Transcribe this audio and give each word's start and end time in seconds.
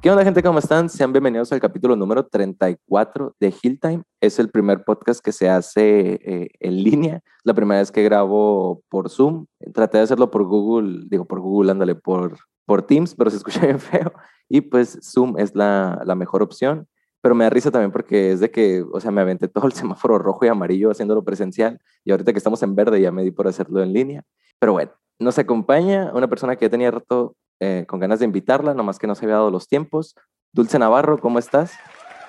¿Qué 0.00 0.12
onda 0.12 0.22
gente? 0.22 0.44
¿Cómo 0.44 0.60
están? 0.60 0.88
Sean 0.88 1.12
bienvenidos 1.12 1.50
al 1.50 1.58
capítulo 1.58 1.96
número 1.96 2.24
34 2.24 3.34
de 3.40 3.52
Hill 3.60 3.80
Time. 3.80 4.04
Es 4.20 4.38
el 4.38 4.48
primer 4.48 4.84
podcast 4.84 5.20
que 5.20 5.32
se 5.32 5.48
hace 5.48 6.20
eh, 6.22 6.50
en 6.60 6.84
línea. 6.84 7.20
La 7.42 7.52
primera 7.52 7.80
vez 7.80 7.90
que 7.90 8.04
grabo 8.04 8.80
por 8.88 9.10
Zoom. 9.10 9.46
Traté 9.74 9.98
de 9.98 10.04
hacerlo 10.04 10.30
por 10.30 10.44
Google, 10.44 11.06
digo 11.10 11.24
por 11.24 11.40
Google, 11.40 11.72
ándale, 11.72 11.96
por, 11.96 12.38
por 12.64 12.82
Teams, 12.82 13.16
pero 13.16 13.28
se 13.28 13.38
escucha 13.38 13.60
bien 13.66 13.80
feo. 13.80 14.12
Y 14.48 14.60
pues 14.60 15.00
Zoom 15.02 15.36
es 15.36 15.56
la, 15.56 16.00
la 16.04 16.14
mejor 16.14 16.44
opción. 16.44 16.86
Pero 17.20 17.34
me 17.34 17.42
da 17.42 17.50
risa 17.50 17.72
también 17.72 17.90
porque 17.90 18.30
es 18.30 18.38
de 18.38 18.52
que, 18.52 18.84
o 18.92 19.00
sea, 19.00 19.10
me 19.10 19.20
aventé 19.20 19.48
todo 19.48 19.66
el 19.66 19.72
semáforo 19.74 20.16
rojo 20.18 20.44
y 20.44 20.48
amarillo 20.48 20.92
haciéndolo 20.92 21.24
presencial. 21.24 21.80
Y 22.04 22.12
ahorita 22.12 22.32
que 22.32 22.38
estamos 22.38 22.62
en 22.62 22.76
verde 22.76 23.00
ya 23.00 23.10
me 23.10 23.24
di 23.24 23.32
por 23.32 23.48
hacerlo 23.48 23.82
en 23.82 23.92
línea. 23.92 24.22
Pero 24.60 24.74
bueno, 24.74 24.92
nos 25.18 25.40
acompaña 25.40 26.12
una 26.14 26.28
persona 26.28 26.54
que 26.54 26.66
ya 26.66 26.70
tenía 26.70 26.92
rato 26.92 27.34
eh, 27.60 27.84
con 27.88 28.00
ganas 28.00 28.18
de 28.20 28.24
invitarla, 28.24 28.74
nomás 28.74 28.98
que 28.98 29.06
no 29.06 29.14
se 29.14 29.24
había 29.24 29.36
dado 29.36 29.50
los 29.50 29.68
tiempos. 29.68 30.14
Dulce 30.52 30.78
Navarro, 30.78 31.18
¿cómo 31.18 31.38
estás? 31.38 31.72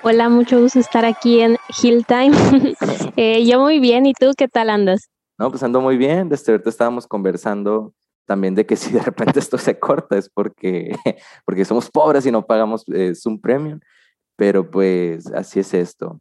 Hola, 0.01 0.29
mucho 0.29 0.59
gusto 0.59 0.79
estar 0.79 1.05
aquí 1.05 1.41
en 1.41 1.57
Hill 1.81 2.05
Time. 2.05 2.31
eh, 3.15 3.45
yo 3.45 3.59
muy 3.59 3.79
bien, 3.79 4.05
¿y 4.05 4.13
tú 4.13 4.31
qué 4.37 4.47
tal 4.47 4.69
andas? 4.69 5.09
No, 5.37 5.49
pues 5.49 5.61
ando 5.63 5.81
muy 5.81 5.97
bien. 5.97 6.29
Desde 6.29 6.51
ahorita 6.51 6.69
estábamos 6.69 7.05
conversando 7.05 7.93
también 8.25 8.55
de 8.55 8.65
que 8.65 8.75
si 8.75 8.91
de 8.91 9.01
repente 9.01 9.39
esto 9.39 9.57
se 9.57 9.77
corta 9.79 10.17
es 10.17 10.29
porque, 10.29 10.91
porque 11.45 11.65
somos 11.65 11.89
pobres 11.89 12.25
y 12.25 12.31
no 12.31 12.45
pagamos 12.45 12.83
eh, 12.87 13.13
Zoom 13.15 13.39
Premium, 13.39 13.79
pero 14.35 14.69
pues 14.69 15.31
así 15.33 15.59
es 15.59 15.73
esto. 15.73 16.19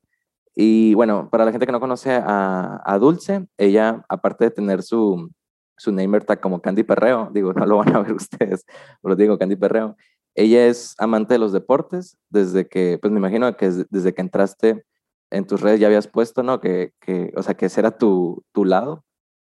Y 0.55 0.95
bueno, 0.95 1.29
para 1.31 1.45
la 1.45 1.53
gente 1.53 1.67
que 1.67 1.73
no 1.73 1.81
conoce 1.81 2.13
a, 2.13 2.83
a 2.85 2.99
Dulce, 2.99 3.47
ella, 3.57 4.05
aparte 4.09 4.47
de 4.47 4.51
tener 4.51 4.83
su, 4.83 5.31
su 5.79 5.93
name 5.93 6.21
tag 6.21 6.41
como 6.41 6.61
Candy 6.61 6.83
Perreo, 6.83 7.31
digo, 7.33 7.53
no 7.53 7.65
lo 7.67 7.79
van 7.79 7.95
a 7.95 8.01
ver 8.03 8.13
ustedes, 8.15 8.67
pero 9.03 9.17
digo 9.17 9.39
Candy 9.39 9.57
Perreo. 9.57 9.97
Ella 10.35 10.67
es 10.67 10.95
amante 10.99 11.35
de 11.35 11.39
los 11.39 11.53
deportes 11.53 12.17
desde 12.29 12.69
que, 12.69 12.99
pues 13.01 13.13
me 13.13 13.19
imagino 13.19 13.57
que 13.57 13.71
desde 13.91 14.15
que 14.15 14.21
entraste 14.21 14.85
en 15.31 15.47
tus 15.47 15.61
redes 15.61 15.81
ya 15.81 15.89
habías 15.89 16.07
puesto, 16.07 16.43
¿no? 16.43 16.61
Que, 16.61 16.93
que 17.01 17.33
o 17.37 17.43
sea, 17.43 17.55
que 17.55 17.67
ese 17.67 17.81
era 17.81 17.99
tu, 17.99 18.45
tu 18.53 18.65
lado. 18.65 19.05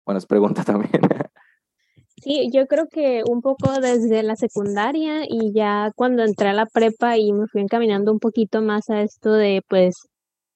Bueno, 0.05 0.17
es 0.19 0.25
pregunta 0.25 0.63
también. 0.65 1.01
Sí, 2.21 2.49
yo 2.51 2.67
creo 2.67 2.87
que 2.89 3.23
un 3.29 3.41
poco 3.41 3.79
desde 3.79 4.23
la 4.23 4.35
secundaria 4.35 5.23
y 5.27 5.53
ya 5.53 5.91
cuando 5.95 6.23
entré 6.23 6.49
a 6.49 6.53
la 6.53 6.65
prepa 6.65 7.17
y 7.17 7.31
me 7.31 7.47
fui 7.47 7.61
encaminando 7.61 8.11
un 8.11 8.19
poquito 8.19 8.61
más 8.61 8.89
a 8.89 9.01
esto 9.01 9.33
de, 9.33 9.61
pues, 9.67 10.07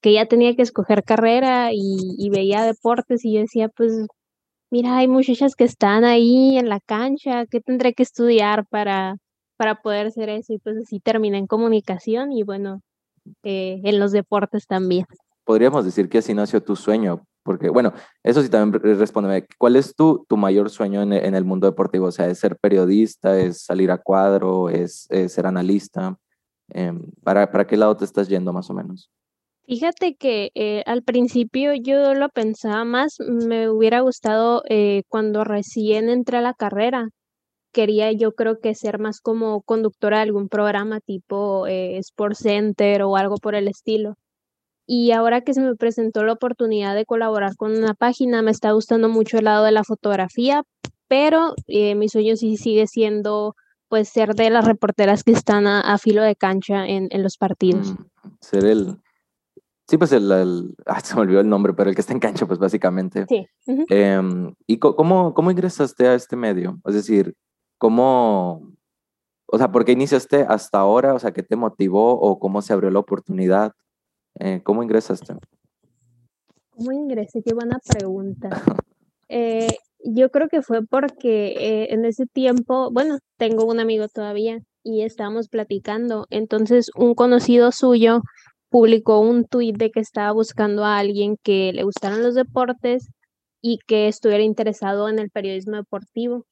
que 0.02 0.14
ya 0.14 0.26
tenía 0.26 0.56
que 0.56 0.62
escoger 0.62 1.04
carrera 1.04 1.72
y, 1.72 2.16
y 2.18 2.30
veía 2.30 2.64
deportes 2.64 3.24
y 3.24 3.34
yo 3.34 3.42
decía, 3.42 3.70
pues, 3.70 4.08
mira, 4.74 4.98
hay 4.98 5.08
muchachas 5.08 5.56
que 5.56 5.66
están 5.66 6.04
ahí 6.04 6.58
en 6.58 6.68
la 6.68 6.80
cancha, 6.80 7.46
¿qué 7.46 7.62
tendré 7.62 7.94
que 7.94 8.02
estudiar 8.02 8.66
para, 8.66 9.18
para 9.56 9.84
poder 9.84 10.08
hacer 10.08 10.30
eso? 10.30 10.52
Y 10.52 10.58
pues 10.58 10.78
así 10.78 11.00
terminé 11.00 11.38
en 11.38 11.46
comunicación 11.46 12.32
y 12.32 12.42
bueno, 12.42 12.82
eh, 13.44 13.80
en 13.84 14.00
los 14.00 14.12
deportes 14.12 14.66
también. 14.66 15.06
Podríamos 15.44 15.86
decir 15.86 16.10
que 16.10 16.18
así 16.18 16.34
nació 16.34 16.64
tu 16.64 16.76
sueño, 16.76 17.24
porque 17.44 17.70
bueno, 17.70 17.94
eso 18.24 18.42
sí 18.42 18.50
también 18.50 18.82
respóndeme, 18.98 19.46
¿cuál 19.60 19.76
es 19.76 19.96
tu, 19.96 20.26
tu 20.28 20.38
mayor 20.38 20.72
sueño 20.72 21.04
en, 21.04 21.14
en, 21.14 21.36
el 21.36 21.46
mundo 21.46 21.68
deportivo? 21.68 22.08
O 22.08 22.12
sea, 22.12 22.26
¿es 22.26 22.40
ser 22.40 22.58
periodista, 22.58 23.38
es 23.40 23.62
salir 23.62 23.92
a 23.92 24.00
cuadro, 24.00 24.70
es, 24.70 25.08
ser 25.28 25.46
analista? 25.46 26.18
Eh, 26.74 27.00
¿para, 27.24 27.52
¿Para 27.52 27.68
qué 27.68 27.78
lado 27.78 27.96
te 27.96 28.06
estás 28.06 28.28
yendo 28.28 28.52
más 28.52 28.72
o 28.72 28.74
menos? 28.74 29.12
Fíjate 29.66 30.16
que 30.16 30.52
eh, 30.56 30.84
al 30.86 31.04
principio 31.04 31.74
yo 31.74 32.14
lo 32.16 32.28
pensaba 32.30 32.84
más, 32.84 33.16
me 33.20 33.70
hubiera 33.70 34.02
gustado 34.02 34.62
eh, 34.68 35.04
cuando 35.08 35.46
recién 35.46 36.10
entré 36.10 36.38
a 36.38 36.42
la 36.42 36.54
carrera. 36.54 37.08
Quería 37.72 38.12
yo 38.12 38.34
creo 38.34 38.60
que 38.60 38.76
ser 38.76 39.00
más 39.00 39.22
como 39.22 39.62
conductora 39.62 40.18
de 40.18 40.24
algún 40.24 40.50
programa 40.50 41.00
tipo 41.00 41.66
eh, 41.68 41.98
Sports 41.98 42.40
Center 42.40 43.04
o 43.04 43.16
algo 43.16 43.38
por 43.38 43.56
el 43.56 43.70
estilo. 43.70 44.16
Y 44.86 45.12
ahora 45.12 45.42
que 45.42 45.54
se 45.54 45.62
me 45.62 45.76
presentó 45.76 46.24
la 46.24 46.34
oportunidad 46.34 46.94
de 46.94 47.06
colaborar 47.06 47.56
con 47.56 47.72
una 47.72 47.94
página, 47.94 48.42
me 48.42 48.52
está 48.52 48.74
gustando 48.74 49.08
mucho 49.08 49.38
el 49.38 49.46
lado 49.46 49.64
de 49.64 49.72
la 49.72 49.86
fotografía, 49.86 50.64
pero 51.08 51.54
mi 51.68 52.10
sueño 52.10 52.36
sí 52.36 52.58
sigue 52.58 52.86
siendo 52.88 53.56
pues 53.88 54.10
ser 54.10 54.36
de 54.36 54.50
las 54.50 54.66
reporteras 54.66 55.24
que 55.24 55.32
están 55.32 55.68
a, 55.68 55.80
a 55.80 55.98
filo 55.98 56.22
de 56.22 56.36
cancha 56.36 56.86
en, 56.86 57.08
en 57.12 57.24
los 57.24 57.38
partidos. 57.38 57.94
Mm, 57.94 58.30
ser 58.42 58.66
el, 58.66 58.98
Sí, 59.94 59.98
pues 60.00 60.12
el, 60.12 60.32
el 60.32 60.76
se 61.04 61.14
me 61.14 61.22
olvidó 61.22 61.40
el 61.40 61.48
nombre, 61.48 61.72
pero 61.76 61.88
el 61.88 61.96
que 61.96 62.02
está 62.02 62.14
en 62.14 62.20
cancha, 62.20 62.48
pues 62.48 62.58
básicamente. 62.58 63.28
Sí. 63.30 63.46
eh, 63.92 64.20
¿Y 64.66 64.80
cómo, 64.80 65.36
cómo 65.36 65.52
ingresaste 65.52 66.08
a 66.08 66.16
este 66.16 66.36
medio? 66.36 66.80
Es 66.84 66.96
decir, 66.96 67.36
¿cómo, 67.78 68.74
o 69.46 69.58
sea, 69.60 69.72
por 69.72 69.86
qué 69.86 69.92
iniciaste 69.92 70.48
hasta 70.50 70.80
ahora? 70.80 71.14
O 71.14 71.20
sea, 71.20 71.32
¿qué 71.32 71.44
te 71.44 71.56
motivó 71.56 72.20
o 72.20 72.40
cómo 72.40 72.64
se 72.64 72.74
abrió 72.74 72.90
la 72.90 72.98
oportunidad? 72.98 73.74
Eh, 74.40 74.62
¿Cómo 74.64 74.82
ingresaste? 74.82 75.36
¿Cómo 76.72 76.92
ingresé? 76.92 77.44
Qué 77.44 77.54
buena 77.54 77.78
pregunta. 77.88 78.50
eh, 79.30 79.68
yo 80.04 80.32
creo 80.32 80.50
que 80.50 80.64
fue 80.64 80.84
porque 80.84 81.50
eh, 81.50 81.94
en 81.94 82.04
ese 82.06 82.26
tiempo, 82.26 82.90
bueno, 82.92 83.20
tengo 83.38 83.66
un 83.66 83.80
amigo 83.80 84.08
todavía 84.08 84.58
y 84.82 85.04
estábamos 85.04 85.50
platicando. 85.50 86.26
Entonces, 86.32 86.90
un 86.96 87.14
conocido 87.14 87.72
suyo 87.72 88.24
publicó 88.74 89.20
un 89.20 89.46
tuit 89.46 89.78
de 89.78 89.92
que 89.92 90.00
estaba 90.00 90.32
buscando 90.32 90.84
a 90.84 90.98
alguien 90.98 91.38
que 91.44 91.72
le 91.74 91.84
gustaran 91.84 92.24
los 92.24 92.34
deportes 92.34 93.08
y 93.62 93.78
que 93.86 94.08
estuviera 94.08 94.44
interesado 94.44 95.10
en 95.10 95.20
el 95.20 95.30
periodismo 95.30 95.76
deportivo. 95.76 96.48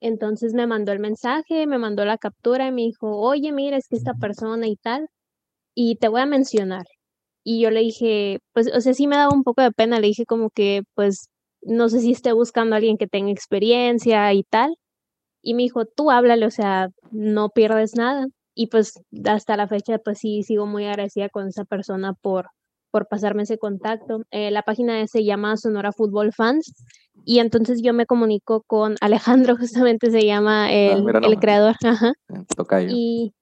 Entonces 0.00 0.54
me 0.54 0.68
mandó 0.68 0.92
el 0.92 1.00
mensaje, 1.00 1.66
me 1.66 1.78
mandó 1.78 2.04
la 2.04 2.18
captura 2.18 2.68
y 2.68 2.72
me 2.72 2.82
dijo, 2.82 3.18
oye, 3.18 3.52
mira, 3.52 3.76
es 3.76 3.88
que 3.88 3.96
esta 3.96 4.14
persona 4.14 4.68
y 4.68 4.76
tal, 4.76 5.08
y 5.74 5.96
te 5.96 6.08
voy 6.08 6.22
a 6.22 6.26
mencionar. 6.26 6.86
Y 7.44 7.60
yo 7.62 7.70
le 7.72 7.80
dije, 7.80 8.40
pues, 8.54 8.70
o 8.76 8.80
sea, 8.80 8.94
sí 8.94 9.08
me 9.08 9.16
daba 9.16 9.34
un 9.34 9.44
poco 9.44 9.62
de 9.62 9.72
pena, 9.72 10.00
le 10.00 10.08
dije 10.08 10.26
como 10.26 10.50
que, 10.50 10.82
pues, 10.94 11.28
no 11.62 11.88
sé 11.88 12.00
si 12.00 12.12
esté 12.12 12.32
buscando 12.32 12.76
a 12.76 12.78
alguien 12.78 12.98
que 12.98 13.08
tenga 13.08 13.32
experiencia 13.32 14.32
y 14.34 14.44
tal. 14.44 14.76
Y 15.42 15.54
me 15.54 15.64
dijo, 15.64 15.86
tú 15.86 16.10
háblale, 16.12 16.46
o 16.46 16.50
sea, 16.52 16.88
no 17.12 17.50
pierdes 17.50 17.96
nada 17.96 18.28
y 18.58 18.66
pues 18.66 19.00
hasta 19.24 19.56
la 19.56 19.68
fecha 19.68 19.98
pues 19.98 20.18
sí 20.18 20.42
sigo 20.42 20.66
muy 20.66 20.84
agradecida 20.84 21.28
con 21.28 21.46
esa 21.46 21.64
persona 21.64 22.14
por, 22.14 22.48
por 22.90 23.06
pasarme 23.06 23.44
ese 23.44 23.56
contacto. 23.56 24.22
Eh, 24.32 24.50
la 24.50 24.62
página 24.62 25.06
se 25.06 25.22
llama 25.22 25.56
Sonora 25.56 25.92
Fútbol 25.92 26.32
Fans 26.32 26.74
y 27.24 27.38
entonces 27.38 27.82
yo 27.84 27.94
me 27.94 28.04
comunico 28.04 28.64
con 28.66 28.96
Alejandro, 29.00 29.56
justamente 29.60 30.10
se 30.10 30.26
llama 30.26 30.72
el, 30.72 31.04
ah, 31.06 31.20
el 31.22 31.38
creador. 31.38 31.76
Ajá. 31.84 32.14
Eh, 32.28 32.86
y, 32.90 33.32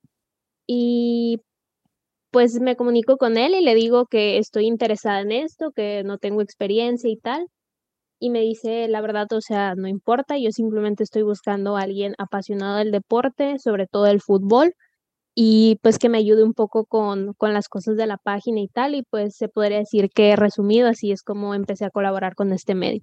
y 0.66 1.40
pues 2.30 2.60
me 2.60 2.76
comunico 2.76 3.16
con 3.16 3.38
él 3.38 3.54
y 3.54 3.64
le 3.64 3.74
digo 3.74 4.04
que 4.04 4.36
estoy 4.36 4.66
interesada 4.66 5.22
en 5.22 5.32
esto, 5.32 5.72
que 5.74 6.02
no 6.04 6.18
tengo 6.18 6.42
experiencia 6.42 7.08
y 7.08 7.16
tal. 7.16 7.46
Y 8.20 8.28
me 8.28 8.40
dice, 8.40 8.86
la 8.88 9.00
verdad, 9.00 9.32
o 9.32 9.40
sea, 9.40 9.74
no 9.76 9.88
importa, 9.88 10.36
yo 10.36 10.50
simplemente 10.50 11.04
estoy 11.04 11.22
buscando 11.22 11.78
a 11.78 11.82
alguien 11.82 12.14
apasionado 12.18 12.76
del 12.76 12.90
deporte, 12.90 13.58
sobre 13.58 13.86
todo 13.86 14.06
el 14.06 14.20
fútbol, 14.20 14.74
y 15.38 15.78
pues 15.82 15.98
que 15.98 16.08
me 16.08 16.16
ayude 16.16 16.42
un 16.42 16.54
poco 16.54 16.86
con, 16.86 17.34
con, 17.34 17.52
las 17.52 17.68
cosas 17.68 17.98
de 17.98 18.06
la 18.06 18.16
página 18.16 18.58
y 18.60 18.68
tal, 18.68 18.94
y 18.94 19.02
pues 19.02 19.36
se 19.36 19.48
podría 19.48 19.76
decir 19.76 20.08
que 20.08 20.34
resumido, 20.34 20.88
así 20.88 21.12
es 21.12 21.22
como 21.22 21.54
empecé 21.54 21.84
a 21.84 21.90
colaborar 21.90 22.34
con 22.34 22.54
este 22.54 22.74
medio. 22.74 23.02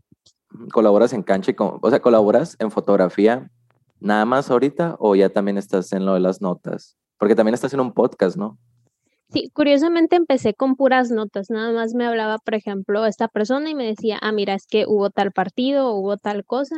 ¿Colaboras 0.72 1.14
en 1.14 1.22
cancha? 1.22 1.52
Y 1.52 1.54
con, 1.54 1.78
o 1.80 1.90
sea, 1.92 2.02
¿colaboras 2.02 2.56
en 2.58 2.72
fotografía 2.72 3.52
nada 4.00 4.26
más 4.26 4.50
ahorita 4.50 4.96
o 5.00 5.16
ya 5.16 5.30
también 5.30 5.60
estás 5.60 5.94
en 5.94 6.08
lo 6.08 6.16
de 6.16 6.22
las 6.22 6.42
notas? 6.42 6.98
Porque 7.20 7.36
también 7.36 7.54
estás 7.54 7.76
en 7.76 7.82
un 7.82 7.94
podcast, 7.94 8.36
¿no? 8.36 8.58
Sí, 9.30 9.52
curiosamente 9.54 10.16
empecé 10.16 10.56
con 10.56 10.76
puras 10.76 11.12
notas, 11.12 11.52
nada 11.52 11.72
más 11.72 11.94
me 11.94 12.06
hablaba, 12.08 12.40
por 12.40 12.56
ejemplo, 12.56 13.06
esta 13.06 13.28
persona 13.28 13.70
y 13.70 13.76
me 13.76 13.86
decía, 13.86 14.18
ah, 14.24 14.32
mira, 14.32 14.56
es 14.56 14.66
que 14.66 14.86
hubo 14.88 15.12
tal 15.12 15.32
partido, 15.32 15.94
hubo 15.94 16.18
tal 16.18 16.46
cosa, 16.46 16.78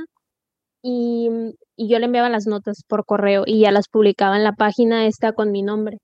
y, 0.88 1.30
yo 1.78 2.00
le 2.00 2.06
enviaba 2.06 2.30
las 2.30 2.48
notas 2.48 2.84
por 2.88 3.06
correo 3.06 3.44
y 3.46 3.62
ya 3.62 3.72
las 3.72 3.90
publicaba 3.90 4.38
en 4.38 4.44
la 4.44 4.54
página 4.54 5.08
esta 5.08 5.34
con 5.34 5.52
mi 5.52 5.64
nombre. 5.64 5.98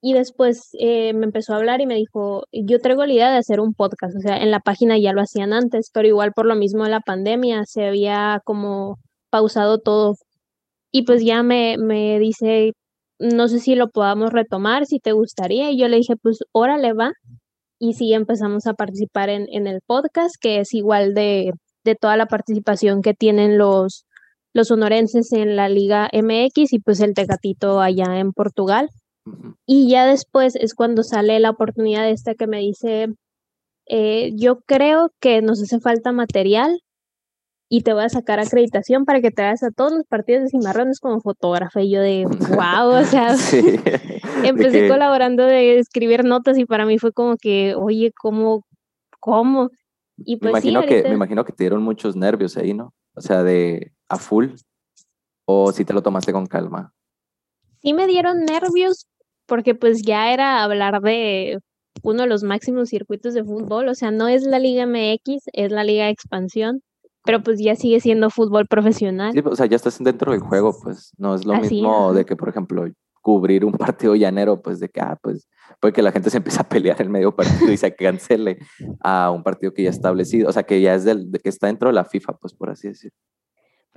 Y 0.00 0.14
después 0.14 0.70
eh, 0.78 1.12
me 1.14 1.26
empezó 1.26 1.52
a 1.52 1.56
hablar 1.56 1.80
y 1.80 1.86
me 1.86 1.96
dijo, 1.96 2.44
yo 2.52 2.78
traigo 2.80 3.04
la 3.04 3.12
idea 3.12 3.30
de 3.32 3.38
hacer 3.38 3.60
un 3.60 3.74
podcast, 3.74 4.16
o 4.16 4.20
sea, 4.20 4.38
en 4.38 4.50
la 4.52 4.60
página 4.60 4.96
ya 4.98 5.12
lo 5.12 5.22
hacían 5.22 5.52
antes, 5.52 5.90
pero 5.92 6.08
igual 6.08 6.32
por 6.34 6.46
lo 6.46 6.54
mismo 6.54 6.84
de 6.84 6.90
la 6.90 7.00
pandemia 7.00 7.64
se 7.66 7.86
había 7.86 8.40
como 8.44 8.98
pausado 9.30 9.78
todo. 9.80 10.14
Y 10.92 11.04
pues 11.04 11.24
ya 11.24 11.42
me, 11.42 11.76
me 11.78 12.18
dice, 12.20 12.72
no 13.18 13.48
sé 13.48 13.60
si 13.60 13.74
lo 13.74 13.88
podamos 13.90 14.32
retomar, 14.32 14.86
si 14.86 15.00
te 15.00 15.12
gustaría. 15.12 15.70
Y 15.70 15.78
yo 15.78 15.88
le 15.88 15.98
dije, 15.98 16.14
pues 16.16 16.40
órale, 16.52 16.92
va. 16.94 17.12
Y 17.80 17.94
sí 17.94 18.14
empezamos 18.14 18.66
a 18.66 18.74
participar 18.74 19.30
en, 19.30 19.46
en 19.50 19.66
el 19.66 19.80
podcast, 19.86 20.36
que 20.40 20.60
es 20.60 20.74
igual 20.74 21.14
de, 21.14 21.52
de 21.84 21.94
toda 21.96 22.16
la 22.16 22.26
participación 22.26 23.02
que 23.02 23.14
tienen 23.14 23.58
los, 23.58 24.04
los 24.58 24.68
sonorenses 24.68 25.32
en 25.32 25.54
la 25.54 25.68
Liga 25.68 26.10
MX 26.12 26.72
y 26.72 26.80
pues 26.80 27.00
el 27.00 27.14
Tecatito 27.14 27.80
allá 27.80 28.18
en 28.18 28.32
Portugal. 28.32 28.90
Y 29.66 29.88
ya 29.88 30.04
después 30.04 30.56
es 30.56 30.74
cuando 30.74 31.04
sale 31.04 31.38
la 31.38 31.50
oportunidad 31.50 32.08
esta 32.08 32.34
que 32.34 32.48
me 32.48 32.58
dice, 32.58 33.14
eh, 33.86 34.32
yo 34.34 34.60
creo 34.66 35.12
que 35.20 35.42
nos 35.42 35.62
hace 35.62 35.78
falta 35.78 36.10
material 36.10 36.82
y 37.68 37.82
te 37.82 37.92
voy 37.92 38.02
a 38.02 38.08
sacar 38.08 38.40
acreditación 38.40 39.04
para 39.04 39.20
que 39.20 39.30
te 39.30 39.42
vayas 39.42 39.62
a 39.62 39.70
todos 39.70 39.92
los 39.92 40.04
partidos 40.06 40.44
de 40.44 40.48
Cimarrones 40.48 40.98
como 40.98 41.20
fotógrafa. 41.20 41.82
Y 41.82 41.92
yo 41.92 42.00
de, 42.00 42.24
wow, 42.24 43.00
o 43.00 43.04
sea, 43.04 43.36
empecé 44.44 44.88
colaborando 44.88 45.44
de 45.44 45.78
escribir 45.78 46.24
notas 46.24 46.58
y 46.58 46.64
para 46.64 46.84
mí 46.84 46.98
fue 46.98 47.12
como 47.12 47.36
que, 47.36 47.76
oye, 47.76 48.12
¿cómo? 48.20 48.64
¿Cómo? 49.20 49.70
Y 50.16 50.38
pues 50.38 50.52
me 50.52 50.58
imagino 50.58 50.82
que 50.82 51.02
Me 51.04 51.14
imagino 51.14 51.44
que 51.44 51.52
te 51.52 51.62
dieron 51.62 51.82
muchos 51.82 52.16
nervios 52.16 52.56
ahí, 52.56 52.74
¿no? 52.74 52.92
O 53.14 53.20
sea, 53.20 53.44
de 53.44 53.92
a 54.08 54.16
full. 54.16 54.50
¿O 55.44 55.72
si 55.72 55.84
te 55.84 55.92
lo 55.92 56.02
tomaste 56.02 56.32
con 56.32 56.46
calma? 56.46 56.92
Sí 57.80 57.92
me 57.94 58.06
dieron 58.06 58.44
nervios 58.44 59.06
porque 59.46 59.74
pues 59.74 60.02
ya 60.02 60.32
era 60.32 60.62
hablar 60.62 61.00
de 61.00 61.58
uno 62.02 62.22
de 62.22 62.28
los 62.28 62.42
máximos 62.42 62.90
circuitos 62.90 63.34
de 63.34 63.44
fútbol, 63.44 63.88
o 63.88 63.94
sea, 63.94 64.10
no 64.10 64.28
es 64.28 64.44
la 64.44 64.58
Liga 64.58 64.86
MX, 64.86 65.44
es 65.52 65.72
la 65.72 65.84
Liga 65.84 66.04
de 66.04 66.10
Expansión, 66.10 66.82
pero 67.24 67.42
pues 67.42 67.58
ya 67.58 67.74
sigue 67.76 68.00
siendo 68.00 68.30
fútbol 68.30 68.66
profesional. 68.66 69.32
Sí, 69.32 69.42
o 69.44 69.56
sea, 69.56 69.66
ya 69.66 69.76
estás 69.76 69.98
dentro 70.02 70.32
del 70.32 70.40
juego, 70.40 70.76
pues 70.82 71.12
no 71.16 71.34
es 71.34 71.44
lo 71.44 71.56
mismo 71.56 72.12
de 72.12 72.24
que, 72.24 72.36
por 72.36 72.48
ejemplo, 72.48 72.86
cubrir 73.20 73.64
un 73.64 73.72
partido 73.72 74.14
llanero, 74.14 74.62
pues 74.62 74.80
de 74.80 74.88
que, 74.88 75.00
ah, 75.00 75.18
pues 75.20 75.48
puede 75.80 75.92
que 75.92 76.02
la 76.02 76.12
gente 76.12 76.30
se 76.30 76.38
empiece 76.38 76.60
a 76.60 76.68
pelear 76.68 77.00
en 77.02 77.10
medio 77.10 77.34
partido 77.34 77.72
y 77.72 77.76
se 77.76 77.94
cancele 77.94 78.58
a 79.00 79.30
un 79.30 79.42
partido 79.42 79.72
que 79.72 79.82
ya 79.82 79.90
establecido, 79.90 80.48
o 80.48 80.52
sea, 80.52 80.62
que 80.62 80.80
ya 80.80 80.94
es 80.94 81.04
del, 81.04 81.30
de 81.30 81.38
que 81.38 81.48
está 81.48 81.66
dentro 81.66 81.88
de 81.88 81.94
la 81.94 82.04
FIFA, 82.04 82.34
pues 82.34 82.54
por 82.54 82.70
así 82.70 82.88
decirlo. 82.88 83.16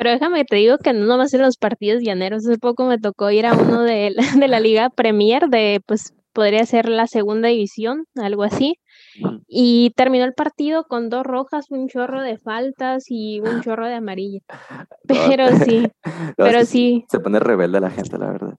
Pero 0.01 0.13
déjame 0.13 0.45
te 0.45 0.55
digo 0.55 0.79
que 0.79 0.93
no 0.93 1.05
nomás 1.05 1.31
en 1.35 1.43
los 1.43 1.57
partidos 1.57 2.01
llaneros, 2.01 2.43
hace 2.47 2.57
poco 2.57 2.85
me 2.85 2.97
tocó 2.97 3.29
ir 3.29 3.45
a 3.45 3.53
uno 3.53 3.83
de, 3.83 4.15
de 4.43 4.47
la 4.47 4.59
Liga 4.59 4.89
Premier, 4.89 5.47
de 5.47 5.79
pues 5.85 6.15
podría 6.33 6.65
ser 6.65 6.89
la 6.89 7.05
segunda 7.05 7.49
división, 7.49 8.05
algo 8.15 8.41
así. 8.41 8.79
Y 9.47 9.91
terminó 9.95 10.25
el 10.25 10.33
partido 10.33 10.85
con 10.85 11.09
dos 11.09 11.23
rojas, 11.23 11.67
un 11.69 11.87
chorro 11.87 12.23
de 12.23 12.39
faltas 12.39 13.03
y 13.09 13.41
un 13.41 13.61
chorro 13.63 13.85
de 13.85 13.93
amarilla. 13.93 14.39
Pero 15.07 15.55
sí, 15.57 15.87
pero 16.35 16.65
sí. 16.65 17.05
Se 17.07 17.19
pone 17.19 17.39
rebelde 17.39 17.79
la 17.79 17.91
gente, 17.91 18.17
la 18.17 18.31
verdad. 18.31 18.55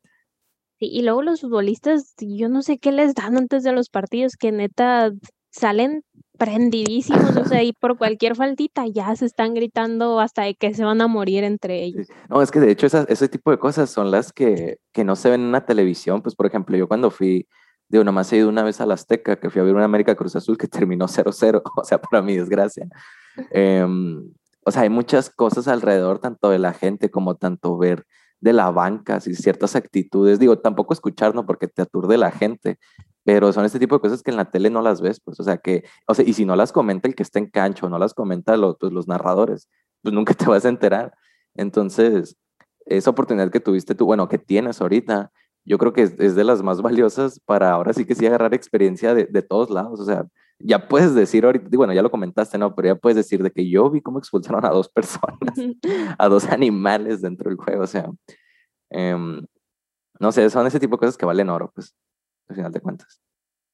Sí, 0.78 0.90
y 0.92 1.02
luego 1.02 1.22
los 1.22 1.40
futbolistas, 1.40 2.14
yo 2.20 2.48
no 2.50 2.62
sé 2.62 2.78
qué 2.78 2.92
les 2.92 3.14
dan 3.14 3.36
antes 3.36 3.64
de 3.64 3.72
los 3.72 3.88
partidos, 3.88 4.36
que 4.36 4.52
neta 4.52 5.10
salen 5.50 6.04
prendidísimos, 6.38 7.36
o 7.36 7.44
sea, 7.44 7.62
y 7.62 7.72
por 7.72 7.98
cualquier 7.98 8.34
faltita 8.34 8.86
ya 8.86 9.14
se 9.16 9.26
están 9.26 9.54
gritando 9.54 10.18
hasta 10.18 10.42
de 10.42 10.54
que 10.54 10.74
se 10.74 10.84
van 10.84 11.00
a 11.00 11.06
morir 11.06 11.44
entre 11.44 11.82
ellos. 11.84 12.08
No, 12.28 12.42
es 12.42 12.50
que 12.50 12.60
de 12.60 12.70
hecho 12.70 12.86
ese 12.86 13.28
tipo 13.28 13.50
de 13.50 13.58
cosas 13.58 13.90
son 13.90 14.10
las 14.10 14.32
que, 14.32 14.78
que 14.92 15.04
no 15.04 15.14
se 15.14 15.30
ven 15.30 15.42
en 15.42 15.52
la 15.52 15.66
televisión, 15.66 16.22
pues 16.22 16.34
por 16.34 16.46
ejemplo, 16.46 16.76
yo 16.76 16.88
cuando 16.88 17.10
fui 17.10 17.46
Digo, 17.92 18.04
nomás 18.04 18.32
he 18.32 18.38
ido 18.38 18.48
una 18.48 18.62
vez 18.62 18.80
a 18.80 18.86
la 18.86 18.94
Azteca, 18.94 19.36
que 19.36 19.50
fui 19.50 19.60
a 19.60 19.64
ver 19.64 19.74
una 19.74 19.84
América 19.84 20.14
Cruz 20.14 20.34
Azul 20.34 20.56
que 20.56 20.66
terminó 20.96 21.06
0-0, 21.06 21.62
o 21.76 21.84
sea, 21.84 22.00
para 22.00 22.22
mi 22.22 22.34
desgracia. 22.36 22.88
Em, 23.50 24.32
o 24.64 24.70
sea, 24.70 24.82
hay 24.82 24.88
muchas 24.88 25.28
cosas 25.28 25.68
alrededor, 25.68 26.18
tanto 26.18 26.48
de 26.48 26.58
la 26.58 26.72
gente 26.72 27.10
como 27.10 27.36
tanto 27.36 27.76
ver 27.76 28.06
de 28.40 28.54
la 28.54 28.70
banca, 28.70 29.18
y 29.26 29.34
ciertas 29.34 29.76
actitudes. 29.76 30.38
Digo, 30.38 30.58
tampoco 30.58 30.94
escuchar, 30.94 31.34
¿no? 31.34 31.44
Porque 31.44 31.68
te 31.68 31.82
aturde 31.82 32.16
la 32.16 32.30
gente, 32.30 32.78
pero 33.24 33.52
son 33.52 33.64
este 33.64 33.78
tipo 33.78 33.96
de 33.96 34.00
cosas 34.00 34.22
que 34.22 34.30
en 34.30 34.36
la 34.36 34.50
tele 34.50 34.70
no 34.70 34.82
las 34.82 35.00
ves, 35.00 35.20
pues, 35.20 35.38
o 35.40 35.44
sea, 35.44 35.58
que, 35.58 35.84
o 36.06 36.14
sea, 36.14 36.24
y 36.26 36.32
si 36.32 36.44
no 36.44 36.56
las 36.56 36.72
comenta 36.72 37.08
el 37.08 37.14
que 37.14 37.22
está 37.22 37.38
en 37.38 37.46
cancho, 37.46 37.88
no 37.88 37.98
las 37.98 38.14
comenta 38.14 38.56
pues, 38.78 38.92
los 38.92 39.08
narradores, 39.08 39.68
pues 40.02 40.14
nunca 40.14 40.34
te 40.34 40.46
vas 40.46 40.64
a 40.64 40.68
enterar. 40.68 41.14
Entonces, 41.54 42.36
esa 42.86 43.10
oportunidad 43.10 43.50
que 43.50 43.60
tuviste 43.60 43.94
tú, 43.94 44.06
bueno, 44.06 44.28
que 44.28 44.38
tienes 44.38 44.80
ahorita, 44.80 45.30
yo 45.64 45.78
creo 45.78 45.92
que 45.92 46.02
es, 46.02 46.16
de 46.16 46.44
las 46.44 46.62
más 46.62 46.82
valiosas 46.82 47.40
para 47.44 47.70
ahora 47.70 47.92
sí 47.92 48.04
que 48.04 48.14
sí 48.14 48.26
agarrar 48.26 48.54
experiencia 48.54 49.14
de, 49.14 49.26
de, 49.26 49.42
todos 49.42 49.70
lados. 49.70 50.00
O 50.00 50.04
sea, 50.04 50.26
ya 50.58 50.88
puedes 50.88 51.14
decir 51.14 51.44
ahorita, 51.44 51.68
bueno, 51.76 51.92
ya 51.92 52.02
lo 52.02 52.10
comentaste, 52.10 52.58
¿no? 52.58 52.74
Pero 52.74 52.88
ya 52.88 52.94
puedes 52.96 53.16
decir 53.16 53.42
de 53.42 53.50
que 53.50 53.68
yo 53.68 53.90
vi 53.90 54.00
cómo 54.00 54.18
expulsaron 54.18 54.64
a 54.64 54.70
dos 54.70 54.88
personas, 54.88 55.54
a 56.18 56.28
dos 56.28 56.46
animales 56.48 57.20
dentro 57.20 57.48
del 57.50 57.58
juego. 57.58 57.84
O 57.84 57.86
sea, 57.86 58.10
em, 58.90 59.44
no 60.20 60.32
sé, 60.32 60.48
son 60.50 60.66
ese 60.66 60.80
tipo 60.80 60.96
de 60.96 61.00
cosas 61.00 61.16
que 61.16 61.26
valen 61.26 61.50
oro, 61.50 61.72
pues, 61.74 61.94
al 62.48 62.56
final 62.56 62.72
de 62.72 62.80
cuentas. 62.80 63.20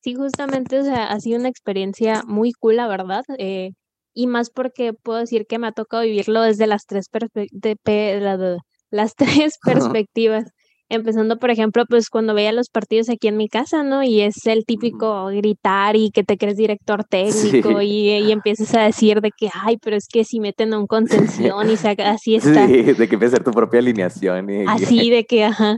Sí, 0.00 0.15
justamente, 0.15 0.79
o 0.79 0.85
sea, 0.85 1.06
ha 1.06 1.20
sido 1.20 1.38
una 1.38 1.49
experiencia 1.49 2.23
muy 2.26 2.53
cool, 2.53 2.76
la 2.76 2.87
verdad. 2.87 3.25
Eh, 3.38 3.70
y 4.15 4.26
más 4.26 4.50
porque 4.50 4.93
puedo 4.93 5.19
decir 5.19 5.47
que 5.49 5.59
me 5.59 5.67
ha 5.67 5.73
tocado 5.73 6.03
vivirlo 6.03 6.43
desde 6.43 6.67
las 6.67 6.87
tres, 6.87 7.06
de, 7.53 8.56
las 8.91 9.15
tres 9.17 9.59
perspectivas. 9.65 10.50
Empezando, 10.91 11.38
por 11.38 11.50
ejemplo, 11.50 11.85
pues 11.87 12.09
cuando 12.09 12.32
veía 12.32 12.50
los 12.50 12.70
partidos 12.70 13.11
aquí 13.11 13.29
en 13.29 13.37
mi 13.37 13.49
casa, 13.49 13.82
¿no? 13.82 14.03
Y 14.03 14.23
es 14.23 14.47
el 14.47 14.65
típico 14.65 15.26
gritar 15.26 15.97
y 15.97 16.11
que 16.11 16.25
te 16.25 16.38
crees 16.38 16.56
director 16.56 17.05
técnico 17.05 17.82
y, 17.82 18.09
y, 18.09 18.32
empiezas 18.32 18.75
a 18.75 18.85
decir 18.85 19.20
de 19.20 19.31
que, 19.37 19.50
ay, 19.53 19.76
pero 19.76 19.97
es 19.97 20.06
que 20.11 20.25
si 20.25 20.41
meten 20.41 20.73
a 20.73 20.79
un 20.79 20.87
contención 20.87 21.69
y 21.69 21.75
así 21.75 22.35
está. 22.37 22.67
Sí, 22.67 22.82
de 22.82 23.06
que 23.06 23.15
empieza 23.17 23.35
a 23.35 23.37
ser 23.37 23.44
tu 23.44 23.50
propia 23.50 23.81
alineación. 23.81 24.49
Y... 24.49 24.65
Así 24.67 25.11
de 25.11 25.26
que, 25.26 25.44
ajá. 25.44 25.76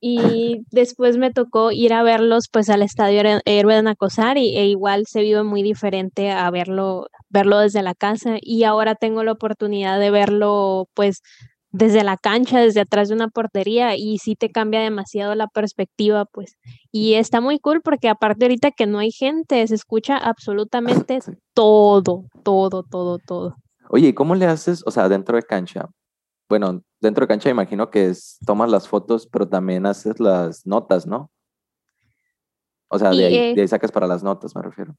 Y 0.00 0.62
después 0.70 1.18
me 1.18 1.30
tocó 1.30 1.72
ir 1.72 1.92
a 1.92 2.02
verlos 2.02 2.48
pues 2.50 2.70
al 2.70 2.82
estadio 2.82 3.22
Héroe 3.44 3.74
de 3.74 3.82
Nacosar 3.82 4.38
y, 4.38 4.56
e 4.56 4.66
igual 4.66 5.04
se 5.06 5.20
vive 5.20 5.42
muy 5.42 5.62
diferente 5.62 6.30
a 6.30 6.50
verlo, 6.50 7.08
verlo 7.28 7.58
desde 7.58 7.82
la 7.82 7.94
casa 7.94 8.36
y 8.40 8.64
ahora 8.64 8.94
tengo 8.94 9.22
la 9.24 9.32
oportunidad 9.32 10.00
de 10.00 10.10
verlo 10.10 10.88
pues 10.94 11.20
desde 11.72 12.02
la 12.02 12.16
cancha, 12.16 12.60
desde 12.60 12.80
atrás 12.80 13.08
de 13.08 13.14
una 13.14 13.28
portería 13.28 13.96
y 13.96 14.18
sí 14.18 14.34
te 14.34 14.50
cambia 14.50 14.80
demasiado 14.80 15.34
la 15.34 15.46
perspectiva, 15.46 16.24
pues. 16.24 16.56
Y 16.90 17.14
está 17.14 17.40
muy 17.40 17.58
cool 17.58 17.80
porque 17.82 18.08
aparte 18.08 18.44
ahorita 18.44 18.70
que 18.72 18.86
no 18.86 18.98
hay 18.98 19.12
gente, 19.12 19.66
se 19.66 19.74
escucha 19.74 20.16
absolutamente 20.16 21.20
todo, 21.54 22.24
todo, 22.42 22.82
todo, 22.82 23.18
todo. 23.18 23.56
Oye, 23.88 24.08
¿y 24.08 24.12
cómo 24.14 24.34
le 24.34 24.46
haces, 24.46 24.82
o 24.86 24.90
sea, 24.90 25.08
dentro 25.08 25.36
de 25.36 25.42
cancha? 25.42 25.88
Bueno, 26.50 26.82
dentro 27.00 27.22
de 27.22 27.28
cancha 27.28 27.48
imagino 27.48 27.90
que 27.90 28.08
es, 28.08 28.38
tomas 28.44 28.68
las 28.68 28.88
fotos, 28.88 29.28
pero 29.28 29.48
también 29.48 29.86
haces 29.86 30.18
las 30.18 30.66
notas, 30.66 31.06
¿no? 31.06 31.30
O 32.88 32.98
sea, 32.98 33.10
de 33.10 33.24
ahí, 33.24 33.54
de 33.54 33.60
ahí 33.60 33.68
sacas 33.68 33.92
para 33.92 34.08
las 34.08 34.24
notas, 34.24 34.56
me 34.56 34.62
refiero. 34.62 34.96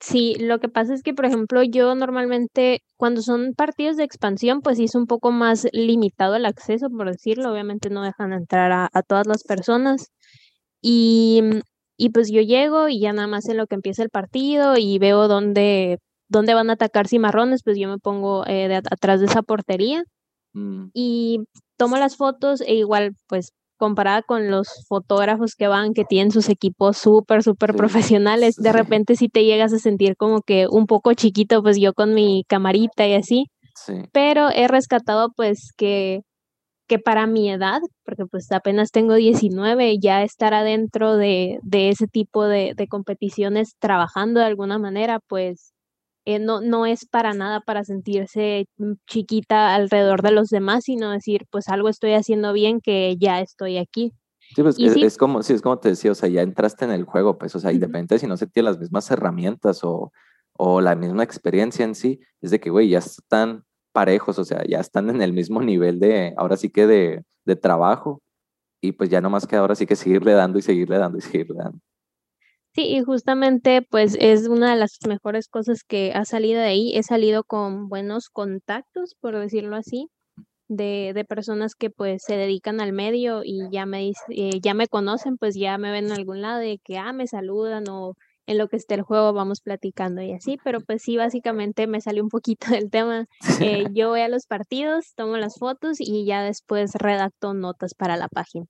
Sí, 0.00 0.34
lo 0.40 0.58
que 0.58 0.68
pasa 0.68 0.92
es 0.92 1.04
que, 1.04 1.14
por 1.14 1.24
ejemplo, 1.24 1.62
yo 1.62 1.94
normalmente 1.94 2.82
cuando 2.96 3.22
son 3.22 3.54
partidos 3.54 3.96
de 3.96 4.02
expansión, 4.02 4.60
pues 4.60 4.78
sí 4.78 4.84
es 4.84 4.96
un 4.96 5.06
poco 5.06 5.30
más 5.30 5.68
limitado 5.72 6.34
el 6.34 6.46
acceso, 6.46 6.90
por 6.90 7.08
decirlo. 7.08 7.52
Obviamente 7.52 7.88
no 7.88 8.02
dejan 8.02 8.32
entrar 8.32 8.90
a, 8.92 9.02
todas 9.02 9.28
las 9.28 9.44
personas. 9.44 10.10
Y, 10.80 11.42
y, 11.96 12.10
pues 12.10 12.28
yo 12.30 12.40
llego 12.42 12.88
y 12.88 13.00
ya 13.00 13.12
nada 13.12 13.28
más 13.28 13.48
en 13.48 13.56
lo 13.56 13.68
que 13.68 13.76
empieza 13.76 14.02
el 14.02 14.10
partido 14.10 14.76
y 14.76 14.98
veo 14.98 15.28
dónde, 15.28 15.98
dónde 16.28 16.54
van 16.54 16.70
a 16.70 16.74
atacar 16.74 17.08
cimarrones, 17.08 17.62
pues 17.62 17.78
yo 17.78 17.88
me 17.88 17.98
pongo 17.98 18.44
eh, 18.46 18.80
atrás 18.90 19.20
de 19.20 19.26
esa 19.26 19.42
portería 19.42 20.04
mm. 20.58 20.90
y 20.94 21.40
tomo 21.76 21.96
las 21.96 22.16
fotos 22.16 22.60
e 22.60 22.74
igual 22.74 23.12
pues 23.28 23.52
comparada 23.78 24.22
con 24.22 24.50
los 24.50 24.68
fotógrafos 24.88 25.54
que 25.54 25.68
van, 25.68 25.94
que 25.94 26.04
tienen 26.04 26.32
sus 26.32 26.48
equipos 26.50 26.98
súper, 26.98 27.42
súper 27.42 27.74
profesionales, 27.74 28.56
de 28.56 28.72
repente 28.72 29.16
sí 29.16 29.28
te 29.28 29.44
llegas 29.44 29.72
a 29.72 29.78
sentir 29.78 30.16
como 30.16 30.42
que 30.42 30.66
un 30.68 30.86
poco 30.86 31.14
chiquito, 31.14 31.62
pues 31.62 31.78
yo 31.80 31.94
con 31.94 32.12
mi 32.12 32.44
camarita 32.46 33.06
y 33.06 33.14
así. 33.14 33.46
Pero 34.12 34.50
he 34.50 34.66
rescatado 34.66 35.30
pues 35.36 35.70
que, 35.76 36.22
que 36.88 36.98
para 36.98 37.28
mi 37.28 37.48
edad, 37.48 37.78
porque 38.04 38.26
pues 38.26 38.50
apenas 38.50 38.90
tengo 38.90 39.14
19, 39.14 39.98
ya 40.02 40.24
estar 40.24 40.52
adentro 40.52 41.16
de, 41.16 41.58
de 41.62 41.88
ese 41.90 42.08
tipo 42.08 42.44
de, 42.44 42.72
de 42.76 42.88
competiciones 42.88 43.76
trabajando 43.78 44.40
de 44.40 44.46
alguna 44.46 44.78
manera, 44.78 45.20
pues 45.28 45.72
eh, 46.28 46.38
no, 46.38 46.60
no 46.60 46.84
es 46.84 47.06
para 47.06 47.32
nada 47.32 47.60
para 47.62 47.84
sentirse 47.84 48.66
chiquita 49.06 49.74
alrededor 49.74 50.20
de 50.20 50.30
los 50.30 50.50
demás, 50.50 50.84
sino 50.84 51.10
decir, 51.10 51.46
pues 51.50 51.68
algo 51.68 51.88
estoy 51.88 52.12
haciendo 52.12 52.52
bien 52.52 52.82
que 52.82 53.16
ya 53.18 53.40
estoy 53.40 53.78
aquí. 53.78 54.12
Sí, 54.54 54.62
pues 54.62 54.78
es, 54.78 55.16
como, 55.16 55.42
sí, 55.42 55.54
es 55.54 55.62
como 55.62 55.78
te 55.78 55.88
decía, 55.88 56.12
o 56.12 56.14
sea, 56.14 56.28
ya 56.28 56.42
entraste 56.42 56.84
en 56.84 56.90
el 56.90 57.04
juego, 57.04 57.38
pues, 57.38 57.54
o 57.56 57.58
sea, 57.58 57.72
independientemente 57.72 58.18
si 58.18 58.26
no 58.26 58.36
se 58.36 58.46
tiene 58.46 58.68
las 58.68 58.78
mismas 58.78 59.10
herramientas 59.10 59.82
o, 59.84 60.12
o 60.52 60.82
la 60.82 60.94
misma 60.96 61.22
experiencia 61.22 61.86
en 61.86 61.94
sí, 61.94 62.20
es 62.42 62.50
de 62.50 62.60
que, 62.60 62.68
güey, 62.68 62.90
ya 62.90 62.98
están 62.98 63.64
parejos, 63.92 64.38
o 64.38 64.44
sea, 64.44 64.62
ya 64.68 64.80
están 64.80 65.08
en 65.08 65.22
el 65.22 65.32
mismo 65.32 65.62
nivel 65.62 65.98
de, 65.98 66.34
ahora 66.36 66.58
sí 66.58 66.68
que 66.68 66.86
de, 66.86 67.24
de 67.46 67.56
trabajo, 67.56 68.20
y 68.82 68.92
pues 68.92 69.08
ya 69.08 69.22
no 69.22 69.30
más 69.30 69.46
que 69.46 69.56
ahora 69.56 69.74
sí 69.74 69.86
que 69.86 69.96
seguirle 69.96 70.32
dando 70.32 70.58
y 70.58 70.62
seguirle 70.62 70.98
dando 70.98 71.16
y 71.16 71.22
seguirle 71.22 71.56
dando. 71.56 71.78
Sí, 72.74 72.82
y 72.96 73.02
justamente 73.02 73.82
pues 73.82 74.16
es 74.20 74.46
una 74.48 74.70
de 74.72 74.76
las 74.78 74.98
mejores 75.06 75.48
cosas 75.48 75.82
que 75.84 76.12
ha 76.14 76.24
salido 76.24 76.60
de 76.60 76.66
ahí. 76.68 76.92
He 76.96 77.02
salido 77.02 77.42
con 77.44 77.88
buenos 77.88 78.28
contactos, 78.28 79.14
por 79.20 79.36
decirlo 79.36 79.76
así, 79.76 80.08
de, 80.68 81.12
de 81.14 81.24
personas 81.24 81.74
que 81.76 81.90
pues 81.90 82.22
se 82.26 82.36
dedican 82.36 82.80
al 82.80 82.92
medio 82.92 83.42
y 83.44 83.68
ya 83.72 83.86
me, 83.86 84.10
eh, 84.30 84.60
ya 84.62 84.74
me 84.74 84.88
conocen, 84.88 85.38
pues 85.38 85.56
ya 85.56 85.78
me 85.78 85.92
ven 85.92 86.06
en 86.06 86.12
algún 86.12 86.42
lado 86.42 86.60
de 86.60 86.78
que, 86.84 86.98
ah, 86.98 87.12
me 87.12 87.26
saludan 87.28 87.84
o 87.90 88.14
en 88.46 88.58
lo 88.58 88.68
que 88.68 88.76
esté 88.76 88.94
el 88.96 89.02
juego 89.02 89.32
vamos 89.34 89.60
platicando 89.62 90.22
y 90.22 90.32
así, 90.34 90.58
pero 90.64 90.80
pues 90.80 91.02
sí, 91.02 91.16
básicamente 91.16 91.86
me 91.88 92.00
salió 92.02 92.22
un 92.24 92.30
poquito 92.30 92.68
del 92.82 92.90
tema. 92.90 93.26
Eh, 93.60 93.86
yo 93.94 94.10
voy 94.10 94.20
a 94.22 94.28
los 94.28 94.46
partidos, 94.46 95.14
tomo 95.16 95.36
las 95.38 95.56
fotos 95.58 95.98
y 96.00 96.26
ya 96.26 96.42
después 96.44 96.92
redacto 96.94 97.54
notas 97.54 97.94
para 97.94 98.16
la 98.16 98.28
página. 98.28 98.66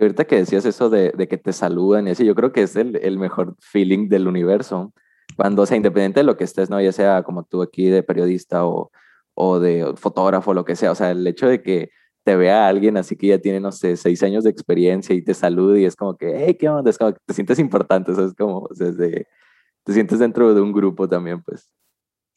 Ahorita 0.00 0.24
que 0.24 0.36
decías 0.36 0.64
eso 0.64 0.90
de, 0.90 1.12
de, 1.16 1.28
que 1.28 1.36
te 1.36 1.52
saludan 1.52 2.08
y 2.08 2.10
así, 2.12 2.24
yo 2.24 2.34
creo 2.34 2.52
que 2.52 2.62
es 2.62 2.74
el, 2.76 2.96
el, 2.96 3.18
mejor 3.18 3.56
feeling 3.60 4.08
del 4.08 4.28
universo. 4.28 4.92
Cuando, 5.36 5.62
o 5.62 5.66
sea, 5.66 5.76
independiente 5.76 6.20
de 6.20 6.24
lo 6.24 6.36
que 6.36 6.44
estés, 6.44 6.70
¿no? 6.70 6.80
Ya 6.80 6.92
sea 6.92 7.22
como 7.22 7.44
tú 7.44 7.62
aquí 7.62 7.88
de 7.88 8.02
periodista 8.02 8.66
o, 8.66 8.90
o 9.34 9.60
de 9.60 9.92
fotógrafo, 9.96 10.54
lo 10.54 10.64
que 10.64 10.76
sea. 10.76 10.92
O 10.92 10.94
sea, 10.94 11.10
el 11.10 11.26
hecho 11.26 11.48
de 11.48 11.62
que 11.62 11.90
te 12.24 12.36
vea 12.36 12.68
alguien 12.68 12.96
así 12.96 13.16
que 13.16 13.28
ya 13.28 13.38
tiene, 13.38 13.60
no 13.60 13.72
sé, 13.72 13.96
seis 13.96 14.22
años 14.22 14.44
de 14.44 14.50
experiencia 14.50 15.14
y 15.14 15.22
te 15.22 15.34
salude 15.34 15.80
y 15.80 15.84
es 15.84 15.96
como 15.96 16.16
que, 16.16 16.32
hey, 16.36 16.56
¿qué 16.58 16.68
onda? 16.68 16.90
Es 16.90 16.98
como 16.98 17.12
que 17.12 17.18
te 17.26 17.34
sientes 17.34 17.58
importante, 17.58 18.12
eso 18.12 18.24
es 18.26 18.34
como, 18.34 18.58
o 18.70 18.74
sea, 18.74 18.92
te 18.92 19.92
sientes 19.92 20.18
dentro 20.18 20.54
de 20.54 20.60
un 20.60 20.72
grupo 20.72 21.08
también, 21.08 21.42
pues. 21.42 21.70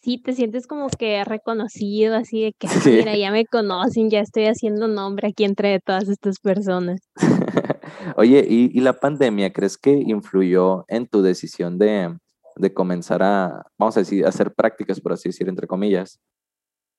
Sí, 0.04 0.18
te 0.22 0.34
sientes 0.34 0.68
como 0.68 0.90
que 0.90 1.24
reconocido, 1.24 2.16
así 2.16 2.42
de 2.42 2.54
que, 2.60 2.68
mira, 2.92 3.16
ya 3.16 3.32
me 3.32 3.46
conocen, 3.46 4.10
ya 4.10 4.20
estoy 4.20 4.48
haciendo 4.48 4.90
nombre 4.90 5.30
aquí 5.30 5.46
entre 5.46 5.80
todas 5.80 6.10
estas 6.10 6.40
personas. 6.40 7.00
Oye, 8.18 8.46
¿y, 8.46 8.78
¿y, 8.78 8.82
la 8.82 9.00
pandemia 9.00 9.54
crees 9.54 9.78
que 9.78 9.92
influyó 9.92 10.84
en 10.90 11.08
tu 11.08 11.22
decisión 11.22 11.78
de, 11.78 12.18
de 12.58 12.74
comenzar 12.74 13.24
a, 13.24 13.64
vamos 13.80 13.96
a 13.96 14.02
decir, 14.02 14.26
hacer 14.26 14.54
prácticas, 14.54 15.00
por 15.00 15.14
así 15.14 15.30
decir, 15.30 15.48
entre 15.48 15.68
comillas? 15.68 16.20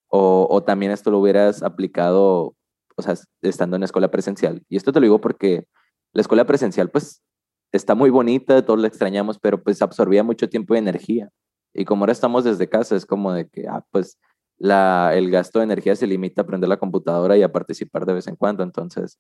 O, 0.09 0.47
o, 0.49 0.63
también 0.63 0.91
esto 0.91 1.11
lo 1.11 1.19
hubieras 1.19 1.63
aplicado, 1.63 2.55
o 2.97 3.03
sea, 3.03 3.17
estando 3.43 3.77
en 3.77 3.81
la 3.81 3.87
escuela 3.87 4.11
presencial. 4.11 4.63
Y 4.71 4.79
esto 4.79 4.93
te 4.93 5.01
lo 5.01 5.05
digo 5.05 5.21
porque 5.21 5.67
la 6.15 6.23
escuela 6.23 6.47
presencial, 6.47 6.91
pues, 6.91 7.23
está 7.71 7.95
muy 7.95 8.09
bonita, 8.09 8.65
todos 8.65 8.81
la 8.81 8.89
extrañamos, 8.89 9.39
pero 9.39 9.63
pues 9.63 9.83
absorbía 9.83 10.25
mucho 10.25 10.49
tiempo 10.49 10.75
y 10.75 10.79
energía. 10.79 11.29
Y 11.75 11.85
como 11.85 12.05
ahora 12.05 12.13
estamos 12.13 12.45
desde 12.45 12.69
casa, 12.69 12.97
es 12.97 13.05
como 13.05 13.33
de 13.33 13.49
que, 13.49 13.67
ah, 13.69 13.85
pues, 13.91 14.19
la, 14.59 15.13
el 15.15 15.31
gasto 15.31 15.59
de 15.59 15.65
energía 15.65 15.97
se 15.97 16.07
limita 16.07 16.43
a 16.43 16.47
prender 16.47 16.69
la 16.69 16.79
computadora 16.79 17.37
y 17.37 17.43
a 17.43 17.53
participar 17.53 18.07
de 18.07 18.15
vez 18.15 18.29
en 18.29 18.37
cuando. 18.37 18.63
Entonces, 18.63 19.19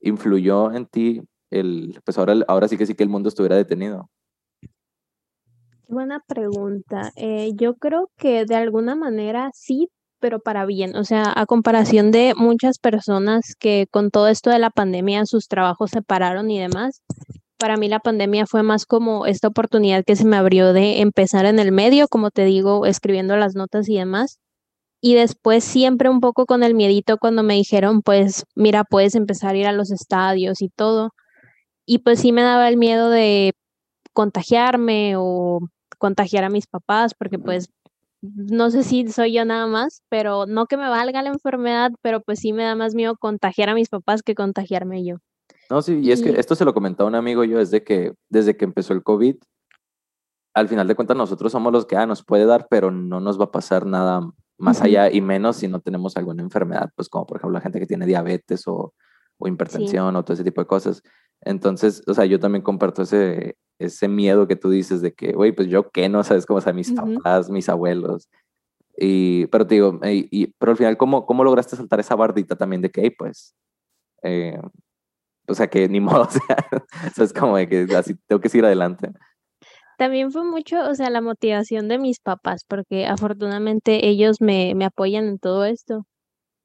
influyó 0.00 0.72
en 0.72 0.86
ti 0.86 1.22
el, 1.50 2.00
pues 2.04 2.16
ahora, 2.18 2.34
ahora 2.48 2.68
sí 2.68 2.78
que 2.78 2.86
sí 2.86 2.94
que 2.94 3.02
el 3.02 3.08
mundo 3.08 3.28
estuviera 3.28 3.56
detenido. 3.56 4.08
Buena 5.88 6.20
pregunta. 6.26 7.12
Eh, 7.16 7.52
yo 7.54 7.76
creo 7.76 8.10
que 8.16 8.44
de 8.44 8.56
alguna 8.56 8.96
manera 8.96 9.50
sí, 9.54 9.88
pero 10.18 10.40
para 10.40 10.66
bien. 10.66 10.96
O 10.96 11.04
sea, 11.04 11.32
a 11.34 11.46
comparación 11.46 12.10
de 12.10 12.34
muchas 12.36 12.78
personas 12.78 13.54
que 13.58 13.86
con 13.90 14.10
todo 14.10 14.28
esto 14.28 14.50
de 14.50 14.58
la 14.58 14.70
pandemia 14.70 15.26
sus 15.26 15.46
trabajos 15.46 15.90
se 15.90 16.02
pararon 16.02 16.50
y 16.50 16.58
demás, 16.58 17.02
para 17.58 17.76
mí 17.76 17.88
la 17.88 18.00
pandemia 18.00 18.46
fue 18.46 18.62
más 18.62 18.86
como 18.86 19.26
esta 19.26 19.48
oportunidad 19.48 20.04
que 20.04 20.16
se 20.16 20.26
me 20.26 20.36
abrió 20.36 20.72
de 20.72 21.00
empezar 21.00 21.46
en 21.46 21.58
el 21.58 21.72
medio, 21.72 22.08
como 22.08 22.30
te 22.30 22.44
digo, 22.44 22.86
escribiendo 22.86 23.36
las 23.36 23.54
notas 23.54 23.88
y 23.88 23.96
demás. 23.96 24.38
Y 25.00 25.14
después 25.14 25.64
siempre 25.64 26.08
un 26.10 26.20
poco 26.20 26.46
con 26.46 26.62
el 26.64 26.74
miedito 26.74 27.18
cuando 27.18 27.42
me 27.42 27.54
dijeron, 27.54 28.02
pues 28.02 28.44
mira, 28.54 28.84
puedes 28.84 29.14
empezar 29.14 29.54
a 29.54 29.58
ir 29.58 29.66
a 29.66 29.72
los 29.72 29.90
estadios 29.92 30.62
y 30.62 30.70
todo. 30.70 31.10
Y 31.86 31.98
pues 32.00 32.20
sí 32.20 32.32
me 32.32 32.42
daba 32.42 32.68
el 32.68 32.76
miedo 32.78 33.10
de 33.10 33.54
contagiarme 34.12 35.14
o 35.16 35.60
contagiar 35.98 36.44
a 36.44 36.50
mis 36.50 36.66
papás, 36.66 37.14
porque 37.18 37.38
pues 37.38 37.68
no 38.22 38.70
sé 38.70 38.82
si 38.82 39.08
soy 39.08 39.34
yo 39.34 39.44
nada 39.44 39.66
más, 39.66 40.02
pero 40.08 40.46
no 40.46 40.66
que 40.66 40.76
me 40.76 40.88
valga 40.88 41.22
la 41.22 41.30
enfermedad, 41.30 41.92
pero 42.02 42.20
pues 42.22 42.40
sí 42.40 42.52
me 42.52 42.64
da 42.64 42.74
más 42.76 42.94
miedo 42.94 43.16
contagiar 43.16 43.68
a 43.70 43.74
mis 43.74 43.88
papás 43.88 44.22
que 44.22 44.34
contagiarme 44.34 45.04
yo. 45.04 45.16
No, 45.70 45.82
sí, 45.82 46.00
y 46.02 46.12
es 46.12 46.22
que 46.22 46.30
esto 46.38 46.54
se 46.54 46.64
lo 46.64 46.74
comentaba 46.74 47.08
un 47.08 47.14
amigo 47.14 47.44
yo, 47.44 47.60
es 47.60 47.70
de 47.70 47.82
que 47.82 48.14
desde 48.28 48.56
que 48.56 48.64
empezó 48.64 48.92
el 48.92 49.02
COVID, 49.02 49.36
al 50.54 50.68
final 50.68 50.86
de 50.86 50.94
cuentas 50.94 51.16
nosotros 51.16 51.52
somos 51.52 51.72
los 51.72 51.86
que 51.86 51.96
ah, 51.96 52.06
nos 52.06 52.24
puede 52.24 52.46
dar, 52.46 52.66
pero 52.70 52.90
no 52.90 53.20
nos 53.20 53.38
va 53.38 53.44
a 53.44 53.50
pasar 53.50 53.84
nada 53.84 54.22
más 54.58 54.80
allá 54.80 55.12
y 55.12 55.20
menos 55.20 55.56
si 55.56 55.68
no 55.68 55.80
tenemos 55.80 56.16
alguna 56.16 56.42
enfermedad, 56.42 56.90
pues 56.96 57.08
como 57.08 57.26
por 57.26 57.36
ejemplo 57.36 57.54
la 57.54 57.60
gente 57.60 57.78
que 57.78 57.86
tiene 57.86 58.06
diabetes 58.06 58.66
o, 58.66 58.94
o 59.38 59.48
hipertensión 59.48 60.16
o 60.16 60.24
todo 60.24 60.34
ese 60.34 60.44
tipo 60.44 60.60
de 60.60 60.66
cosas. 60.66 61.02
Entonces, 61.42 62.02
o 62.06 62.14
sea, 62.14 62.24
yo 62.24 62.40
también 62.40 62.62
comparto 62.62 63.02
ese, 63.02 63.56
ese 63.78 64.08
miedo 64.08 64.48
que 64.48 64.56
tú 64.56 64.70
dices 64.70 65.02
de 65.02 65.12
que, 65.12 65.32
güey, 65.32 65.52
pues 65.52 65.68
yo 65.68 65.90
qué 65.90 66.08
no, 66.08 66.22
sabes 66.24 66.46
cómo, 66.46 66.58
o 66.58 66.62
sea, 66.62 66.72
mis 66.72 66.92
papás, 66.92 67.50
mis 67.50 67.68
abuelos. 67.68 68.28
Y, 68.96 69.46
pero 69.48 69.66
te 69.66 69.74
digo, 69.74 70.00
y, 70.04 70.46
pero 70.58 70.72
al 70.72 70.78
final, 70.78 70.96
¿cómo, 70.96 71.26
¿cómo 71.26 71.44
lograste 71.44 71.76
saltar 71.76 72.00
esa 72.00 72.14
bardita 72.14 72.56
también 72.56 72.80
de 72.80 72.90
que, 72.90 73.02
hey, 73.02 73.14
pues, 73.16 73.54
eh, 74.22 74.58
o 75.48 75.54
sea, 75.54 75.68
que 75.68 75.88
ni 75.88 76.00
modo, 76.00 76.22
o 76.22 76.30
sea, 76.30 76.68
es 77.16 77.32
como 77.32 77.56
de 77.56 77.68
que 77.68 77.86
así 77.96 78.14
tengo 78.26 78.40
que 78.40 78.48
seguir 78.48 78.64
adelante. 78.64 79.10
También 79.98 80.30
fue 80.30 80.44
mucho, 80.44 80.76
o 80.88 80.94
sea, 80.94 81.08
la 81.08 81.22
motivación 81.22 81.88
de 81.88 81.98
mis 81.98 82.20
papás, 82.20 82.64
porque 82.68 83.06
afortunadamente 83.06 84.06
ellos 84.08 84.40
me, 84.40 84.74
me 84.74 84.84
apoyan 84.84 85.26
en 85.26 85.38
todo 85.38 85.64
esto. 85.64 86.04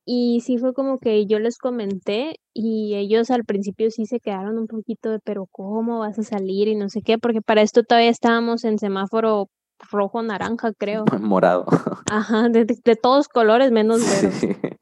Y 0.06 0.42
sí 0.42 0.58
fue 0.58 0.74
como 0.74 1.00
que 1.00 1.26
yo 1.28 1.40
les 1.40 1.58
comenté 1.58 2.36
y 2.54 2.96
ellos 2.96 3.30
al 3.30 3.46
principio 3.46 3.92
sí 3.92 4.06
se 4.06 4.20
quedaron 4.20 4.58
un 4.58 4.68
poquito 4.68 5.12
de, 5.12 5.20
pero 5.20 5.48
¿cómo 5.52 6.00
vas 6.00 6.18
a 6.20 6.24
salir? 6.24 6.68
Y 6.68 6.76
no 6.76 6.90
sé 6.90 7.02
qué, 7.02 7.18
porque 7.18 7.42
para 7.42 7.62
esto 7.62 7.84
todavía 7.84 8.10
estábamos 8.10 8.66
en 8.66 8.80
semáforo 8.80 9.48
rojo, 9.92 10.22
naranja, 10.22 10.74
creo. 10.74 11.06
Morado. 11.22 11.66
Ajá, 12.12 12.50
de, 12.50 12.66
de 12.66 12.96
todos 12.96 13.28
colores 13.28 13.72
menos 13.72 14.02
verde. 14.22 14.80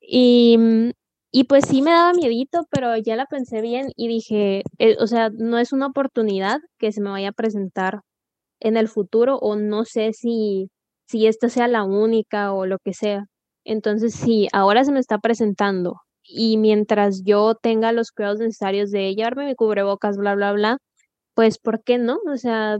Y, 0.00 0.92
y 1.38 1.44
pues 1.44 1.66
sí 1.68 1.82
me 1.82 1.90
daba 1.90 2.14
miedito, 2.14 2.66
pero 2.70 2.96
ya 2.96 3.14
la 3.16 3.26
pensé 3.26 3.60
bien 3.60 3.88
y 3.96 4.08
dije, 4.08 4.62
eh, 4.78 4.96
o 5.00 5.06
sea, 5.06 5.30
no 5.30 5.58
es 5.58 5.72
una 5.72 5.86
oportunidad 5.88 6.60
que 6.78 6.92
se 6.92 7.02
me 7.02 7.10
vaya 7.10 7.28
a 7.30 7.32
presentar 7.32 8.00
en 8.60 8.76
el 8.78 8.88
futuro 8.88 9.38
o 9.38 9.56
no 9.56 9.84
sé 9.84 10.12
si, 10.14 10.70
si 11.08 11.26
esta 11.26 11.48
sea 11.50 11.68
la 11.68 11.84
única 11.84 12.52
o 12.54 12.66
lo 12.66 12.78
que 12.80 12.94
sea. 12.94 13.26
Entonces, 13.64 14.14
sí, 14.14 14.48
ahora 14.52 14.84
se 14.84 14.92
me 14.92 15.00
está 15.00 15.18
presentando 15.18 15.96
y 16.24 16.58
mientras 16.58 17.22
yo 17.24 17.54
tenga 17.56 17.92
los 17.92 18.12
cuidados 18.12 18.40
necesarios 18.40 18.90
de 18.90 19.14
llevarme 19.14 19.46
mi 19.46 19.54
cubrebocas, 19.56 20.16
bla, 20.18 20.34
bla, 20.36 20.52
bla, 20.52 20.78
pues, 21.34 21.58
¿por 21.58 21.82
qué 21.84 21.98
no? 21.98 22.18
O 22.32 22.36
sea, 22.38 22.78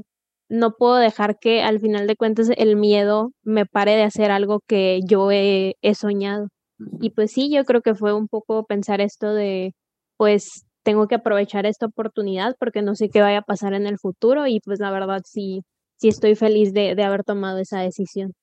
no 0.50 0.72
puedo 0.76 0.96
dejar 0.96 1.38
que 1.40 1.62
al 1.62 1.80
final 1.80 2.06
de 2.06 2.16
cuentas 2.16 2.50
el 2.56 2.76
miedo 2.76 3.32
me 3.44 3.66
pare 3.66 3.92
de 3.96 4.04
hacer 4.04 4.30
algo 4.32 4.60
que 4.68 5.00
yo 5.08 5.30
he, 5.32 5.76
he 5.82 5.94
soñado. 5.96 6.48
Y 7.00 7.10
pues 7.10 7.32
sí, 7.32 7.50
yo 7.52 7.64
creo 7.64 7.82
que 7.82 7.94
fue 7.94 8.12
un 8.12 8.28
poco 8.28 8.64
pensar 8.64 9.00
esto 9.00 9.32
de, 9.32 9.74
pues, 10.16 10.66
tengo 10.82 11.08
que 11.08 11.16
aprovechar 11.16 11.66
esta 11.66 11.86
oportunidad 11.86 12.54
porque 12.58 12.82
no 12.82 12.94
sé 12.94 13.08
qué 13.08 13.20
vaya 13.20 13.38
a 13.38 13.42
pasar 13.42 13.74
en 13.74 13.86
el 13.86 13.98
futuro 13.98 14.46
y 14.46 14.60
pues 14.60 14.78
la 14.78 14.90
verdad 14.90 15.22
sí, 15.24 15.64
sí 15.96 16.08
estoy 16.08 16.36
feliz 16.36 16.72
de, 16.72 16.94
de 16.94 17.02
haber 17.02 17.24
tomado 17.24 17.58
esa 17.58 17.80
decisión. 17.80 18.34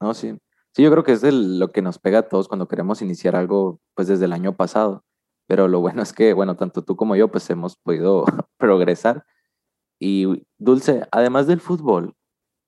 No, 0.00 0.12
sí. 0.14 0.36
Sí, 0.74 0.82
yo 0.82 0.90
creo 0.90 1.04
que 1.04 1.12
es 1.12 1.22
lo 1.22 1.70
que 1.70 1.82
nos 1.82 1.98
pega 1.98 2.20
a 2.20 2.28
todos 2.28 2.48
cuando 2.48 2.66
queremos 2.66 3.02
iniciar 3.02 3.36
algo, 3.36 3.80
pues 3.94 4.08
desde 4.08 4.24
el 4.24 4.32
año 4.32 4.56
pasado. 4.56 5.04
Pero 5.46 5.68
lo 5.68 5.80
bueno 5.80 6.02
es 6.02 6.12
que, 6.12 6.32
bueno, 6.32 6.56
tanto 6.56 6.82
tú 6.82 6.96
como 6.96 7.14
yo, 7.14 7.30
pues 7.30 7.48
hemos 7.50 7.76
podido 7.76 8.24
progresar. 8.58 9.24
Y 9.98 10.46
Dulce, 10.58 11.06
además 11.12 11.46
del 11.46 11.60
fútbol, 11.60 12.14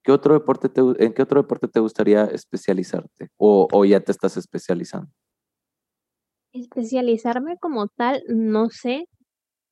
¿qué 0.05 0.13
otro 0.13 0.35
deporte 0.35 0.69
te, 0.69 0.81
¿en 0.99 1.13
qué 1.13 1.23
otro 1.23 1.43
deporte 1.43 1.67
te 1.67 1.81
gustaría 1.81 2.27
especializarte? 2.27 3.31
¿O, 3.37 3.67
o 3.73 3.85
ya 3.85 4.01
te 4.01 4.13
estás 4.13 4.37
especializando? 4.37 5.11
Especializarme 6.53 7.57
como 7.59 7.89
tal, 7.89 8.23
no 8.29 8.69
sé, 8.71 9.09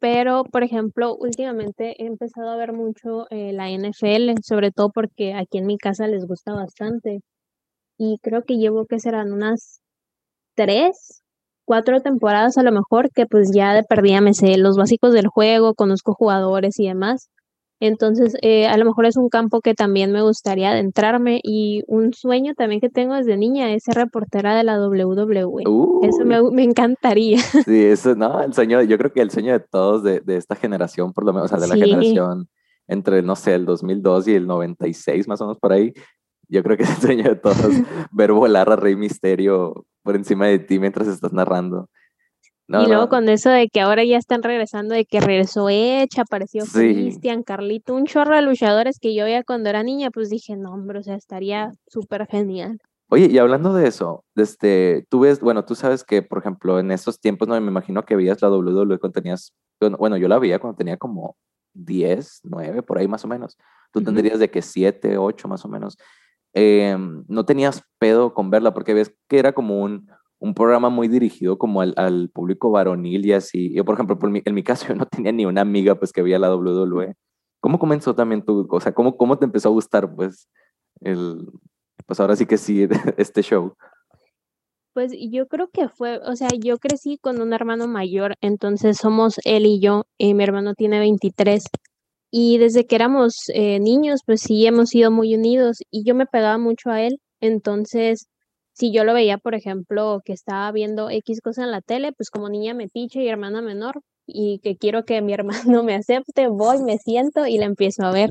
pero 0.00 0.42
por 0.44 0.64
ejemplo, 0.64 1.14
últimamente 1.14 2.02
he 2.02 2.06
empezado 2.06 2.50
a 2.50 2.56
ver 2.56 2.72
mucho 2.72 3.26
eh, 3.30 3.52
la 3.52 3.70
NFL, 3.70 4.32
sobre 4.42 4.72
todo 4.72 4.90
porque 4.90 5.34
aquí 5.34 5.58
en 5.58 5.66
mi 5.66 5.78
casa 5.78 6.08
les 6.08 6.26
gusta 6.26 6.54
bastante 6.54 7.20
y 7.98 8.18
creo 8.22 8.42
que 8.44 8.56
llevo 8.56 8.86
que 8.86 8.98
serán 8.98 9.32
unas 9.32 9.80
tres, 10.56 11.22
cuatro 11.64 12.00
temporadas 12.00 12.58
a 12.58 12.64
lo 12.64 12.72
mejor, 12.72 13.10
que 13.12 13.26
pues 13.26 13.52
ya 13.54 13.74
de 13.74 13.84
perdida 13.84 14.20
me 14.20 14.34
sé 14.34 14.56
los 14.58 14.76
básicos 14.76 15.12
del 15.12 15.28
juego, 15.28 15.74
conozco 15.74 16.14
jugadores 16.14 16.80
y 16.80 16.88
demás. 16.88 17.30
Entonces, 17.84 18.36
eh, 18.42 18.68
a 18.68 18.76
lo 18.76 18.84
mejor 18.84 19.06
es 19.06 19.16
un 19.16 19.28
campo 19.28 19.60
que 19.60 19.74
también 19.74 20.12
me 20.12 20.22
gustaría 20.22 20.70
adentrarme 20.70 21.40
y 21.42 21.82
un 21.88 22.14
sueño 22.14 22.54
también 22.54 22.80
que 22.80 22.88
tengo 22.88 23.16
desde 23.16 23.36
niña 23.36 23.74
es 23.74 23.82
ser 23.82 23.96
reportera 23.96 24.54
de 24.54 24.62
la 24.62 24.78
WWE. 24.78 25.64
eso 26.02 26.24
me, 26.24 26.40
me, 26.52 26.62
encantaría. 26.62 27.38
Sí, 27.66 27.82
eso, 27.82 28.14
no, 28.14 28.40
el 28.40 28.54
sueño, 28.54 28.80
yo 28.82 28.96
creo 28.98 29.12
que 29.12 29.20
el 29.20 29.32
sueño 29.32 29.52
de 29.52 29.58
todos 29.58 30.04
de, 30.04 30.20
de 30.20 30.36
esta 30.36 30.54
generación, 30.54 31.12
por 31.12 31.24
lo 31.24 31.32
menos, 31.32 31.50
o 31.50 31.56
sea, 31.56 31.58
de 31.58 31.66
la 31.66 31.84
generación 31.84 32.48
entre, 32.86 33.20
no 33.20 33.34
sé, 33.34 33.54
el 33.54 33.66
2002 33.66 34.28
y 34.28 34.34
el 34.36 34.46
96, 34.46 35.26
más 35.26 35.40
o 35.40 35.46
menos 35.46 35.58
por 35.58 35.72
ahí, 35.72 35.92
yo 36.46 36.62
creo 36.62 36.76
que 36.76 36.84
es 36.84 36.90
el 36.90 36.96
sueño 36.98 37.24
de 37.24 37.34
todos, 37.34 37.56
ver 38.12 38.30
volar 38.30 38.70
a 38.70 38.76
Rey 38.76 38.94
Misterio 38.94 39.86
por 40.04 40.14
encima 40.14 40.46
de 40.46 40.60
ti 40.60 40.78
mientras 40.78 41.08
estás 41.08 41.32
narrando. 41.32 41.88
Y 42.80 42.86
luego 42.86 43.08
con 43.08 43.28
eso 43.28 43.50
de 43.50 43.68
que 43.68 43.80
ahora 43.80 44.04
ya 44.04 44.16
están 44.16 44.42
regresando, 44.42 44.94
de 44.94 45.04
que 45.04 45.20
regresó 45.20 45.68
Edge, 45.68 46.20
apareció 46.20 46.64
Cristian, 46.64 47.42
Carlito, 47.42 47.94
un 47.94 48.06
chorro 48.06 48.36
de 48.36 48.42
luchadores 48.42 48.98
que 48.98 49.14
yo 49.14 49.26
ya 49.28 49.42
cuando 49.42 49.68
era 49.68 49.82
niña, 49.82 50.10
pues 50.10 50.30
dije, 50.30 50.56
no, 50.56 50.72
hombre, 50.72 50.98
o 50.98 51.02
sea, 51.02 51.16
estaría 51.16 51.72
súper 51.86 52.26
genial. 52.26 52.78
Oye, 53.08 53.28
y 53.30 53.36
hablando 53.36 53.74
de 53.74 53.88
eso, 53.88 54.24
este, 54.36 55.06
tú 55.10 55.20
ves, 55.20 55.40
bueno, 55.40 55.64
tú 55.66 55.74
sabes 55.74 56.02
que, 56.02 56.22
por 56.22 56.38
ejemplo, 56.38 56.78
en 56.78 56.90
esos 56.90 57.20
tiempos, 57.20 57.46
no 57.46 57.60
me 57.60 57.68
imagino 57.68 58.04
que 58.04 58.16
veías 58.16 58.40
la 58.40 58.50
WWE 58.50 58.98
cuando 58.98 59.20
tenías, 59.20 59.52
bueno, 59.98 60.16
yo 60.16 60.28
la 60.28 60.38
veía 60.38 60.58
cuando 60.58 60.78
tenía 60.78 60.96
como 60.96 61.36
10, 61.74 62.40
9, 62.44 62.82
por 62.82 62.98
ahí 62.98 63.08
más 63.08 63.24
o 63.24 63.28
menos. 63.28 63.58
Tú 63.92 64.02
tendrías 64.02 64.38
de 64.38 64.50
que 64.50 64.62
7, 64.62 65.18
8 65.18 65.46
más 65.46 65.64
o 65.64 65.68
menos. 65.68 65.98
Em, 66.54 67.24
no 67.28 67.44
tenías 67.44 67.82
pedo 67.98 68.34
con 68.34 68.50
verla 68.50 68.74
porque 68.74 68.94
ves 68.94 69.14
que 69.28 69.38
era 69.38 69.52
como 69.52 69.82
un, 69.82 70.08
un 70.42 70.54
programa 70.54 70.90
muy 70.90 71.06
dirigido 71.06 71.56
como 71.56 71.80
al, 71.80 71.94
al, 71.96 72.28
público 72.28 72.72
varonil 72.72 73.24
y 73.24 73.32
así. 73.32 73.72
Yo, 73.72 73.84
por 73.84 73.94
ejemplo, 73.94 74.18
por 74.18 74.28
mi, 74.28 74.42
en 74.44 74.54
mi 74.54 74.64
caso, 74.64 74.88
yo 74.88 74.96
no 74.96 75.06
tenía 75.06 75.30
ni 75.30 75.46
una 75.46 75.60
amiga 75.60 75.94
pues 75.94 76.12
que 76.12 76.20
veía 76.20 76.38
la 76.38 76.54
WWE. 76.54 77.14
¿Cómo 77.60 77.78
comenzó 77.78 78.14
también 78.14 78.44
tu 78.44 78.66
cosa? 78.66 78.92
¿Cómo, 78.92 79.16
cómo 79.16 79.38
te 79.38 79.44
empezó 79.44 79.68
a 79.68 79.72
gustar 79.72 80.12
pues 80.16 80.48
el, 81.00 81.46
pues 82.06 82.18
ahora 82.18 82.34
sí 82.34 82.46
que 82.46 82.58
sí, 82.58 82.88
este 83.16 83.42
show? 83.42 83.76
Pues 84.94 85.12
yo 85.30 85.46
creo 85.46 85.70
que 85.70 85.88
fue, 85.88 86.18
o 86.18 86.34
sea, 86.34 86.48
yo 86.58 86.78
crecí 86.78 87.18
con 87.18 87.40
un 87.40 87.52
hermano 87.52 87.86
mayor, 87.86 88.34
entonces 88.40 88.98
somos 88.98 89.36
él 89.44 89.64
y 89.64 89.80
yo, 89.80 90.04
y 90.18 90.34
mi 90.34 90.42
hermano 90.42 90.74
tiene 90.74 90.98
23. 90.98 91.64
Y 92.32 92.58
desde 92.58 92.86
que 92.86 92.96
éramos 92.96 93.44
eh, 93.54 93.78
niños, 93.78 94.22
pues 94.26 94.40
sí 94.40 94.66
hemos 94.66 94.88
sido 94.88 95.12
muy 95.12 95.36
unidos 95.36 95.78
y 95.90 96.04
yo 96.04 96.16
me 96.16 96.26
pegaba 96.26 96.58
mucho 96.58 96.90
a 96.90 97.00
él. 97.00 97.20
Entonces, 97.40 98.26
si 98.72 98.92
yo 98.92 99.04
lo 99.04 99.14
veía, 99.14 99.38
por 99.38 99.54
ejemplo, 99.54 100.22
que 100.24 100.32
estaba 100.32 100.70
viendo 100.72 101.10
X 101.10 101.40
cosa 101.40 101.64
en 101.64 101.70
la 101.70 101.80
tele, 101.80 102.12
pues 102.12 102.30
como 102.30 102.48
niña 102.48 102.74
metiche 102.74 103.22
y 103.22 103.28
hermana 103.28 103.62
menor, 103.62 104.02
y 104.26 104.60
que 104.60 104.76
quiero 104.76 105.04
que 105.04 105.20
mi 105.22 105.32
hermano 105.74 105.82
me 105.82 105.94
acepte, 105.94 106.48
voy, 106.48 106.82
me 106.82 106.98
siento 106.98 107.46
y 107.46 107.58
la 107.58 107.66
empiezo 107.66 108.04
a 108.04 108.12
ver. 108.12 108.30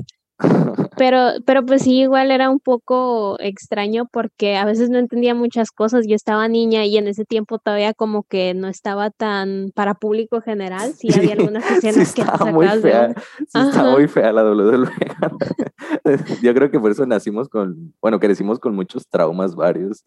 Pero, 0.96 1.30
pero 1.46 1.64
pues 1.64 1.82
sí, 1.82 2.00
igual 2.00 2.30
era 2.30 2.50
un 2.50 2.60
poco 2.60 3.36
extraño 3.40 4.06
porque 4.12 4.56
a 4.56 4.64
veces 4.64 4.90
no 4.90 4.98
entendía 4.98 5.34
muchas 5.34 5.70
cosas. 5.70 6.06
Yo 6.06 6.14
estaba 6.14 6.48
niña 6.48 6.84
y 6.84 6.96
en 6.96 7.08
ese 7.08 7.24
tiempo 7.24 7.58
todavía 7.58 7.94
como 7.94 8.24
que 8.24 8.54
no 8.54 8.68
estaba 8.68 9.10
tan 9.10 9.72
para 9.74 9.94
público 9.94 10.40
general. 10.40 10.92
Sí, 10.92 11.08
había 11.14 11.32
algunas 11.32 11.68
escenas 11.70 12.14
que 12.14 12.22
estaba 12.22 12.50
muy 12.52 12.68
fea. 12.68 13.14
Sí, 13.38 13.58
estaba 13.58 13.92
muy 13.92 14.06
fea 14.06 14.32
la 14.32 14.44
WWE. 14.44 14.90
Yo 16.42 16.54
creo 16.54 16.70
que 16.70 16.78
por 16.78 16.90
eso 16.90 17.06
nacimos 17.06 17.48
con, 17.48 17.94
bueno, 18.00 18.20
crecimos 18.20 18.58
con 18.58 18.74
muchos 18.74 19.08
traumas 19.08 19.54
varios. 19.54 20.02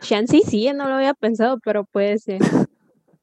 Shansi 0.00 0.42
sí, 0.42 0.70
no 0.74 0.88
lo 0.88 0.94
había 0.94 1.14
pensado, 1.14 1.58
pero 1.64 1.84
puede 1.84 2.18
ser. 2.18 2.40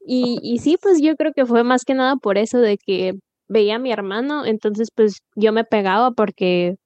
Y, 0.05 0.39
y 0.41 0.59
sí, 0.59 0.77
pues 0.81 1.01
yo 1.01 1.15
creo 1.15 1.33
que 1.33 1.45
fue 1.45 1.63
más 1.63 1.85
que 1.85 1.93
nada 1.93 2.15
por 2.15 2.37
eso 2.37 2.59
de 2.59 2.77
que 2.77 3.19
veía 3.49 3.75
a 3.75 3.79
mi 3.79 3.91
hermano, 3.91 4.45
entonces 4.45 4.89
pues 4.95 5.21
yo 5.35 5.51
me 5.51 5.65
pegaba 5.65 6.11
porque 6.11 6.77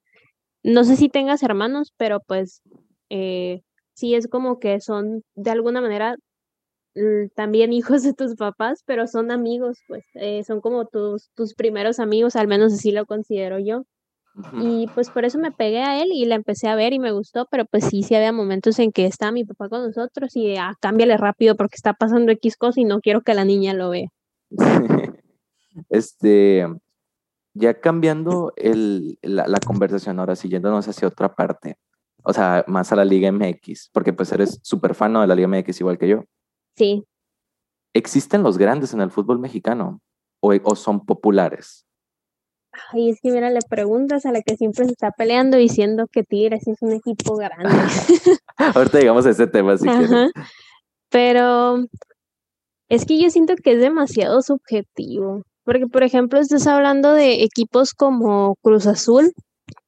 no 0.64 0.84
sé 0.84 0.96
si 0.96 1.10
tengas 1.10 1.44
hermanos, 1.44 1.94
pero 1.98 2.22
pues 2.22 2.62
eh, 3.10 3.62
sí 3.94 4.16
es 4.16 4.28
como 4.28 4.60
que 4.60 4.80
son 4.80 5.24
de 5.36 5.52
alguna 5.52 5.82
manera 5.82 6.16
también 7.36 7.74
hijos 7.74 8.04
de 8.04 8.14
tus 8.14 8.36
papás, 8.36 8.82
pero 8.86 9.08
son 9.08 9.32
amigos, 9.32 9.80
pues 9.88 10.06
eh, 10.16 10.44
son 10.44 10.62
como 10.62 10.86
tus, 10.86 11.30
tus 11.36 11.54
primeros 11.54 12.00
amigos, 12.00 12.36
al 12.36 12.48
menos 12.48 12.74
así 12.74 12.92
lo 12.92 13.06
considero 13.06 13.60
yo. 13.60 13.84
Y 14.60 14.88
pues 14.96 15.12
por 15.12 15.26
eso 15.26 15.38
me 15.38 15.52
pegué 15.52 15.84
a 15.84 16.02
él 16.02 16.10
y 16.12 16.26
la 16.26 16.34
empecé 16.34 16.68
a 16.68 16.74
ver 16.74 16.92
y 16.92 16.98
me 16.98 17.12
gustó, 17.12 17.46
pero 17.52 17.66
pues 17.66 17.86
sí, 17.86 18.02
sí 18.02 18.16
había 18.16 18.32
momentos 18.32 18.80
en 18.80 18.92
que 18.92 19.06
está 19.06 19.32
mi 19.32 19.46
papá 19.46 19.70
con 19.70 19.84
nosotros 19.84 20.36
y 20.36 20.56
ah, 20.58 20.74
cámbiale 20.82 21.18
rápido 21.18 21.56
porque 21.56 21.76
está 21.76 21.94
pasando 21.94 22.32
X 22.32 22.58
cosa 22.58 22.82
y 22.82 22.86
no 22.86 23.00
quiero 23.00 23.22
que 23.22 23.36
la 23.36 23.46
niña 23.46 23.76
lo 23.76 23.92
vea. 23.92 24.08
Este, 25.90 26.68
ya 27.54 27.80
cambiando 27.80 28.54
el, 28.56 29.18
la, 29.22 29.48
la, 29.48 29.60
conversación 29.60 30.20
ahora, 30.20 30.36
siguiéndonos 30.36 30.88
hacia 30.88 31.08
otra 31.08 31.36
parte, 31.36 31.78
o 32.24 32.34
sea, 32.34 32.64
más 32.68 32.92
a 32.92 32.96
la 32.96 33.06
Liga 33.06 33.32
MX, 33.32 33.90
porque 33.92 34.14
pues 34.14 34.32
eres 34.32 34.60
súper 34.64 34.96
fan 34.96 35.14
de 35.14 35.28
la 35.28 35.36
Liga 35.36 35.48
MX 35.48 35.80
igual 35.82 35.98
que 35.98 36.08
yo. 36.08 36.24
Sí. 36.76 37.06
¿Existen 37.94 38.44
los 38.44 38.58
grandes 38.58 38.94
en 38.94 39.02
el 39.02 39.12
fútbol 39.12 39.40
mexicano 39.40 40.02
o, 40.40 40.54
o 40.64 40.76
son 40.76 41.06
populares? 41.06 41.86
Ay, 42.92 43.12
es 43.12 43.22
que 43.22 43.32
mira, 43.32 43.52
le 43.52 43.60
preguntas 43.70 44.26
a 44.26 44.32
la 44.32 44.42
que 44.42 44.58
siempre 44.58 44.86
se 44.86 44.92
está 44.92 45.12
peleando 45.12 45.58
diciendo 45.58 46.08
que 46.12 46.24
Tigres 46.24 46.68
es 46.68 46.82
un 46.82 46.94
equipo 46.94 47.36
grande. 47.36 47.70
Ahorita 48.58 49.00
llegamos 49.00 49.26
a 49.28 49.30
ese 49.30 49.46
tema 49.46 49.78
si 49.78 49.88
quieres. 49.88 50.32
Pero 51.10 51.86
es 52.90 53.06
que 53.06 53.22
yo 53.22 53.30
siento 53.30 53.56
que 53.56 53.74
es 53.74 53.80
demasiado 53.80 54.42
subjetivo. 54.42 55.44
Porque, 55.64 55.88
por 55.88 56.04
ejemplo, 56.04 56.40
estás 56.40 56.68
hablando 56.68 57.14
de 57.14 57.44
equipos 57.44 57.94
como 57.94 58.56
Cruz 58.62 58.86
Azul, 58.88 59.34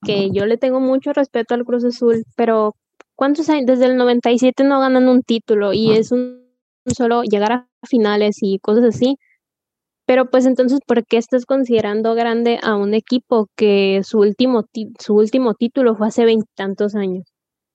que 0.06 0.30
yo 0.32 0.46
le 0.46 0.58
tengo 0.58 0.80
mucho 0.80 1.14
respeto 1.14 1.54
al 1.54 1.66
Cruz 1.66 1.84
Azul, 1.84 2.24
pero 2.36 2.76
¿cuántos 3.16 3.50
años? 3.50 3.66
Desde 3.66 3.86
el 3.86 3.98
97 3.98 4.64
no 4.64 4.80
ganan 4.80 5.08
un 5.08 5.22
título 5.22 5.74
y 5.74 5.92
es 5.92 6.12
un, 6.12 6.46
solo 6.86 7.24
llegar 7.24 7.52
a 7.52 7.68
finales 7.88 8.38
y 8.42 8.60
cosas 8.60 8.86
así. 8.96 9.18
Pero 10.06 10.30
pues 10.30 10.46
entonces, 10.46 10.80
¿por 10.86 11.06
qué 11.06 11.18
estás 11.18 11.46
considerando 11.46 12.14
grande 12.16 12.60
a 12.62 12.76
un 12.76 12.94
equipo 12.94 13.48
que 13.56 14.02
su 14.04 14.20
último, 14.20 14.66
su 15.00 15.16
último 15.16 15.56
título 15.56 15.96
fue 15.96 16.08
hace 16.08 16.26
veintitantos 16.26 16.96
años? 16.96 17.26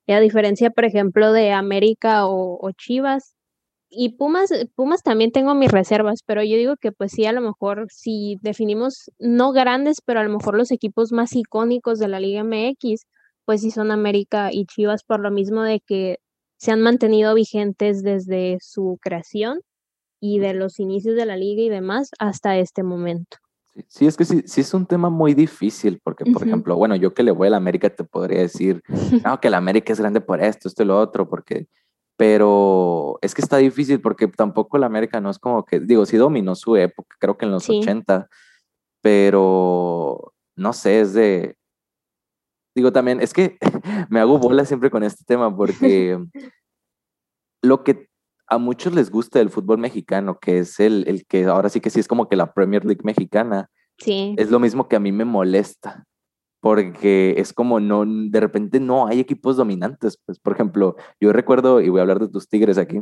Y 0.07 0.13
a 0.13 0.19
diferencia, 0.19 0.71
por 0.71 0.85
ejemplo, 0.85 1.33
de 1.33 1.51
América 1.51 2.27
o, 2.27 2.57
o 2.61 2.71
Chivas, 2.71 3.35
y 3.91 4.09
Pumas, 4.15 4.49
Pumas 4.75 5.03
también 5.03 5.31
tengo 5.31 5.53
mis 5.53 5.71
reservas, 5.71 6.21
pero 6.25 6.41
yo 6.43 6.55
digo 6.55 6.77
que 6.77 6.91
pues 6.91 7.11
sí, 7.11 7.25
a 7.25 7.33
lo 7.33 7.41
mejor 7.41 7.87
si 7.91 8.37
definimos 8.41 9.11
no 9.19 9.51
grandes, 9.51 10.01
pero 10.03 10.21
a 10.21 10.23
lo 10.23 10.29
mejor 10.29 10.55
los 10.55 10.71
equipos 10.71 11.11
más 11.11 11.35
icónicos 11.35 11.99
de 11.99 12.07
la 12.07 12.19
Liga 12.21 12.43
MX, 12.43 13.05
pues 13.45 13.61
sí 13.61 13.69
son 13.69 13.91
América 13.91 14.49
y 14.51 14.65
Chivas 14.65 15.03
por 15.03 15.19
lo 15.19 15.29
mismo 15.29 15.61
de 15.61 15.81
que 15.81 16.19
se 16.57 16.71
han 16.71 16.81
mantenido 16.81 17.33
vigentes 17.33 18.01
desde 18.01 18.57
su 18.61 18.97
creación 19.01 19.59
y 20.21 20.39
de 20.39 20.53
los 20.53 20.79
inicios 20.79 21.15
de 21.15 21.25
la 21.25 21.35
liga 21.35 21.61
y 21.63 21.69
demás 21.69 22.11
hasta 22.19 22.57
este 22.57 22.83
momento. 22.83 23.37
Sí, 23.87 24.05
es 24.05 24.15
que 24.15 24.25
sí, 24.25 24.43
sí 24.45 24.61
es 24.61 24.73
un 24.73 24.85
tema 24.85 25.09
muy 25.09 25.33
difícil, 25.33 25.99
porque, 26.03 26.25
por 26.25 26.43
ejemplo, 26.43 26.75
bueno, 26.75 26.95
yo 26.95 27.13
que 27.13 27.23
le 27.23 27.31
voy 27.31 27.47
a 27.47 27.51
la 27.51 27.57
América 27.57 27.89
te 27.89 28.03
podría 28.03 28.41
decir, 28.41 28.83
no, 29.25 29.39
que 29.39 29.49
la 29.49 29.57
América 29.57 29.93
es 29.93 29.99
grande 29.99 30.21
por 30.21 30.41
esto, 30.41 30.67
esto 30.67 30.83
y 30.83 30.85
lo 30.85 30.99
otro, 30.99 31.27
porque 31.27 31.67
pero 32.21 33.17
es 33.23 33.33
que 33.33 33.41
está 33.41 33.57
difícil 33.57 33.99
porque 33.99 34.27
tampoco 34.27 34.77
la 34.77 34.85
América 34.85 35.19
no 35.19 35.31
es 35.31 35.39
como 35.39 35.65
que, 35.65 35.79
digo, 35.79 36.05
sí 36.05 36.17
dominó 36.17 36.53
su 36.53 36.75
época, 36.75 37.15
creo 37.19 37.35
que 37.35 37.45
en 37.45 37.51
los 37.51 37.67
80, 37.67 38.29
pero 39.01 40.31
no 40.55 40.71
sé, 40.71 41.01
es 41.01 41.15
de, 41.15 41.57
digo 42.75 42.91
también, 42.91 43.21
es 43.21 43.33
que 43.33 43.57
me 44.11 44.19
hago 44.19 44.37
bola 44.37 44.65
siempre 44.65 44.91
con 44.91 45.01
este 45.01 45.23
tema 45.25 45.57
porque 45.57 46.23
lo 47.63 47.83
que 47.83 48.07
a 48.45 48.59
muchos 48.59 48.93
les 48.93 49.09
gusta 49.09 49.39
del 49.39 49.49
fútbol 49.49 49.79
mexicano, 49.79 50.37
que 50.39 50.59
es 50.59 50.79
el, 50.79 51.05
el 51.07 51.25
que 51.25 51.45
ahora 51.45 51.69
sí 51.69 51.81
que 51.81 51.89
sí 51.89 51.99
es 51.99 52.07
como 52.07 52.29
que 52.29 52.35
la 52.35 52.53
Premier 52.53 52.85
League 52.85 53.01
mexicana, 53.03 53.71
sí. 53.97 54.35
es 54.37 54.51
lo 54.51 54.59
mismo 54.59 54.87
que 54.87 54.95
a 54.95 54.99
mí 54.99 55.11
me 55.11 55.25
molesta 55.25 56.05
porque 56.61 57.33
es 57.37 57.53
como 57.53 57.79
no, 57.79 58.05
de 58.05 58.39
repente 58.39 58.79
no 58.79 59.07
hay 59.07 59.19
equipos 59.19 59.57
dominantes. 59.57 60.17
Pues, 60.25 60.39
por 60.39 60.53
ejemplo, 60.53 60.95
yo 61.19 61.33
recuerdo, 61.33 61.81
y 61.81 61.89
voy 61.89 61.99
a 61.99 62.03
hablar 62.03 62.19
de 62.19 62.29
tus 62.29 62.47
Tigres 62.47 62.77
aquí, 62.77 63.01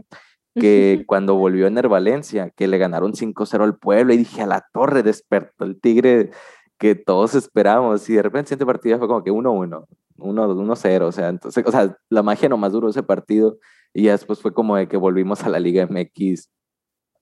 que 0.55 1.03
cuando 1.07 1.35
volvió 1.35 1.67
en 1.67 1.75
Valencia, 1.75 2.49
que 2.51 2.67
le 2.67 2.77
ganaron 2.77 3.13
5-0 3.13 3.61
al 3.61 3.77
pueblo, 3.77 4.13
y 4.13 4.17
dije, 4.17 4.41
a 4.41 4.47
la 4.47 4.65
torre 4.73 5.03
despertó 5.03 5.65
el 5.65 5.79
Tigre 5.79 6.31
que 6.79 6.95
todos 6.95 7.35
esperábamos, 7.35 8.09
y 8.09 8.13
de 8.13 8.21
repente 8.23 8.39
el 8.39 8.47
siguiente 8.47 8.65
partido 8.65 8.97
fue 8.97 9.07
como 9.09 9.23
que 9.23 9.31
1-1, 9.31 9.85
1-0, 10.17 11.01
o 11.01 11.11
sea, 11.11 11.27
entonces, 11.27 11.65
o 11.67 11.71
sea, 11.71 11.97
la 12.09 12.23
magia 12.23 12.47
nomás 12.47 12.71
duró 12.71 12.89
ese 12.89 13.03
partido, 13.03 13.57
y 13.93 14.03
ya 14.03 14.13
después 14.13 14.41
fue 14.41 14.53
como 14.53 14.77
de 14.77 14.87
que 14.87 14.95
volvimos 14.95 15.43
a 15.43 15.49
la 15.49 15.59
Liga 15.59 15.85
MX, 15.85 16.49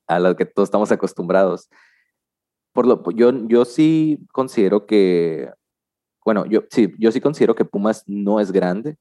a 0.08 0.20
la 0.20 0.36
que 0.36 0.46
todos 0.46 0.68
estamos 0.68 0.92
acostumbrados. 0.92 1.70
Por 2.74 2.86
lo, 2.86 3.04
yo, 3.12 3.32
yo 3.48 3.66
sí 3.66 4.20
considero 4.32 4.86
que 4.86 5.50
bueno, 6.28 6.46
yo 6.46 6.64
sí, 6.70 6.94
yo 7.00 7.10
sí 7.10 7.22
considero 7.22 7.56
que 7.56 7.64
Pumas 7.64 8.04
no 8.06 8.42
es 8.42 8.52
grande. 8.52 8.98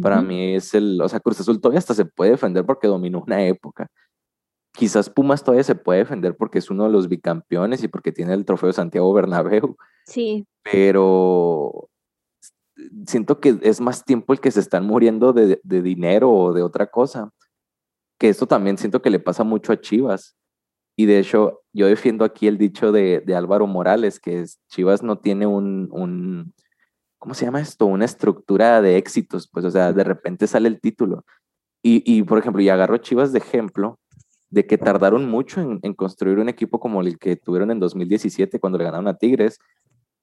Para 0.00 0.22
mí 0.22 0.54
es 0.54 0.72
el, 0.72 1.02
o 1.02 1.06
sea, 1.06 1.20
Cruz 1.20 1.38
Azul 1.38 1.60
todavía 1.60 1.80
hasta 1.80 1.92
se 1.92 2.06
puede 2.06 2.30
defender 2.30 2.64
porque 2.64 2.86
dominó 2.86 3.22
una 3.26 3.44
época. 3.44 3.88
Quizás 4.72 5.10
Pumas 5.10 5.44
todavía 5.44 5.64
se 5.64 5.74
puede 5.74 5.98
defender 5.98 6.34
porque 6.34 6.60
es 6.60 6.70
uno 6.70 6.84
de 6.84 6.90
los 6.90 7.10
bicampeones 7.10 7.84
y 7.84 7.88
porque 7.88 8.10
tiene 8.10 8.32
el 8.32 8.46
trofeo 8.46 8.72
Santiago 8.72 9.12
Bernabéu. 9.12 9.76
Sí. 10.06 10.46
Pero 10.62 11.90
siento 13.06 13.38
que 13.38 13.58
es 13.60 13.82
más 13.82 14.06
tiempo 14.06 14.32
el 14.32 14.40
que 14.40 14.50
se 14.50 14.60
están 14.60 14.86
muriendo 14.86 15.34
de, 15.34 15.60
de 15.62 15.82
dinero 15.82 16.32
o 16.32 16.54
de 16.54 16.62
otra 16.62 16.86
cosa. 16.86 17.28
Que 18.18 18.30
esto 18.30 18.46
también 18.46 18.78
siento 18.78 19.02
que 19.02 19.10
le 19.10 19.18
pasa 19.18 19.44
mucho 19.44 19.74
a 19.74 19.80
Chivas. 19.82 20.38
Y 20.96 21.06
de 21.06 21.18
hecho, 21.18 21.62
yo 21.72 21.86
defiendo 21.86 22.24
aquí 22.24 22.46
el 22.46 22.58
dicho 22.58 22.92
de, 22.92 23.20
de 23.20 23.34
Álvaro 23.34 23.66
Morales, 23.66 24.20
que 24.20 24.40
es, 24.40 24.60
Chivas 24.68 25.02
no 25.02 25.18
tiene 25.18 25.46
un, 25.46 25.88
un, 25.90 26.52
¿cómo 27.22 27.34
se 27.34 27.44
llama 27.44 27.60
esto? 27.60 27.86
Una 27.86 28.04
estructura 28.04 28.82
de 28.82 28.96
éxitos, 28.96 29.46
pues, 29.46 29.64
o 29.64 29.70
sea, 29.70 29.92
de 29.92 30.02
repente 30.02 30.48
sale 30.48 30.66
el 30.66 30.80
título. 30.80 31.24
Y, 31.80 32.02
y 32.04 32.24
por 32.24 32.36
ejemplo, 32.36 32.60
y 32.60 32.68
agarro 32.68 32.96
Chivas 32.96 33.32
de 33.32 33.38
ejemplo 33.38 34.00
de 34.50 34.66
que 34.66 34.76
tardaron 34.76 35.30
mucho 35.30 35.60
en, 35.60 35.78
en, 35.82 35.94
construir 35.94 36.40
un 36.40 36.48
equipo 36.48 36.80
como 36.80 37.00
el 37.00 37.20
que 37.20 37.36
tuvieron 37.36 37.70
en 37.70 37.78
2017 37.78 38.58
cuando 38.58 38.76
le 38.76 38.84
ganaron 38.84 39.06
a 39.06 39.18
Tigres 39.18 39.60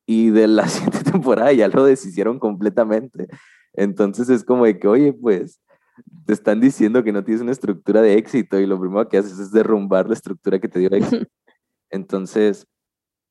y 0.05 0.31
de 0.31 0.49
la 0.49 0.67
siguiente 0.67 1.09
temporada 1.09 1.53
ya 1.53 1.69
lo 1.69 1.85
deshicieron 1.85 2.37
completamente. 2.37 3.29
Entonces 3.71 4.27
es 4.27 4.43
como 4.43 4.65
de 4.65 4.77
que, 4.77 4.89
oye, 4.89 5.13
pues 5.13 5.61
te 6.25 6.33
están 6.33 6.59
diciendo 6.59 7.01
que 7.01 7.13
no 7.13 7.23
tienes 7.23 7.41
una 7.41 7.53
estructura 7.53 8.01
de 8.01 8.17
éxito 8.17 8.59
y 8.59 8.65
lo 8.65 8.77
primero 8.77 9.07
que 9.07 9.19
haces 9.19 9.39
es 9.39 9.53
derrumbar 9.53 10.05
la 10.09 10.15
estructura 10.15 10.59
que 10.59 10.67
te 10.67 10.79
dio 10.79 10.91
éxito. 10.91 11.25
Entonces, 11.89 12.67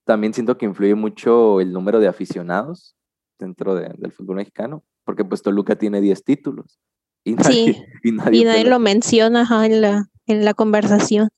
también 0.06 0.32
siento 0.32 0.56
que 0.56 0.64
influye 0.64 0.94
mucho 0.94 1.60
el 1.60 1.70
número 1.70 2.00
de 2.00 2.08
aficionados 2.08 2.97
dentro 3.38 3.74
del 3.74 4.12
fútbol 4.12 4.36
mexicano, 4.36 4.84
porque 5.04 5.24
pues 5.24 5.42
Toluca 5.42 5.76
tiene 5.76 6.00
10 6.00 6.24
títulos. 6.24 6.78
Y 7.24 7.34
nadie, 7.34 7.74
sí, 7.74 7.84
y 8.02 8.12
nadie, 8.12 8.64
lo 8.64 8.78
menciona 8.78 9.46
en, 9.64 9.80
la, 9.80 10.06
en 10.26 10.44
la 10.44 10.54
conversación. 10.54 11.28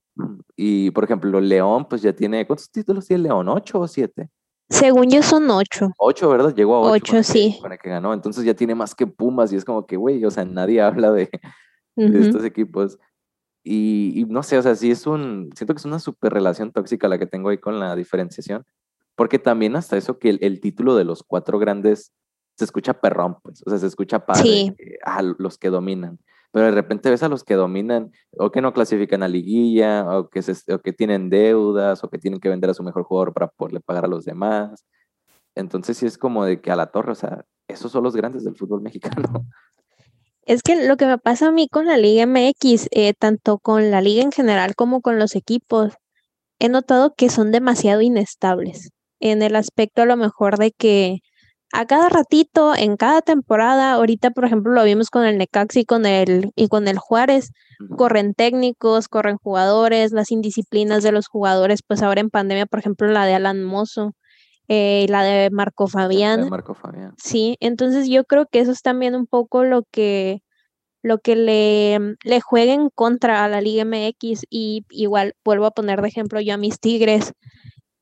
Y 0.57 0.91
por 0.91 1.05
ejemplo, 1.05 1.41
León, 1.41 1.87
pues 1.89 2.03
ya 2.03 2.13
tiene, 2.13 2.47
¿cuántos 2.47 2.71
títulos 2.71 3.07
tiene 3.07 3.25
León? 3.25 3.47
¿8 3.47 3.75
o 3.75 3.89
7? 3.89 4.29
Según 4.71 5.11
yo 5.11 5.21
son 5.23 5.51
ocho. 5.51 5.91
Ocho, 5.99 6.31
¿verdad? 6.31 6.55
Llegó 6.55 6.77
a 6.77 6.93
ocho. 6.93 7.17
Ocho, 7.17 7.23
sí. 7.25 7.59
para 7.61 7.77
que 7.77 7.91
ganó. 7.91 8.15
Entonces 8.15 8.45
ya 8.45 8.55
tiene 8.55 8.77
más 8.77 8.95
que 8.95 9.07
Pumas 9.07 9.53
y 9.53 9.57
es 9.57 9.65
como 9.65 9.85
que, 9.85 9.97
güey, 9.97 10.25
o 10.25 10.31
sea, 10.31 10.45
nadie 10.45 10.81
habla 10.81 11.11
de, 11.11 11.29
estos 11.97 12.45
equipos. 12.45 12.99
Y, 13.65 14.25
no 14.29 14.43
sé, 14.43 14.57
o 14.57 14.63
sea, 14.63 14.75
sí 14.77 14.91
es 14.91 15.07
un, 15.07 15.51
siento 15.55 15.75
que 15.75 15.79
es 15.79 15.85
una 15.85 15.99
super 15.99 16.33
relación 16.33 16.73
tóxica 16.73 17.09
la 17.09 17.19
que 17.19 17.27
tengo 17.27 17.51
ahí 17.51 17.59
con 17.59 17.79
la 17.79 17.95
diferenciación, 17.95 18.65
porque 19.21 19.39
también 19.39 19.77
hasta 19.77 19.99
eso 19.99 20.19
que 20.19 20.31
el, 20.31 20.61
título 20.63 20.97
de 20.97 21.05
los 21.05 21.23
cuatro 21.23 21.59
grandes 21.59 22.15
se 22.57 22.65
escucha 22.65 23.03
perrón, 23.03 23.37
pues, 23.43 23.63
o 23.67 23.69
sea, 23.69 23.79
se 23.79 23.87
escucha 23.87 24.25
padre, 24.25 24.75
a 25.05 25.19
ah, 25.19 25.35
los 25.37 25.59
que 25.59 25.69
dominan 25.69 26.19
pero 26.51 26.65
de 26.65 26.71
repente 26.71 27.11
ves 27.11 27.23
a 27.23 27.29
los 27.29 27.45
que 27.45 27.53
dominan 27.53 28.13
o 28.39 28.51
que 28.51 28.63
no 28.63 28.73
clasifican 28.73 29.23
a 29.23 29.29
liguilla 29.29 30.07
o 30.09 30.31
que, 30.31 30.41
o 30.73 30.79
que 30.79 30.95
tienen 30.95 31.29
deudas 31.29 32.03
o 32.03 32.09
que 32.09 32.17
tienen 32.17 32.41
que 32.41 32.49
vender 32.49 32.71
a 32.71 32.75
su 32.75 32.83
mejor 32.83 33.03
jugador 33.03 33.35
para 33.35 33.49
poderle 33.49 33.81
pagar 33.81 34.07
a 34.07 34.09
los 34.09 34.25
demás. 34.25 34.87
Entonces 35.55 35.99
sí 35.99 36.07
es 36.07 36.17
como 36.17 36.47
de 36.47 36.63
que 36.63 36.71
a 36.71 36.77
la 36.77 36.87
torre, 36.87 37.13
o 37.13 37.15
sea, 37.15 37.45
esos 37.69 37.93
son 37.93 38.05
los 38.05 38.17
grandes 38.17 38.43
del 38.43 38.57
fútbol 38.57 38.81
mexicano. 38.83 39.45
Es 40.47 40.63
que 40.63 40.89
lo 40.89 40.97
que 40.97 41.05
me 41.05 41.19
pasa 41.19 41.49
a 41.49 41.53
mí 41.53 41.69
con 41.69 41.85
la 41.85 41.99
Liga 41.99 42.25
MX, 42.25 42.89
eh, 42.91 43.13
tanto 43.13 43.59
con 43.59 43.91
la 43.91 44.01
liga 44.01 44.23
en 44.23 44.33
general 44.33 44.75
como 44.77 45.03
con 45.03 45.19
los 45.19 45.37
equipos, 45.37 45.93
he 46.59 46.71
notado 46.71 47.13
que 47.15 47.29
son 47.29 47.53
demasiado 47.53 48.01
inestables 48.01 48.91
en 49.21 49.43
el 49.43 49.57
aspecto 49.57 50.03
a 50.03 50.07
lo 50.07 50.17
mejor 50.17 50.59
de 50.59 50.73
que 50.73 51.21
a 51.73 51.87
cada 51.87 52.09
ratito, 52.09 52.75
en 52.75 52.97
cada 52.97 53.23
temporada, 53.23 53.93
ahorita 53.93 54.31
por 54.31 54.45
ejemplo 54.45 54.73
lo 54.73 54.83
vimos 54.85 55.09
con 55.09 55.25
el 55.25 55.39
Necaxi 55.39 55.81
y 55.81 55.85
con 55.85 56.05
el, 56.05 56.51
y 56.57 56.69
con 56.69 56.89
el 56.89 56.99
Juárez, 56.99 57.53
corren 57.97 58.35
técnicos, 58.35 59.09
corren 59.09 59.37
jugadores, 59.37 60.13
las 60.13 60.33
indisciplinas 60.33 61.03
de 61.03 61.13
los 61.13 61.29
jugadores, 61.29 61.83
pues 61.87 62.03
ahora 62.03 62.21
en 62.21 62.31
pandemia, 62.31 62.67
por 62.67 62.81
ejemplo, 62.81 63.09
la 63.09 63.25
de 63.25 63.35
Alan 63.35 63.63
Mozo, 63.63 64.15
eh, 64.69 65.07
la 65.09 65.23
de 65.23 65.51
Marco 65.51 65.87
Fabián. 65.87 66.49
Marco 66.51 66.75
Fabián. 66.75 67.15
Sí, 67.19 67.57
entonces 67.61 68.09
yo 68.09 68.25
creo 68.25 68.47
que 68.47 68.61
eso 68.61 68.73
es 68.73 68.83
también 68.83 69.15
un 69.15 69.27
poco 69.27 69.65
lo 69.65 69.85
que 69.91 70.43
lo 71.03 71.19
que 71.19 71.35
le, 71.35 71.99
le 72.25 72.41
juega 72.43 72.75
en 72.75 72.91
contra 72.91 73.43
a 73.43 73.49
la 73.49 73.63
Liga 73.63 73.85
MX 73.85 74.43
y 74.51 74.85
igual 74.91 75.35
vuelvo 75.45 75.65
a 75.65 75.71
poner 75.71 76.03
de 76.03 76.09
ejemplo 76.09 76.41
yo 76.41 76.55
a 76.55 76.59
mis 76.59 76.79
Tigres, 76.79 77.33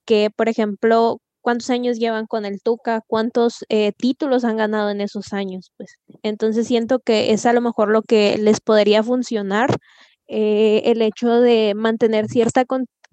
que 0.09 0.31
por 0.35 0.49
ejemplo 0.49 1.21
cuántos 1.43 1.69
años 1.71 1.99
llevan 1.99 2.27
con 2.27 2.47
el 2.47 2.63
Tuca, 2.63 3.03
cuántos 3.07 3.65
eh, 3.69 3.93
títulos 3.93 4.45
han 4.45 4.57
ganado 4.57 4.89
en 4.91 5.03
esos 5.03 5.35
años, 5.35 5.71
pues. 5.77 5.97
Entonces 6.23 6.67
siento 6.67 6.99
que 7.01 7.33
es 7.33 7.45
a 7.45 7.53
lo 7.53 7.61
mejor 7.61 7.91
lo 7.91 8.03
que 8.03 8.39
les 8.39 8.61
podría 8.61 9.03
funcionar, 9.03 9.71
eh, 10.29 10.83
el 10.87 11.03
hecho 11.03 11.41
de 11.43 11.75
mantener 11.77 12.27
cierta 12.29 12.65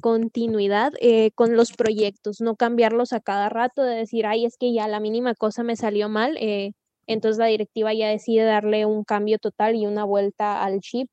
continuidad 0.01 0.93
eh, 1.01 1.31
con 1.35 1.57
los 1.57 1.73
proyectos, 1.73 2.39
no 2.41 2.55
cambiarlos 2.55 3.11
a 3.13 3.19
cada 3.19 3.49
rato, 3.49 3.83
de 3.83 3.95
decir, 3.97 4.25
ay, 4.25 4.45
es 4.45 4.55
que 4.57 4.73
ya 4.73 4.87
la 4.87 5.01
mínima 5.01 5.35
cosa 5.35 5.63
me 5.63 5.75
salió 5.75 6.07
mal, 6.09 6.37
entonces 7.07 7.39
la 7.39 7.47
directiva 7.47 7.93
ya 7.93 8.07
decide 8.09 8.43
darle 8.45 8.85
un 8.85 9.03
cambio 9.03 9.37
total 9.37 9.75
y 9.75 9.85
una 9.85 10.05
vuelta 10.05 10.63
al 10.63 10.79
chip 10.79 11.09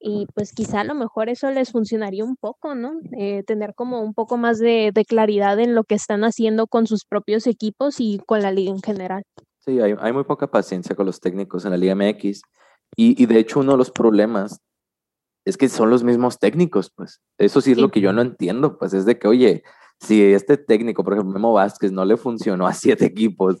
y 0.00 0.26
pues 0.34 0.52
quizá 0.52 0.80
a 0.80 0.84
lo 0.84 0.94
mejor 0.94 1.28
eso 1.28 1.50
les 1.50 1.72
funcionaría 1.72 2.24
un 2.24 2.36
poco, 2.36 2.74
¿no? 2.74 3.00
Eh, 3.12 3.42
tener 3.44 3.74
como 3.74 4.00
un 4.00 4.14
poco 4.14 4.36
más 4.36 4.58
de, 4.58 4.92
claridad 5.06 5.58
en 5.58 5.74
lo 5.74 5.84
que 5.84 5.94
están 5.94 6.22
haciendo 6.24 6.66
con 6.66 6.86
sus 6.86 7.04
propios 7.04 7.46
equipos 7.46 7.96
y 7.98 8.20
con 8.26 8.42
la 8.42 8.52
liga 8.52 8.70
en 8.70 8.82
general. 8.82 9.22
Sí, 9.58 9.80
hay, 9.80 10.12
muy 10.12 10.24
poca 10.24 10.46
paciencia 10.46 10.94
con 10.94 11.06
los 11.06 11.20
técnicos 11.20 11.64
en 11.64 11.72
la 11.72 11.76
Liga 11.76 11.94
MX 11.94 12.42
y, 12.96 13.22
y, 13.22 13.26
de 13.26 13.38
hecho 13.38 13.60
uno 13.60 13.72
de 13.72 13.78
los 13.78 13.90
problemas 13.90 14.60
es 15.44 15.56
que 15.56 15.68
son 15.68 15.90
los 15.90 16.04
mismos 16.04 16.38
técnicos, 16.38 16.90
pues 16.94 17.20
eso 17.38 17.60
sí 17.60 17.72
es 17.72 17.78
lo 17.78 17.90
que 17.90 18.00
yo 18.00 18.12
no 18.12 18.22
entiendo, 18.22 18.78
pues 18.78 18.94
es 18.94 19.04
de 19.04 19.18
que, 19.18 19.28
oye, 19.28 19.62
si 20.00 20.22
este 20.22 20.56
técnico, 20.56 21.02
por 21.02 21.14
ejemplo, 21.14 21.34
Memo 21.34 21.52
Vázquez, 21.52 21.90
no 21.90 22.04
le 22.04 22.16
funcionó 22.16 22.66
a 22.66 22.72
siete 22.72 23.04
equipos, 23.04 23.60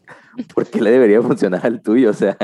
¿por 0.54 0.66
qué 0.66 0.80
le 0.80 0.90
debería 0.90 1.20
funcionar 1.20 1.66
al 1.66 1.82
tuyo? 1.82 2.10
O 2.10 2.14
sea, 2.14 2.36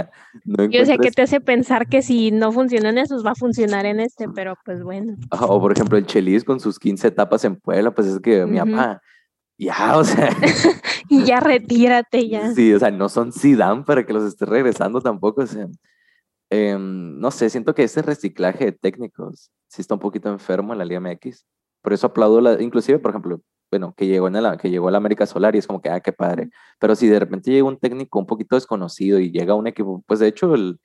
no 0.45 0.65
Yo 0.65 0.85
sé 0.85 0.99
que 0.99 1.13
te 1.13 1.23
hace 1.23 1.41
pensar 1.41 1.89
que 1.89 2.03
si 2.03 2.33
no 2.33 2.51
funciona 2.51 2.91
en 2.91 2.99
esos, 2.99 3.25
va 3.25 3.31
a 3.31 3.37
funcionar 3.37 3.87
en 3.87 4.01
este, 4.01 4.29
pero 4.29 4.57
pues 4.65 4.83
bueno. 4.83 5.15
O 5.31 5.61
por 5.61 5.73
ejemplo, 5.73 5.97
el 5.97 6.07
Chelis 6.07 6.43
con 6.43 6.59
sus 6.59 6.79
15 6.79 7.09
etapas 7.09 7.45
en 7.45 7.57
Puebla, 7.57 7.93
pues 7.93 8.09
es 8.09 8.21
que 8.21 8.45
mi 8.47 8.59
papá, 8.59 9.01
ya, 9.57 9.97
o 9.97 10.05
sea. 10.05 10.31
y 11.09 11.25
ya 11.25 11.39
retírate 11.39 12.29
ya. 12.29 12.53
Sí, 12.53 12.75
o 12.75 12.79
sea, 12.79 12.91
no 12.91 13.09
son 13.09 13.33
Zidane 13.33 13.85
para 13.85 14.05
que 14.05 14.13
los 14.13 14.25
esté 14.25 14.45
regresando 14.45 15.01
tampoco, 15.01 15.43
o 15.43 15.47
sea. 15.47 15.69
Em, 16.51 17.19
no 17.19 17.31
sé, 17.31 17.49
siento 17.49 17.75
que 17.75 17.85
ese 17.85 18.03
reciclaje 18.03 18.67
de 18.67 18.73
técnicos 18.73 19.51
sí 19.69 19.81
está 19.81 19.95
un 19.95 20.01
poquito 20.01 20.29
enfermo 20.29 20.73
en 20.73 20.79
la 20.79 20.85
Liga 20.85 21.01
MX. 21.01 21.47
Por 21.81 21.93
eso 21.93 22.09
aplaudo, 22.09 22.41
la, 22.41 22.61
inclusive, 22.63 22.99
por 22.99 23.11
ejemplo, 23.11 23.41
bueno, 23.71 23.95
que 23.97 24.07
llegó, 24.07 24.29
en 24.29 24.43
la, 24.43 24.57
que 24.57 24.71
llegó 24.71 24.89
a 24.89 24.91
la 24.91 24.99
América 24.99 25.27
Solar 25.27 25.55
y 25.55 25.59
es 25.59 25.67
como 25.67 25.81
que, 25.81 25.89
ah, 25.89 26.01
qué 26.01 26.13
padre. 26.13 26.51
Pero 26.79 26.95
si 26.95 27.09
de 27.09 27.19
repente 27.19 27.51
llega 27.51 27.65
un 27.65 27.79
técnico 27.79 28.19
un 28.19 28.27
poquito 28.27 28.57
desconocido 28.57 29.19
y 29.19 29.31
llega 29.31 29.55
un 29.55 29.67
equipo, 29.67 30.03
pues 30.07 30.21
de 30.21 30.29
hecho 30.29 30.55
el, 30.55 30.79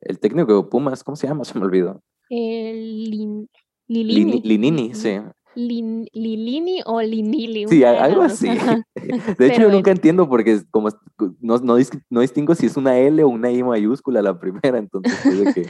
el 0.00 0.18
técnico 0.18 0.56
de 0.56 0.68
Pumas, 0.68 1.04
¿cómo 1.04 1.16
se 1.16 1.26
llama? 1.26 1.44
Se 1.44 1.58
me 1.58 1.64
olvidó. 1.64 2.02
El 2.28 3.48
Lilini. 3.88 4.40
Linini, 4.42 4.94
sí. 4.94 5.18
Lilini 5.54 6.80
o 6.86 7.02
Linili. 7.02 7.68
Sí, 7.68 7.84
algo 7.84 8.22
así. 8.22 8.48
De 9.38 9.46
hecho, 9.46 9.62
yo 9.62 9.70
nunca 9.70 9.90
entiendo 9.90 10.28
porque 10.28 10.62
como 10.70 10.88
no, 11.40 11.58
no, 11.58 11.76
no, 12.10 12.20
distingo 12.20 12.54
si 12.54 12.66
es 12.66 12.76
una 12.76 12.98
L 12.98 13.22
o 13.22 13.28
una 13.28 13.50
I 13.50 13.62
mayúscula 13.62 14.22
la 14.22 14.38
primera, 14.38 14.78
entonces 14.78 15.24
es 15.26 15.54
que 15.54 15.66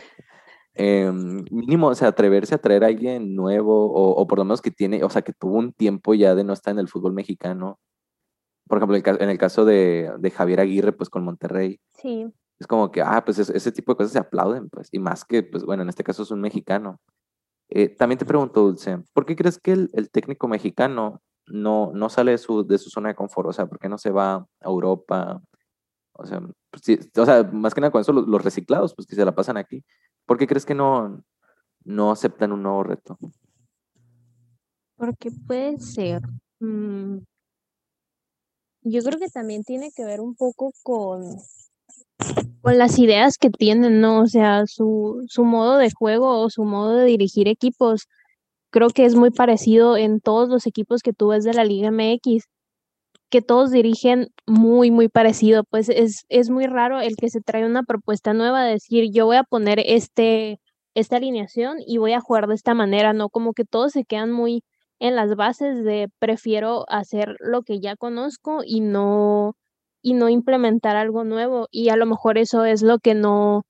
Em, 0.75 1.45
mínimo, 1.51 1.89
o 1.89 1.95
sea, 1.95 2.09
atreverse 2.09 2.55
a 2.55 2.59
traer 2.59 2.85
a 2.85 2.87
alguien 2.87 3.35
nuevo 3.35 3.93
o, 3.93 4.27
por 4.27 4.39
lo 4.39 4.45
menos 4.45 4.63
que 4.63 4.71
tiene, 4.71 5.05
o 5.05 5.11
sea, 5.11 5.23
que 5.23 5.33
tuvo 5.33 5.59
un 5.59 5.73
tiempo 5.73 6.15
ya 6.15 6.35
de 6.35 6.45
no 6.45 6.53
estar 6.53 6.73
en 6.73 6.79
el 6.79 6.89
fútbol 6.89 7.13
mexicano. 7.13 7.79
Por 8.69 8.79
ejemplo, 8.79 8.97
en 8.97 9.29
el 9.29 9.39
caso 9.39 9.65
de, 9.65 10.11
de 10.19 10.31
Javier 10.31 10.61
Aguirre, 10.61 10.93
pues 10.93 11.11
con 11.11 11.25
Monterrey. 11.25 11.81
Sí. 11.91 12.27
Es 12.59 12.67
como 12.67 12.91
que, 12.91 13.03
ah, 13.03 13.23
pues 13.25 13.39
ese 13.39 13.73
tipo 13.73 13.93
de 13.93 13.97
cosas 13.97 14.13
se 14.13 14.19
aplauden, 14.19 14.71
pues, 14.71 14.89
y 14.93 14.99
más 14.99 15.25
que, 15.25 15.43
pues 15.43 15.65
bueno, 15.65 15.83
en 15.83 15.89
este 15.89 16.05
caso 16.05 16.23
es 16.23 16.31
un 16.31 16.41
mexicano. 16.41 17.01
Eh, 17.69 17.89
también 17.89 18.19
te 18.19 18.25
pregunto, 18.25 18.63
Dulce, 18.63 18.99
¿por 19.13 19.27
qué 19.27 19.35
crees 19.37 19.59
que 19.59 19.73
el, 19.73 19.91
el, 19.95 20.11
técnico 20.11 20.47
mexicano 20.47 21.23
no, 21.47 21.91
no 21.95 22.09
sale 22.09 22.33
de 22.33 22.39
su, 22.39 22.67
de 22.67 22.79
su 22.79 22.91
zona 22.91 23.09
de 23.09 23.15
confort? 23.15 23.49
O 23.49 23.53
sea, 23.53 23.67
¿por 23.67 23.79
qué 23.79 23.89
no 23.89 23.99
se 23.99 24.11
va 24.11 24.35
a 24.35 24.47
Europa? 24.61 25.41
O 26.13 26.27
sea, 26.27 26.41
pues, 26.71 27.11
o 27.17 27.25
sea 27.27 27.43
más 27.45 27.75
que 27.75 27.81
nada 27.81 27.91
con 27.91 28.01
eso, 28.01 28.13
los, 28.13 28.29
los 28.29 28.45
reciclados, 28.45 28.95
pues 28.95 29.07
que 29.07 29.17
se 29.17 29.25
la 29.25 29.35
pasan 29.35 29.57
aquí. 29.57 29.85
¿Por 30.33 30.39
qué 30.39 30.47
crees 30.47 30.65
que 30.65 30.75
no, 30.75 31.23
no 31.85 32.11
aceptan 32.11 32.53
un 32.53 32.63
nuevo 32.63 32.83
reto? 32.85 33.19
Porque 34.97 35.31
puede 35.47 35.79
ser. 35.79 36.23
Mm, 36.59 37.19
yo 38.81 39.03
creo 39.03 39.19
que 39.19 39.29
también 39.29 39.63
tiene 39.63 39.91
que 39.95 40.07
ver 40.07 40.23
un 40.23 40.35
poco 40.35 40.73
con, 40.83 41.37
con 42.63 42.79
las 42.79 42.99
ideas 42.99 43.37
que 43.37 43.51
tienen, 43.51 44.01
¿no? 44.01 44.23
O 44.23 44.27
sea, 44.27 44.63
su, 44.67 45.23
su 45.29 45.45
modo 45.45 45.77
de 45.77 45.91
juego 45.91 46.41
o 46.41 46.49
su 46.49 46.65
modo 46.65 46.97
de 46.97 47.05
dirigir 47.05 47.47
equipos. 47.47 48.09
Creo 48.71 48.89
que 48.89 49.05
es 49.05 49.15
muy 49.15 49.33
parecido 49.33 49.99
en 49.99 50.19
todos 50.23 50.49
los 50.49 50.67
equipos 50.67 51.03
que 51.03 51.13
tú 51.13 51.27
ves 51.29 51.45
de 51.45 51.53
la 51.53 51.65
Liga 51.67 51.91
MX 51.91 52.49
que 53.33 53.43
todos 53.43 53.71
dirigen 53.73 54.29
muy, 54.47 54.91
muy 54.93 55.09
parecido. 55.09 55.65
Pues 55.65 55.89
es, 55.89 56.25
es 56.29 56.51
muy 56.51 56.67
raro 56.67 57.01
el 57.01 57.17
que 57.17 57.31
se 57.31 57.41
trae 57.41 57.67
una 57.67 57.83
propuesta 57.83 58.35
nueva, 58.35 58.63
de 58.65 58.73
decir, 58.73 59.11
yo 59.13 59.27
voy 59.27 59.37
a 59.37 59.45
poner 59.45 59.83
este, 59.87 60.61
esta 60.95 61.17
alineación 61.17 61.79
y 61.87 61.99
voy 61.99 62.13
a 62.13 62.21
jugar 62.21 62.47
de 62.47 62.55
esta 62.55 62.75
manera, 62.75 63.15
¿no? 63.15 63.31
Como 63.31 63.55
que 63.55 63.65
todos 63.65 63.93
se 63.93 64.05
quedan 64.05 64.33
muy 64.33 64.63
en 65.01 65.17
las 65.17 65.35
bases 65.35 65.83
de 65.83 66.09
prefiero 66.21 66.85
hacer 66.89 67.37
lo 67.41 67.63
que 67.63 67.81
ya 67.81 67.97
conozco 67.97 68.63
y 68.65 68.81
no 68.81 69.55
y 70.03 70.15
no 70.15 70.29
implementar 70.29 70.97
algo 70.97 71.25
nuevo 71.25 71.69
y 71.71 71.89
a 71.91 71.97
lo 71.97 72.07
mejor 72.07 72.39
eso 72.39 72.65
es 72.65 72.83
lo 72.83 72.99
que 72.99 73.15
no 73.15 73.63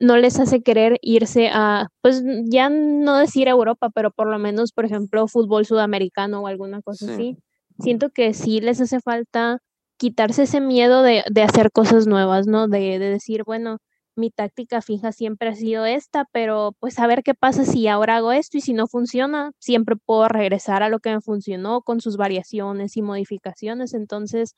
no 0.00 0.16
les 0.18 0.38
hace 0.40 0.62
querer 0.62 0.98
irse 1.02 1.50
a 1.52 1.88
pues 2.02 2.22
ya 2.50 2.70
no 2.70 3.18
decir 3.18 3.48
Europa, 3.48 3.90
pero 3.94 4.10
por 4.10 4.28
lo 4.28 4.38
menos 4.38 4.72
por 4.72 4.84
ejemplo 4.86 5.28
fútbol 5.28 5.66
sudamericano 5.66 6.42
o 6.42 6.46
alguna 6.46 6.82
cosa 6.82 7.12
así 7.12 7.38
siento 7.78 8.10
que 8.10 8.34
sí 8.34 8.60
les 8.60 8.80
hace 8.80 9.00
falta 9.00 9.60
quitarse 9.96 10.44
ese 10.44 10.60
miedo 10.60 11.02
de, 11.02 11.22
hacer 11.42 11.72
cosas 11.72 12.06
nuevas, 12.06 12.46
¿no? 12.46 12.68
De, 12.68 12.98
decir, 12.98 13.44
bueno, 13.44 13.78
mi 14.14 14.30
táctica 14.30 14.82
fija 14.82 15.12
siempre 15.12 15.48
ha 15.48 15.54
sido 15.54 15.86
esta, 15.86 16.26
pero 16.32 16.74
pues 16.80 16.98
a 16.98 17.06
ver 17.06 17.22
qué 17.22 17.34
pasa 17.34 17.64
si 17.64 17.88
ahora 17.88 18.16
hago 18.16 18.32
esto 18.32 18.58
y 18.58 18.60
si 18.60 18.72
no 18.72 18.86
funciona, 18.86 19.52
siempre 19.58 19.96
puedo 19.96 20.28
regresar 20.28 20.82
a 20.82 20.88
lo 20.88 21.00
que 21.00 21.14
me 21.14 21.20
funcionó 21.20 21.82
con 21.82 22.00
sus 22.00 22.16
variaciones 22.16 22.96
y 22.96 23.02
modificaciones. 23.02 23.94
Entonces, 23.94 24.54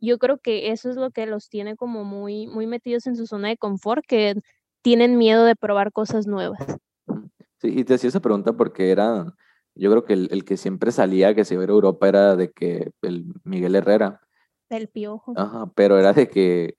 yo 0.00 0.18
creo 0.18 0.38
que 0.38 0.70
eso 0.72 0.90
es 0.90 0.96
lo 0.96 1.10
que 1.10 1.26
los 1.26 1.48
tiene 1.48 1.76
como 1.76 2.04
muy, 2.04 2.46
muy 2.46 2.66
metidos 2.66 3.06
en 3.06 3.16
su 3.16 3.26
zona 3.26 3.48
de 3.48 3.56
confort, 3.56 4.04
que 4.06 4.34
tienen 4.82 5.16
miedo 5.16 5.44
de 5.44 5.56
probar 5.56 5.92
cosas 5.92 6.26
nuevas. 6.26 6.60
Sí, 7.58 7.68
y 7.78 7.84
te 7.84 7.94
hacía 7.94 8.08
esa 8.08 8.20
pregunta 8.20 8.52
porque 8.52 8.90
era 8.90 9.32
yo 9.74 9.90
creo 9.90 10.04
que 10.04 10.12
el, 10.14 10.44
que 10.44 10.56
siempre 10.56 10.92
salía 10.92 11.34
que 11.34 11.44
se 11.44 11.54
iba 11.54 11.62
a 11.62 11.66
Europa 11.66 12.08
era 12.08 12.36
de 12.36 12.50
que 12.50 12.92
el 13.02 13.26
Miguel 13.44 13.74
Herrera. 13.74 14.20
El 14.68 14.88
piojo. 14.88 15.34
Ajá, 15.36 15.70
pero 15.74 15.98
era 15.98 16.12
de 16.12 16.28
que, 16.28 16.74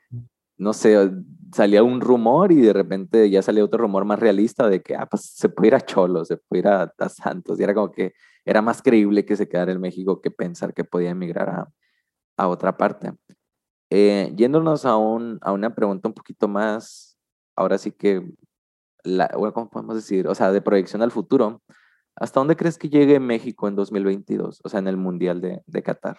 no 0.57 0.73
sé, 0.73 1.11
salía 1.53 1.83
un 1.83 2.01
rumor 2.01 2.51
y 2.51 2.61
de 2.61 2.73
repente 2.73 3.29
ya 3.29 3.41
salía 3.41 3.63
otro 3.63 3.79
rumor 3.79 4.05
más 4.05 4.19
realista 4.19 4.67
de 4.67 4.81
que, 4.81 4.95
ah, 4.95 5.05
pues 5.05 5.25
se 5.25 5.49
puede 5.49 5.67
ir 5.67 5.75
a 5.75 5.81
Cholo, 5.81 6.25
se 6.25 6.37
puede 6.37 6.61
ir 6.61 6.67
a, 6.67 6.93
a 6.97 7.09
Santos. 7.09 7.59
Y 7.59 7.63
era 7.63 7.73
como 7.73 7.91
que 7.91 8.13
era 8.45 8.61
más 8.61 8.81
creíble 8.81 9.25
que 9.25 9.35
se 9.35 9.47
quedara 9.47 9.71
en 9.71 9.79
México 9.79 10.21
que 10.21 10.31
pensar 10.31 10.73
que 10.73 10.83
podía 10.83 11.11
emigrar 11.11 11.49
a, 11.49 11.67
a 12.37 12.47
otra 12.47 12.77
parte. 12.77 13.13
Eh, 13.89 14.33
yéndonos 14.35 14.85
a, 14.85 14.97
un, 14.97 15.37
a 15.41 15.51
una 15.51 15.75
pregunta 15.75 16.07
un 16.07 16.13
poquito 16.13 16.47
más, 16.47 17.17
ahora 17.55 17.77
sí 17.77 17.91
que, 17.91 18.27
la, 19.03 19.27
¿cómo 19.27 19.69
podemos 19.69 19.95
decir? 19.95 20.27
O 20.27 20.35
sea, 20.35 20.51
de 20.51 20.61
proyección 20.61 21.01
al 21.01 21.11
futuro. 21.11 21.61
¿Hasta 22.15 22.39
dónde 22.39 22.55
crees 22.55 22.77
que 22.77 22.89
llegue 22.89 23.19
México 23.19 23.67
en 23.67 23.75
2022? 23.75 24.61
O 24.63 24.69
sea, 24.69 24.79
en 24.79 24.87
el 24.87 24.97
Mundial 24.97 25.41
de, 25.41 25.61
de 25.65 25.83
Qatar. 25.83 26.17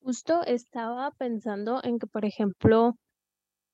Justo 0.00 0.42
estaba 0.44 1.10
pensando 1.12 1.80
en 1.82 1.98
que, 1.98 2.06
por 2.06 2.24
ejemplo, 2.24 2.94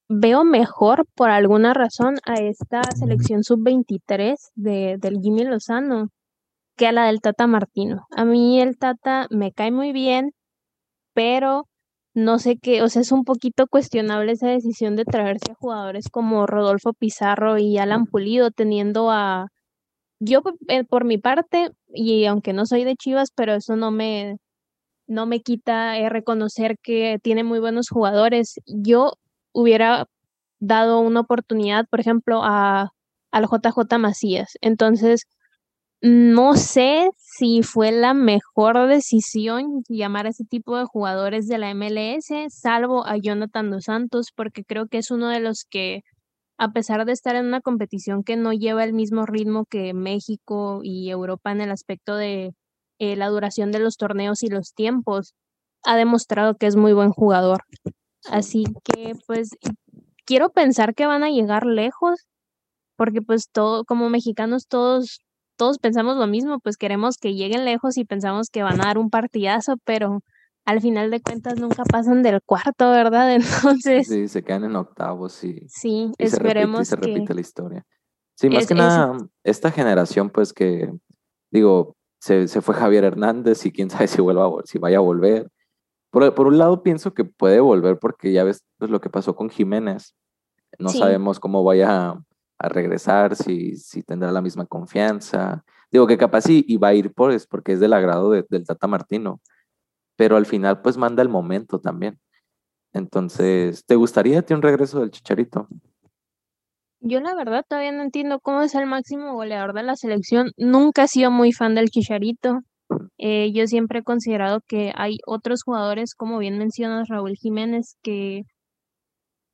veo 0.08 0.44
mejor 0.44 1.06
por 1.14 1.30
alguna 1.30 1.74
razón 1.74 2.16
a 2.26 2.34
esta 2.34 2.82
selección 2.96 3.42
sub-23 3.42 4.34
de, 4.54 4.96
del 4.98 5.20
Jimmy 5.20 5.44
Lozano 5.44 6.08
que 6.76 6.86
a 6.86 6.92
la 6.92 7.06
del 7.06 7.20
Tata 7.20 7.46
Martino. 7.46 8.06
A 8.16 8.24
mí 8.24 8.60
el 8.60 8.76
Tata 8.78 9.26
me 9.30 9.52
cae 9.52 9.70
muy 9.70 9.92
bien, 9.92 10.32
pero 11.14 11.66
no 12.14 12.38
sé 12.38 12.56
qué, 12.60 12.82
o 12.82 12.88
sea, 12.88 13.02
es 13.02 13.12
un 13.12 13.24
poquito 13.24 13.66
cuestionable 13.66 14.32
esa 14.32 14.48
decisión 14.48 14.96
de 14.96 15.04
traerse 15.04 15.52
a 15.52 15.56
jugadores 15.56 16.08
como 16.10 16.46
Rodolfo 16.46 16.92
Pizarro 16.92 17.58
y 17.58 17.78
Alan 17.78 18.06
Pulido, 18.06 18.50
teniendo 18.50 19.10
a... 19.10 19.48
Yo 20.20 20.42
eh, 20.68 20.84
por 20.84 21.04
mi 21.04 21.18
parte, 21.18 21.70
y 21.92 22.24
aunque 22.26 22.52
no 22.52 22.66
soy 22.66 22.84
de 22.84 22.96
Chivas, 22.96 23.30
pero 23.34 23.54
eso 23.54 23.76
no 23.76 23.90
me, 23.90 24.38
no 25.06 25.26
me 25.26 25.40
quita 25.42 25.98
eh, 25.98 26.08
reconocer 26.08 26.78
que 26.82 27.18
tiene 27.22 27.44
muy 27.44 27.60
buenos 27.60 27.88
jugadores. 27.90 28.60
Yo 28.66 29.14
hubiera 29.52 30.06
dado 30.60 31.00
una 31.00 31.20
oportunidad, 31.20 31.86
por 31.88 32.00
ejemplo, 32.00 32.42
a, 32.44 32.90
al 33.32 33.46
JJ 33.46 33.98
Macías. 33.98 34.56
Entonces, 34.60 35.26
no 36.00 36.54
sé 36.56 37.08
si 37.16 37.62
fue 37.62 37.90
la 37.92 38.14
mejor 38.14 38.88
decisión 38.88 39.82
llamar 39.88 40.26
a 40.26 40.30
ese 40.30 40.44
tipo 40.44 40.76
de 40.78 40.84
jugadores 40.84 41.48
de 41.48 41.58
la 41.58 41.70
MLS, 41.74 42.28
salvo 42.50 43.06
a 43.06 43.16
Jonathan 43.16 43.70
Dos 43.70 43.84
Santos, 43.84 44.28
porque 44.34 44.64
creo 44.64 44.86
que 44.88 44.98
es 44.98 45.10
uno 45.10 45.28
de 45.28 45.40
los 45.40 45.64
que, 45.68 46.02
a 46.58 46.72
pesar 46.72 47.04
de 47.04 47.12
estar 47.12 47.36
en 47.36 47.46
una 47.46 47.60
competición 47.60 48.22
que 48.24 48.36
no 48.36 48.52
lleva 48.52 48.84
el 48.84 48.92
mismo 48.92 49.26
ritmo 49.26 49.66
que 49.66 49.94
México 49.94 50.80
y 50.82 51.10
Europa 51.10 51.52
en 51.52 51.60
el 51.60 51.70
aspecto 51.70 52.16
de 52.16 52.54
eh, 52.98 53.16
la 53.16 53.28
duración 53.28 53.72
de 53.72 53.80
los 53.80 53.96
torneos 53.96 54.42
y 54.42 54.48
los 54.48 54.72
tiempos, 54.74 55.34
ha 55.84 55.96
demostrado 55.96 56.56
que 56.56 56.66
es 56.66 56.76
muy 56.76 56.92
buen 56.92 57.10
jugador. 57.10 57.64
Así 58.30 58.64
que, 58.84 59.14
pues, 59.26 59.50
quiero 60.24 60.50
pensar 60.50 60.94
que 60.94 61.06
van 61.06 61.24
a 61.24 61.30
llegar 61.30 61.66
lejos, 61.66 62.26
porque 62.96 63.20
pues 63.22 63.50
todo, 63.52 63.84
como 63.84 64.08
mexicanos 64.10 64.66
todos 64.68 65.20
todos 65.56 65.78
pensamos 65.78 66.16
lo 66.16 66.26
mismo, 66.26 66.58
pues 66.60 66.76
queremos 66.76 67.16
que 67.16 67.34
lleguen 67.34 67.64
lejos 67.64 67.96
y 67.96 68.04
pensamos 68.04 68.48
que 68.50 68.62
van 68.62 68.80
a 68.80 68.86
dar 68.86 68.98
un 68.98 69.10
partidazo, 69.10 69.76
pero 69.84 70.20
al 70.64 70.80
final 70.80 71.10
de 71.10 71.20
cuentas 71.20 71.58
nunca 71.58 71.84
pasan 71.84 72.22
del 72.22 72.40
cuarto, 72.42 72.90
¿verdad? 72.90 73.34
Entonces. 73.84 74.06
Sí, 74.06 74.28
se 74.28 74.42
quedan 74.42 74.64
en 74.64 74.76
octavos 74.76 75.42
y. 75.44 75.66
Sí, 75.68 76.12
esperemos. 76.18 76.88
Se 76.88 76.96
repite, 76.96 77.10
se 77.10 77.14
repite 77.18 77.34
la 77.34 77.40
historia. 77.40 77.86
Sí, 78.36 78.50
más 78.50 78.66
que 78.66 78.74
nada, 78.74 79.16
esta 79.44 79.70
generación, 79.70 80.28
pues 80.28 80.52
que, 80.52 80.92
digo, 81.52 81.96
se, 82.20 82.48
se, 82.48 82.62
fue 82.62 82.74
Javier 82.74 83.04
Hernández 83.04 83.64
y 83.64 83.70
quién 83.70 83.90
sabe 83.90 84.08
si, 84.08 84.20
vuelva 84.20 84.50
si 84.64 84.78
vaya 84.78 84.96
a 84.96 85.00
volver. 85.00 85.48
Por, 86.10 86.34
por, 86.34 86.48
un 86.48 86.58
lado, 86.58 86.82
pienso 86.82 87.14
que 87.14 87.24
puede 87.24 87.60
volver 87.60 87.98
porque 87.98 88.32
ya 88.32 88.42
ves 88.42 88.64
pues, 88.78 88.90
lo 88.90 89.00
que 89.00 89.08
pasó 89.08 89.36
con 89.36 89.50
Jiménez. 89.50 90.16
No 90.80 90.88
sabemos 90.88 91.38
cómo 91.38 91.62
vaya 91.62 92.18
a 92.58 92.68
regresar, 92.68 93.36
si, 93.36 93.76
si 93.76 94.02
tendrá 94.02 94.32
la 94.32 94.40
misma 94.40 94.66
confianza. 94.66 95.64
Digo 95.92 96.08
que 96.08 96.18
capaz 96.18 96.42
sí, 96.42 96.64
y 96.66 96.76
va 96.76 96.88
a 96.88 96.94
ir 96.94 97.12
por 97.12 97.30
es 97.30 97.46
porque 97.46 97.72
es 97.72 97.80
del 97.80 97.92
agrado 97.92 98.30
del 98.30 98.64
Tata 98.66 98.88
Martino, 98.88 99.40
pero 100.16 100.36
al 100.36 100.46
final 100.46 100.82
pues 100.82 100.96
manda 100.96 101.22
el 101.22 101.28
momento 101.28 101.80
también. 101.80 102.18
Entonces, 102.92 103.84
¿te 103.84 103.96
gustaría 103.96 104.42
ti 104.42 104.54
un 104.54 104.62
regreso 104.62 105.00
del 105.00 105.10
Chicharito? 105.10 105.68
Yo 107.00 107.20
la 107.20 107.34
verdad 107.34 107.64
todavía 107.68 107.92
no 107.92 108.02
entiendo 108.02 108.40
cómo 108.40 108.62
es 108.62 108.74
el 108.74 108.86
máximo 108.86 109.34
goleador 109.34 109.74
de 109.74 109.82
la 109.82 109.96
selección. 109.96 110.52
Nunca 110.56 111.04
he 111.04 111.08
sido 111.08 111.30
muy 111.30 111.52
fan 111.52 111.74
del 111.74 111.90
Chicharito. 111.90 112.60
Eh, 113.18 113.52
yo 113.52 113.66
siempre 113.66 114.00
he 114.00 114.02
considerado 114.02 114.60
que 114.66 114.92
hay 114.96 115.18
otros 115.26 115.62
jugadores, 115.64 116.14
como 116.14 116.38
bien 116.38 116.58
mencionas 116.58 117.08
Raúl 117.08 117.34
Jiménez, 117.36 117.96
que 118.02 118.44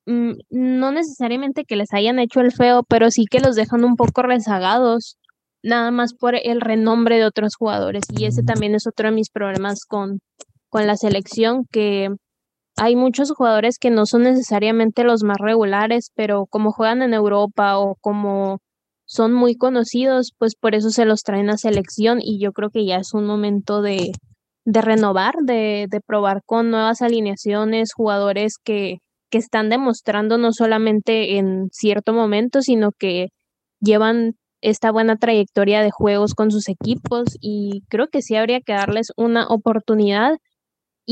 Mm, 0.06 0.32
no 0.50 0.92
necesariamente 0.92 1.64
que 1.64 1.76
les 1.76 1.92
hayan 1.92 2.18
hecho 2.18 2.40
el 2.40 2.52
feo, 2.52 2.82
pero 2.82 3.10
sí 3.10 3.26
que 3.30 3.40
los 3.40 3.54
dejan 3.54 3.84
un 3.84 3.96
poco 3.96 4.22
rezagados, 4.22 5.16
nada 5.62 5.90
más 5.92 6.14
por 6.14 6.34
el 6.34 6.60
renombre 6.60 7.18
de 7.18 7.26
otros 7.26 7.54
jugadores. 7.56 8.04
Y 8.10 8.24
ese 8.24 8.42
también 8.42 8.74
es 8.74 8.86
otro 8.88 9.08
de 9.08 9.14
mis 9.14 9.30
problemas 9.30 9.84
con, 9.86 10.20
con 10.70 10.86
la 10.86 10.96
selección, 10.96 11.66
que 11.70 12.08
hay 12.76 12.96
muchos 12.96 13.30
jugadores 13.32 13.78
que 13.78 13.90
no 13.90 14.06
son 14.06 14.22
necesariamente 14.22 15.04
los 15.04 15.22
más 15.22 15.36
regulares, 15.38 16.10
pero 16.14 16.46
como 16.46 16.72
juegan 16.72 17.02
en 17.02 17.12
Europa 17.12 17.78
o 17.78 17.96
como 18.00 18.60
son 19.04 19.32
muy 19.34 19.56
conocidos, 19.56 20.32
pues 20.38 20.54
por 20.54 20.74
eso 20.74 20.90
se 20.90 21.04
los 21.04 21.22
traen 21.22 21.50
a 21.50 21.58
selección 21.58 22.20
y 22.22 22.40
yo 22.40 22.52
creo 22.52 22.70
que 22.70 22.86
ya 22.86 22.96
es 22.96 23.12
un 23.12 23.26
momento 23.26 23.82
de, 23.82 24.12
de 24.64 24.80
renovar, 24.82 25.34
de, 25.42 25.86
de 25.90 26.00
probar 26.00 26.42
con 26.46 26.70
nuevas 26.70 27.02
alineaciones, 27.02 27.92
jugadores 27.92 28.54
que, 28.62 28.98
que 29.30 29.38
están 29.38 29.68
demostrando 29.68 30.38
no 30.38 30.52
solamente 30.52 31.38
en 31.38 31.68
cierto 31.72 32.12
momento, 32.12 32.62
sino 32.62 32.92
que 32.92 33.28
llevan 33.80 34.34
esta 34.60 34.90
buena 34.92 35.16
trayectoria 35.16 35.82
de 35.82 35.90
juegos 35.90 36.34
con 36.34 36.50
sus 36.50 36.68
equipos 36.68 37.36
y 37.40 37.82
creo 37.88 38.08
que 38.08 38.22
sí 38.22 38.36
habría 38.36 38.60
que 38.60 38.74
darles 38.74 39.08
una 39.16 39.46
oportunidad 39.48 40.36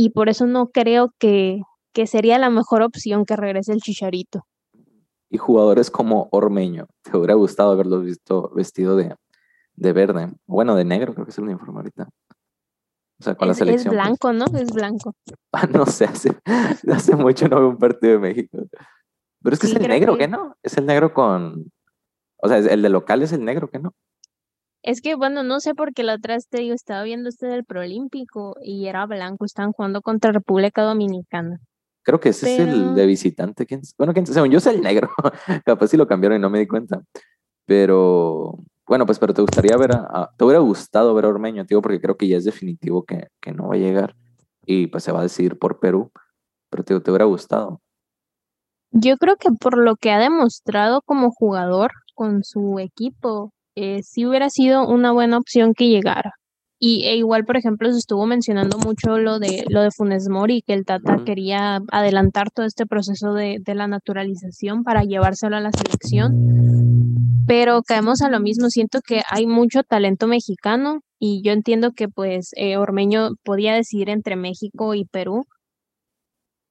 y 0.01 0.11
por 0.11 0.29
eso 0.29 0.47
no 0.47 0.69
creo 0.69 1.13
que, 1.19 1.61
que 1.93 2.07
sería 2.07 2.39
la 2.39 2.51
mejor 2.51 2.83
opción 2.83 3.25
que 3.25 3.35
regrese 3.35 3.73
el 3.73 3.81
Chicharito. 3.81 4.47
Y 5.29 5.39
jugadores 5.39 5.91
como 5.91 6.29
Ormeño, 6.31 6.87
¿te 7.03 7.17
hubiera 7.17 7.35
gustado 7.35 7.73
haberlo 7.73 8.01
visto 8.01 8.49
vestido 8.55 8.95
de, 8.95 9.17
de 9.75 9.93
verde? 9.93 10.33
Bueno, 10.47 10.77
de 10.77 10.85
negro, 10.85 11.15
creo 11.15 11.27
que 11.27 11.33
es 11.33 11.39
el 11.39 11.45
uniforme 11.45 11.79
ahorita. 11.79 12.09
O 13.19 13.25
sea, 13.25 13.35
con 13.35 13.51
es, 13.51 13.57
la 13.57 13.59
selección. 13.59 13.93
Es 13.93 13.99
pues. 13.99 14.07
blanco, 14.07 14.33
¿no? 14.33 14.45
Es 14.57 14.71
blanco. 14.73 15.15
Ah, 15.53 15.67
no 15.67 15.85
sé, 15.87 16.05
hace, 16.05 16.31
hace 16.93 17.17
mucho 17.17 17.49
no 17.49 17.57
veo 17.57 17.71
un 17.71 17.79
partido 17.79 18.13
de 18.13 18.19
México. 18.21 18.57
Pero 19.43 19.55
es 19.55 19.59
que 19.59 19.67
es 19.67 19.75
el 19.75 19.89
negro, 19.89 20.13
que... 20.13 20.21
¿qué 20.21 20.29
no? 20.29 20.55
Es 20.63 20.77
el 20.79 20.87
negro 20.87 21.13
con. 21.13 21.73
O 22.37 22.49
sea, 22.49 22.59
el 22.59 22.83
de 22.83 22.89
local 22.89 23.23
es 23.23 23.33
el 23.33 23.45
negro, 23.45 23.69
¿qué 23.69 23.81
no? 23.81 23.95
Es 24.83 25.01
que, 25.01 25.15
bueno, 25.15 25.43
no 25.43 25.61
sé 25.61 25.75
por 25.75 25.93
qué 25.93 26.03
la 26.03 26.15
otra 26.15 26.35
vez 26.35 26.49
te 26.49 26.61
digo, 26.61 26.75
estaba 26.75 27.03
viendo 27.03 27.29
este 27.29 27.47
del 27.47 27.65
Proolímpico 27.65 28.57
y 28.63 28.87
era 28.87 29.07
blanco, 29.07 29.45
estaban 29.45 29.73
jugando 29.73 30.03
contra 30.03 30.33
República 30.33 30.83
Dominicana. 30.83 31.61
Creo 32.03 32.21
que 32.21 32.31
ese 32.31 32.55
es 32.55 32.61
el 32.61 32.95
de 32.95 33.07
visitante. 33.07 33.67
¿quién? 33.67 33.83
Bueno, 33.99 34.15
¿quién? 34.15 34.27
según 34.27 34.51
yo 34.51 34.59
es 34.59 34.67
el 34.67 34.81
negro. 34.81 35.11
Capaz 35.67 35.89
si 35.89 35.97
lo 35.97 36.07
cambiaron 36.07 36.39
y 36.39 36.41
no 36.41 36.49
me 36.49 36.61
di 36.61 36.67
cuenta. 36.67 37.03
Pero 37.67 38.59
bueno, 38.87 39.05
pues, 39.05 39.19
pero 39.19 39.35
te 39.35 39.43
gustaría 39.43 39.77
ver, 39.77 39.93
a, 39.93 40.31
te 40.35 40.45
hubiera 40.45 40.61
gustado 40.61 41.13
ver 41.13 41.27
a 41.27 41.29
Ormeño, 41.29 41.67
tío, 41.67 41.83
porque 41.83 42.01
creo 42.01 42.17
que 42.17 42.27
ya 42.27 42.39
es 42.39 42.45
definitivo 42.45 43.05
que, 43.05 43.29
que, 43.43 43.53
no 43.53 43.69
va 43.69 43.75
a 43.75 43.79
llegar 43.79 44.17
y 44.65 44.87
pues 44.87 45.05
se 45.05 45.13
va 45.13 45.21
a 45.21 45.25
decidir 45.25 45.59
por 45.59 45.79
Perú, 45.79 46.11
pero 46.71 46.83
te, 46.85 46.99
te 46.99 47.11
hubiera 47.11 47.27
gustado. 47.27 47.83
Yo 48.91 49.19
creo 49.19 49.37
que 49.37 49.51
por 49.51 49.77
lo 49.77 49.97
que 49.97 50.11
ha 50.11 50.19
demostrado 50.19 51.03
como 51.03 51.31
jugador 51.31 51.91
con 52.15 52.43
su 52.43 52.79
equipo, 52.79 53.53
eh, 53.79 54.03
sí 54.03 54.27
hubiera 54.27 54.51
sido 54.51 54.87
una 54.87 55.13
buena 55.13 55.39
opción 55.39 55.75
que 55.75 55.89
llegara. 55.89 56.33
Y 56.81 57.07
e 57.07 57.17
igual, 57.17 57.45
por 57.45 57.57
ejemplo, 57.57 57.91
se 57.91 57.99
estuvo 57.99 58.25
mencionando 58.27 58.79
mucho 58.79 59.19
lo 59.19 59.39
de 59.41 59.65
lo 59.69 59.83
de 59.83 59.91
Funes 59.91 60.29
Mori, 60.29 60.63
que 60.65 60.75
el 60.75 60.85
Tata 60.85 61.25
quería 61.25 61.81
adelantar 61.91 62.51
todo 62.51 62.67
este 62.67 62.87
proceso 62.87 63.35
de, 63.35 63.59
de, 63.61 63.75
la 63.75 63.89
naturalización 63.89 64.85
para 64.85 65.03
llevárselo 65.03 65.57
a 65.57 65.61
la 65.61 65.73
selección. 65.73 66.35
Pero 67.49 67.83
caemos 67.83 68.23
a 68.23 68.31
lo 68.31 68.41
mismo, 68.41 68.69
siento 68.69 69.01
que 69.05 69.23
hay 69.29 69.47
mucho 69.47 69.83
talento 69.83 70.29
mexicano 70.29 71.01
y 71.19 71.43
yo 71.43 71.53
entiendo 71.53 71.93
que 71.93 72.09
pues 72.09 72.51
eh, 72.57 72.77
Ormeño 72.77 73.31
podía 73.43 73.75
decidir 73.75 74.09
entre 74.09 74.37
México 74.37 74.95
y 74.95 75.05
Perú, 75.05 75.47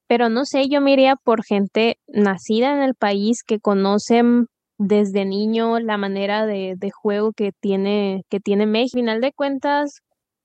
pero 0.06 0.30
no 0.30 0.46
sé, 0.46 0.68
yo 0.68 0.80
me 0.80 0.92
iría 0.92 1.16
por 1.16 1.44
gente 1.44 1.98
nacida 2.06 2.72
en 2.72 2.82
el 2.82 2.94
país 2.94 3.42
que 3.46 3.60
conocen 3.60 4.46
desde 4.78 5.24
niño 5.24 5.80
la 5.80 5.96
manera 5.96 6.46
de, 6.46 6.74
de 6.76 6.90
juego 6.90 7.32
que 7.32 7.52
tiene, 7.52 8.24
que 8.30 8.40
tiene 8.40 8.66
México. 8.66 8.98
Al 8.98 9.02
final 9.02 9.20
de 9.20 9.32
cuentas, 9.32 10.00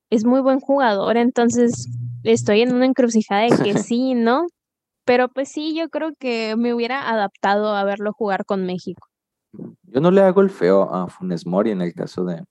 es 0.09 0.25
muy 0.25 0.41
buen 0.41 0.59
jugador, 0.59 1.17
entonces 1.17 1.89
estoy 2.23 2.61
en 2.61 2.73
una 2.73 2.85
encrucijada 2.85 3.43
de 3.43 3.63
que 3.63 3.73
sí, 3.79 4.15
¿no? 4.15 4.47
Pero 5.05 5.27
pues 5.29 5.49
sí, 5.49 5.75
yo 5.75 5.89
creo 5.89 6.13
que 6.17 6.55
me 6.57 6.73
hubiera 6.73 7.09
adaptado 7.09 7.75
a 7.75 7.83
verlo 7.83 8.13
jugar 8.13 8.45
con 8.45 8.65
México. 8.65 9.07
Yo 9.83 10.01
no 10.01 10.11
le 10.11 10.21
hago 10.21 10.41
el 10.41 10.49
feo 10.49 10.93
a 10.93 11.07
Funes 11.07 11.45
Mori 11.45 11.71
en 11.71 11.81
el 11.81 11.93
caso 11.93 12.23
de, 12.25 12.43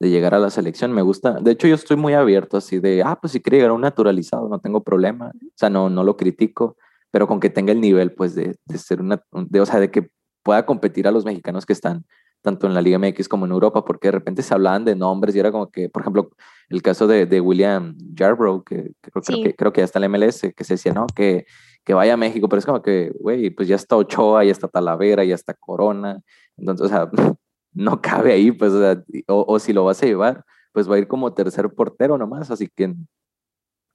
de 0.00 0.10
llegar 0.10 0.34
a 0.34 0.38
la 0.38 0.50
selección. 0.50 0.92
Me 0.92 1.02
gusta, 1.02 1.32
de 1.40 1.52
hecho 1.52 1.68
yo 1.68 1.74
estoy 1.74 1.96
muy 1.96 2.14
abierto 2.14 2.56
así 2.56 2.80
de, 2.80 3.02
ah, 3.04 3.18
pues 3.20 3.32
si 3.32 3.40
quiere 3.40 3.58
llegar 3.58 3.70
a 3.70 3.74
un 3.74 3.82
naturalizado, 3.82 4.48
no 4.48 4.58
tengo 4.58 4.82
problema. 4.82 5.28
O 5.28 5.52
sea, 5.54 5.70
no, 5.70 5.90
no 5.90 6.02
lo 6.02 6.16
critico, 6.16 6.76
pero 7.10 7.26
con 7.26 7.40
que 7.40 7.50
tenga 7.50 7.72
el 7.72 7.80
nivel, 7.80 8.12
pues, 8.12 8.34
de, 8.34 8.56
de 8.64 8.78
ser 8.78 9.00
una, 9.00 9.22
de, 9.32 9.60
o 9.60 9.66
sea, 9.66 9.78
de 9.78 9.90
que 9.90 10.10
pueda 10.46 10.64
competir 10.64 11.08
a 11.08 11.10
los 11.10 11.24
mexicanos 11.24 11.66
que 11.66 11.72
están 11.72 12.04
tanto 12.40 12.68
en 12.68 12.74
la 12.74 12.80
Liga 12.80 13.00
MX 13.00 13.28
como 13.28 13.46
en 13.46 13.50
Europa, 13.50 13.84
porque 13.84 14.06
de 14.06 14.12
repente 14.12 14.44
se 14.44 14.54
hablaban 14.54 14.84
de 14.84 14.94
nombres 14.94 15.34
y 15.34 15.40
era 15.40 15.50
como 15.50 15.72
que, 15.72 15.88
por 15.88 16.02
ejemplo, 16.02 16.30
el 16.68 16.82
caso 16.82 17.08
de, 17.08 17.26
de 17.26 17.40
William 17.40 17.96
Yarbrough, 18.14 18.62
que, 18.62 18.92
creo, 19.00 19.42
que 19.42 19.56
creo 19.56 19.72
que 19.72 19.80
ya 19.80 19.84
está 19.84 19.98
en 19.98 20.02
la 20.02 20.08
MLS, 20.08 20.42
que 20.56 20.62
se 20.62 20.74
decía, 20.74 20.92
no, 20.92 21.08
que, 21.08 21.46
que 21.84 21.94
vaya 21.94 22.14
a 22.14 22.16
México, 22.16 22.48
pero 22.48 22.60
es 22.60 22.66
como 22.66 22.80
que, 22.80 23.10
güey, 23.18 23.50
pues 23.50 23.66
ya 23.66 23.74
está 23.74 23.96
Ochoa, 23.96 24.44
ya 24.44 24.52
está 24.52 24.68
Talavera, 24.68 25.24
ya 25.24 25.34
está 25.34 25.54
Corona, 25.54 26.20
entonces, 26.56 26.86
o 26.86 26.88
sea, 26.88 27.10
no 27.72 28.00
cabe 28.00 28.32
ahí, 28.32 28.52
pues, 28.52 28.70
o, 28.70 28.80
sea, 28.80 29.02
o, 29.26 29.58
si 29.58 29.72
lo 29.72 29.82
vas 29.82 30.00
a 30.00 30.06
llevar, 30.06 30.44
pues 30.72 30.88
va 30.88 30.94
a 30.94 30.98
ir 30.98 31.08
como 31.08 31.34
tercer 31.34 31.68
portero 31.70 32.16
nomás, 32.16 32.52
así 32.52 32.68
que 32.68 32.94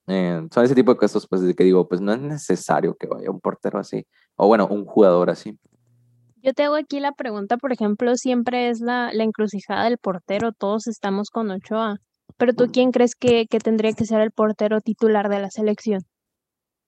eh, 0.07 0.45
son 0.51 0.65
ese 0.65 0.75
tipo 0.75 0.91
de 0.93 0.99
casos, 0.99 1.25
pues, 1.25 1.41
de 1.43 1.53
que 1.55 1.63
digo, 1.63 1.87
pues 1.87 2.01
no 2.01 2.11
es 2.11 2.19
necesario 2.19 2.97
que 2.97 3.07
vaya 3.07 3.31
un 3.31 3.39
portero 3.39 3.79
así, 3.79 4.05
o 4.35 4.47
bueno, 4.47 4.67
un 4.67 4.83
jugador 4.83 5.29
así. 5.29 5.57
Yo 6.43 6.53
te 6.53 6.63
hago 6.63 6.75
aquí 6.75 6.99
la 6.99 7.11
pregunta, 7.11 7.57
por 7.57 7.71
ejemplo, 7.71 8.15
siempre 8.15 8.69
es 8.69 8.81
la, 8.81 9.11
la 9.13 9.23
encrucijada 9.23 9.83
del 9.83 9.99
portero, 9.99 10.51
todos 10.51 10.87
estamos 10.87 11.29
con 11.29 11.51
Ochoa, 11.51 11.97
pero 12.37 12.53
tú 12.53 12.69
quién 12.71 12.91
crees 12.91 13.13
que, 13.13 13.45
que 13.47 13.59
tendría 13.59 13.93
que 13.93 14.05
ser 14.05 14.21
el 14.21 14.31
portero 14.31 14.81
titular 14.81 15.29
de 15.29 15.39
la 15.39 15.51
selección? 15.51 16.01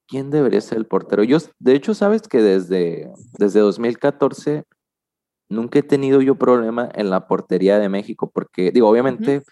¿Quién 0.08 0.32
debería 0.32 0.60
ser 0.60 0.80
el 0.80 0.88
portero? 0.88 1.24
Yo, 1.24 1.38
de 1.60 1.76
hecho, 1.76 1.94
sabes 1.94 2.24
que 2.24 2.42
desde, 2.42 3.12
desde 3.38 3.60
2014 3.60 4.64
nunca 5.50 5.78
he 5.78 5.84
tenido 5.84 6.22
yo 6.22 6.36
problema 6.36 6.90
en 6.96 7.12
la 7.12 7.28
portería 7.28 7.78
de 7.78 7.90
México, 7.90 8.32
porque 8.34 8.72
digo, 8.72 8.90
obviamente 8.90 9.44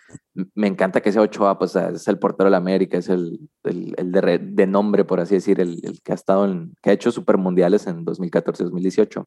me 0.55 0.65
encanta 0.65 1.01
que 1.01 1.11
sea 1.11 1.21
Ochoa, 1.21 1.59
pues 1.59 1.75
es 1.75 2.07
el 2.07 2.17
portero 2.17 2.45
de 2.45 2.51
la 2.51 2.57
América, 2.57 2.97
es 2.97 3.09
el, 3.09 3.39
el, 3.63 3.93
el 3.97 4.11
de, 4.11 4.39
de, 4.39 4.67
nombre, 4.67 5.05
por 5.05 5.19
así 5.19 5.35
decir, 5.35 5.59
el, 5.59 5.79
el, 5.83 6.01
que 6.01 6.11
ha 6.11 6.15
estado 6.15 6.45
en, 6.45 6.73
que 6.81 6.89
ha 6.89 6.93
hecho 6.93 7.11
supermundiales 7.11 7.85
en 7.85 8.03
2014-2018. 8.03 9.25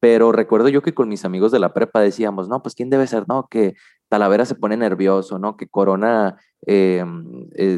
Pero 0.00 0.32
recuerdo 0.32 0.68
yo 0.68 0.82
que 0.82 0.94
con 0.94 1.08
mis 1.08 1.24
amigos 1.24 1.52
de 1.52 1.58
la 1.58 1.72
prepa 1.72 2.00
decíamos, 2.00 2.48
no, 2.48 2.62
pues 2.62 2.74
¿quién 2.74 2.90
debe 2.90 3.06
ser? 3.06 3.24
No, 3.28 3.48
que 3.48 3.74
Talavera 4.08 4.44
se 4.44 4.54
pone 4.54 4.76
nervioso, 4.76 5.38
¿no? 5.38 5.56
Que 5.56 5.68
Corona 5.68 6.38
eh, 6.66 7.04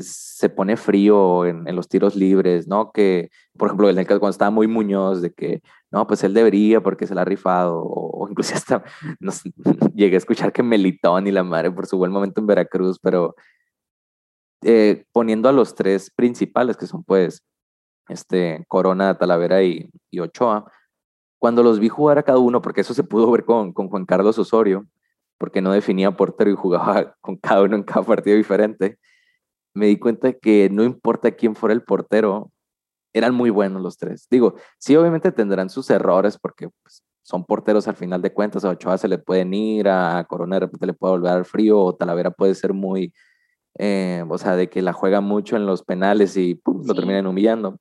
se 0.00 0.48
pone 0.50 0.76
frío 0.76 1.46
en, 1.46 1.64
los 1.74 1.88
tiros 1.88 2.16
libres, 2.16 2.68
¿no? 2.68 2.92
Que, 2.92 3.30
por 3.56 3.68
ejemplo, 3.68 3.88
el 3.88 4.06
cuando 4.06 4.28
estaba 4.30 4.50
muy 4.50 4.66
Muñoz, 4.66 5.22
de 5.22 5.32
que, 5.32 5.62
no, 5.90 6.06
pues 6.06 6.24
él 6.24 6.34
debería 6.34 6.82
porque 6.82 7.06
se 7.06 7.14
la 7.14 7.22
ha 7.22 7.24
rifado, 7.24 7.82
o, 7.82 8.28
incluso 8.28 8.54
hasta 8.56 8.82
llegué 9.94 10.16
a 10.16 10.18
escuchar 10.18 10.52
que 10.52 10.62
Melitón 10.62 11.26
y 11.26 11.32
la 11.32 11.44
madre 11.44 11.70
por 11.70 11.86
su 11.86 11.96
buen 11.98 12.12
momento 12.12 12.40
en 12.40 12.46
Veracruz, 12.46 12.98
pero 13.00 13.34
eh, 14.62 15.04
poniendo 15.12 15.48
a 15.48 15.52
los 15.52 15.74
tres 15.74 16.10
principales, 16.10 16.76
que 16.76 16.86
son 16.86 17.04
pues 17.04 17.44
este, 18.08 18.64
Corona, 18.68 19.16
Talavera 19.16 19.62
y 19.62 19.90
Ochoa, 20.20 20.70
cuando 21.38 21.62
los 21.62 21.78
vi 21.78 21.88
jugar 21.88 22.18
a 22.18 22.22
cada 22.22 22.38
uno, 22.38 22.60
porque 22.60 22.80
eso 22.80 22.94
se 22.94 23.04
pudo 23.04 23.30
ver 23.30 23.44
con, 23.44 23.72
con 23.72 23.88
Juan 23.88 24.06
Carlos 24.06 24.38
Osorio, 24.38 24.86
porque 25.38 25.62
no 25.62 25.72
definía 25.72 26.16
portero 26.16 26.50
y 26.50 26.54
jugaba 26.54 27.14
con 27.20 27.36
cada 27.36 27.62
uno 27.62 27.76
en 27.76 27.84
cada 27.84 28.04
partido 28.04 28.36
diferente, 28.36 28.98
me 29.74 29.86
di 29.86 29.98
cuenta 29.98 30.32
que 30.32 30.68
no 30.70 30.82
importa 30.82 31.30
quién 31.30 31.54
fuera 31.54 31.72
el 31.72 31.82
portero, 31.82 32.50
eran 33.12 33.34
muy 33.34 33.50
buenos 33.50 33.80
los 33.82 33.96
tres. 33.96 34.26
Digo, 34.30 34.54
sí, 34.78 34.96
obviamente 34.96 35.32
tendrán 35.32 35.70
sus 35.70 35.88
errores 35.90 36.38
porque 36.38 36.68
pues, 36.82 37.02
son 37.22 37.44
porteros 37.44 37.86
al 37.88 37.96
final 37.96 38.22
de 38.22 38.32
cuentas, 38.32 38.64
a 38.64 38.70
Ochoa 38.70 38.98
se 38.98 39.08
le 39.08 39.18
pueden 39.18 39.54
ir, 39.54 39.88
a 39.88 40.24
Corona 40.28 40.56
de 40.56 40.60
repente 40.60 40.86
le 40.86 40.94
puede 40.94 41.12
volver 41.12 41.32
al 41.32 41.44
frío, 41.44 41.78
o 41.78 41.94
Talavera 41.94 42.30
puede 42.30 42.54
ser 42.54 42.72
muy, 42.72 43.12
eh, 43.78 44.24
o 44.28 44.38
sea, 44.38 44.56
de 44.56 44.68
que 44.68 44.82
la 44.82 44.92
juega 44.92 45.20
mucho 45.20 45.56
en 45.56 45.66
los 45.66 45.82
penales 45.82 46.36
y 46.36 46.60
lo 46.64 46.94
terminan 46.94 47.26
humillando. 47.26 47.78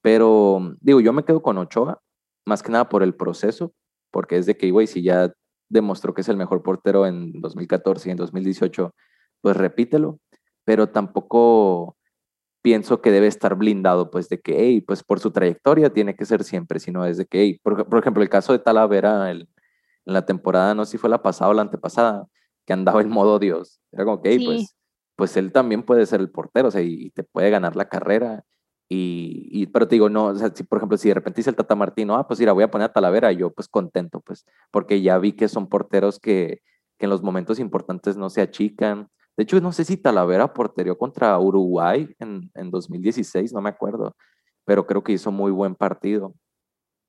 Pero 0.00 0.76
digo, 0.80 1.00
yo 1.00 1.12
me 1.12 1.24
quedo 1.24 1.42
con 1.42 1.58
Ochoa, 1.58 2.00
más 2.46 2.62
que 2.62 2.72
nada 2.72 2.88
por 2.88 3.02
el 3.02 3.14
proceso, 3.14 3.72
porque 4.10 4.36
es 4.36 4.46
de 4.46 4.56
que, 4.56 4.70
güey, 4.70 4.86
si 4.86 5.02
ya 5.02 5.32
demostró 5.68 6.14
que 6.14 6.20
es 6.20 6.28
el 6.28 6.36
mejor 6.36 6.62
portero 6.62 7.06
en 7.06 7.40
2014 7.40 8.08
y 8.08 8.12
en 8.12 8.16
2018, 8.16 8.94
pues 9.40 9.56
repítelo, 9.56 10.20
pero 10.64 10.88
tampoco 10.88 11.96
pienso 12.62 13.02
que 13.02 13.10
debe 13.10 13.26
estar 13.26 13.56
blindado, 13.56 14.10
pues 14.10 14.28
de 14.28 14.40
que, 14.40 14.56
hey, 14.58 14.80
pues 14.80 15.02
por 15.02 15.20
su 15.20 15.30
trayectoria 15.30 15.92
tiene 15.92 16.16
que 16.16 16.24
ser 16.24 16.44
siempre, 16.44 16.80
sino 16.80 17.04
es 17.04 17.18
de 17.18 17.26
que, 17.26 17.40
hey, 17.40 17.60
por, 17.62 17.98
ejemplo, 17.98 18.22
el 18.22 18.30
caso 18.30 18.52
de 18.52 18.58
Talavera 18.58 19.30
en 19.30 19.46
la 20.04 20.24
temporada, 20.24 20.74
no 20.74 20.84
sé 20.84 20.92
si 20.92 20.98
fue 20.98 21.10
la 21.10 21.22
pasada 21.22 21.50
o 21.50 21.54
la 21.54 21.62
antepasada, 21.62 22.26
que 22.64 22.72
andaba 22.72 23.02
en 23.02 23.10
modo 23.10 23.38
Dios, 23.38 23.80
era 23.92 24.04
como 24.04 24.22
que, 24.22 24.30
hey, 24.30 24.42
pues, 24.44 24.76
pues 25.16 25.36
él 25.36 25.52
también 25.52 25.82
puede 25.82 26.06
ser 26.06 26.20
el 26.20 26.30
portero, 26.30 26.68
o 26.68 26.70
sea, 26.70 26.80
y 26.82 27.10
te 27.10 27.22
puede 27.22 27.50
ganar 27.50 27.76
la 27.76 27.88
carrera 27.88 28.44
y, 28.88 29.66
pero 29.66 29.88
te 29.88 29.96
digo, 29.96 30.08
no, 30.08 30.26
o 30.26 30.34
sea, 30.34 30.52
si 30.54 30.62
por 30.62 30.78
ejemplo, 30.78 30.96
si 30.98 31.08
de 31.08 31.14
repente 31.14 31.38
dice 31.38 31.50
el 31.50 31.56
Tata 31.56 31.74
Martino, 31.74 32.16
ah, 32.16 32.26
pues 32.26 32.38
mira, 32.38 32.52
voy 32.52 32.64
a 32.64 32.70
poner 32.70 32.86
a 32.86 32.92
Talavera, 32.92 33.32
yo 33.32 33.50
pues 33.50 33.68
contento, 33.68 34.20
pues, 34.20 34.44
porque 34.70 35.02
ya 35.02 35.18
vi 35.18 35.32
que 35.32 35.48
son 35.48 35.68
porteros 35.68 36.18
que, 36.18 36.62
que 36.98 37.06
en 37.06 37.10
los 37.10 37.22
momentos 37.22 37.58
importantes 37.58 38.16
no 38.16 38.30
se 38.30 38.42
achican. 38.42 39.08
De 39.36 39.44
hecho, 39.44 39.60
no 39.60 39.72
sé 39.72 39.84
si 39.84 39.96
Talavera 39.96 40.52
porterió 40.52 40.96
contra 40.98 41.38
Uruguay 41.38 42.14
en, 42.18 42.50
en 42.54 42.70
2016, 42.70 43.52
no 43.52 43.60
me 43.62 43.70
acuerdo, 43.70 44.14
pero 44.64 44.86
creo 44.86 45.02
que 45.02 45.12
hizo 45.12 45.32
muy 45.32 45.50
buen 45.50 45.74
partido. 45.74 46.34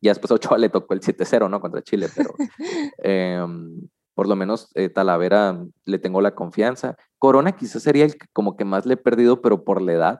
Y 0.01 0.07
después 0.07 0.31
a 0.31 0.35
Ochoa 0.35 0.57
le 0.57 0.69
tocó 0.69 0.93
el 0.93 1.01
7-0, 1.01 1.49
¿no? 1.49 1.59
Contra 1.59 1.81
Chile, 1.81 2.07
pero 2.15 2.33
em, 2.99 3.87
por 4.13 4.27
lo 4.27 4.35
menos 4.35 4.71
eh, 4.75 4.89
Talavera 4.89 5.65
le 5.85 5.99
tengo 5.99 6.21
la 6.21 6.35
confianza. 6.35 6.95
Corona 7.19 7.53
quizás 7.53 7.83
sería 7.83 8.05
el 8.05 8.15
que 8.15 8.27
como 8.33 8.55
que 8.55 8.65
más 8.65 8.85
le 8.85 8.95
he 8.95 8.97
perdido, 8.97 9.41
pero 9.41 9.63
por 9.63 9.81
la 9.81 9.93
edad. 9.93 10.19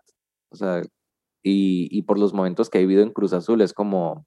O 0.49 0.55
sea, 0.55 0.81
y, 1.47 2.01
por 2.03 2.17
los 2.17 2.34
momentos 2.34 2.69
que 2.69 2.79
he 2.79 2.81
vivido 2.81 3.03
en 3.03 3.12
Cruz 3.12 3.34
Azul. 3.34 3.62
Es 3.62 3.73
como, 3.73 4.25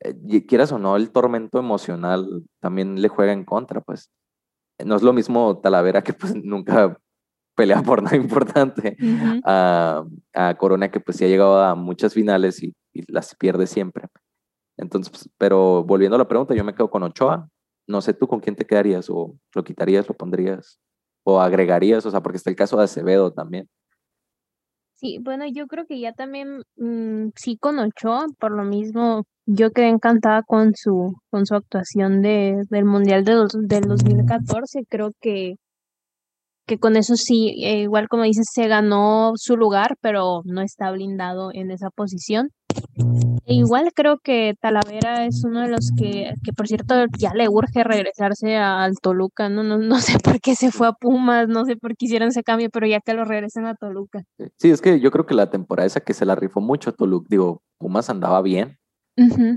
eh, 0.00 0.46
quieras 0.46 0.72
o 0.72 0.78
no, 0.78 0.96
el 0.96 1.10
tormento 1.12 1.58
emocional 1.58 2.44
también 2.60 3.00
le 3.02 3.08
juega 3.08 3.32
en 3.32 3.44
contra, 3.44 3.80
pues. 3.82 4.10
No 4.84 4.96
es 4.96 5.02
lo 5.02 5.12
mismo 5.12 5.58
Talavera 5.60 6.02
que 6.02 6.14
pues 6.14 6.34
nunca 6.34 6.98
pelea 7.54 7.82
por 7.82 8.02
nada 8.02 8.16
importante 8.16 8.96
a, 9.44 10.04
Corona 10.58 10.90
que 10.90 11.00
pues 11.00 11.18
sí 11.18 11.24
ha 11.24 11.28
llegado 11.28 11.62
a 11.62 11.74
muchas 11.74 12.14
finales 12.14 12.62
y, 12.62 12.74
las 13.08 13.34
pierde 13.36 13.66
siempre. 13.66 14.08
Entonces, 14.78 15.10
pues, 15.10 15.30
pero 15.38 15.84
volviendo 15.84 16.16
a 16.16 16.18
la 16.18 16.28
pregunta, 16.28 16.54
yo 16.54 16.64
me 16.64 16.74
quedo 16.74 16.90
con 16.90 17.02
Ochoa. 17.02 17.48
No 17.86 18.00
sé 18.00 18.14
tú 18.14 18.26
con 18.26 18.40
quién 18.40 18.56
te 18.56 18.66
quedarías 18.66 19.10
o 19.10 19.36
lo 19.54 19.64
quitarías, 19.64 20.08
lo 20.08 20.14
pondrías 20.14 20.80
o 21.24 21.40
agregarías, 21.40 22.06
o 22.06 22.10
sea, 22.10 22.22
porque 22.22 22.38
está 22.38 22.50
el 22.50 22.56
caso 22.56 22.78
de 22.78 22.84
Acevedo 22.84 23.32
también. 23.32 23.68
Sí, 25.00 25.18
bueno, 25.22 25.46
yo 25.50 25.66
creo 25.66 25.86
que 25.86 25.98
ya 25.98 26.12
también 26.12 26.60
mm, 26.76 27.30
sí 27.34 27.56
con 27.56 27.78
Ochoa, 27.78 28.26
por 28.38 28.52
lo 28.54 28.64
mismo, 28.64 29.24
yo 29.46 29.70
quedé 29.70 29.88
encantada 29.88 30.42
con 30.42 30.74
su, 30.74 31.14
con 31.30 31.46
su 31.46 31.54
actuación 31.54 32.20
de, 32.20 32.64
del 32.68 32.84
Mundial 32.84 33.24
de, 33.24 33.46
del 33.62 33.84
2014. 33.84 34.84
Creo 34.86 35.12
que, 35.18 35.54
que 36.66 36.78
con 36.78 36.96
eso 36.96 37.16
sí, 37.16 37.64
eh, 37.64 37.80
igual 37.80 38.08
como 38.08 38.24
dices, 38.24 38.48
se 38.52 38.68
ganó 38.68 39.32
su 39.36 39.56
lugar, 39.56 39.96
pero 40.02 40.42
no 40.44 40.60
está 40.60 40.90
blindado 40.90 41.50
en 41.54 41.70
esa 41.70 41.88
posición. 41.88 42.50
E 43.46 43.54
igual 43.54 43.92
creo 43.94 44.18
que 44.18 44.54
Talavera 44.60 45.26
es 45.26 45.42
uno 45.44 45.62
de 45.62 45.68
los 45.68 45.92
que, 45.96 46.34
que 46.44 46.52
por 46.52 46.68
cierto, 46.68 46.94
ya 47.18 47.32
le 47.34 47.48
urge 47.48 47.82
regresarse 47.82 48.56
al 48.56 48.98
Toluca, 49.00 49.48
¿no? 49.48 49.62
No, 49.62 49.78
no 49.78 49.98
sé 49.98 50.18
por 50.18 50.40
qué 50.40 50.54
se 50.54 50.70
fue 50.70 50.86
a 50.86 50.92
Pumas, 50.92 51.48
no 51.48 51.64
sé 51.64 51.76
por 51.76 51.96
qué 51.96 52.06
hicieron 52.06 52.28
ese 52.28 52.42
cambio, 52.42 52.70
pero 52.70 52.86
ya 52.86 53.00
que 53.00 53.14
lo 53.14 53.24
regresen 53.24 53.66
a 53.66 53.74
Toluca. 53.74 54.22
Sí, 54.56 54.70
es 54.70 54.80
que 54.80 55.00
yo 55.00 55.10
creo 55.10 55.26
que 55.26 55.34
la 55.34 55.50
temporada 55.50 55.86
esa 55.86 56.00
que 56.00 56.14
se 56.14 56.26
la 56.26 56.36
rifó 56.36 56.60
mucho 56.60 56.92
Toluca, 56.92 57.26
digo, 57.28 57.62
Pumas 57.78 58.10
andaba 58.10 58.42
bien, 58.42 58.78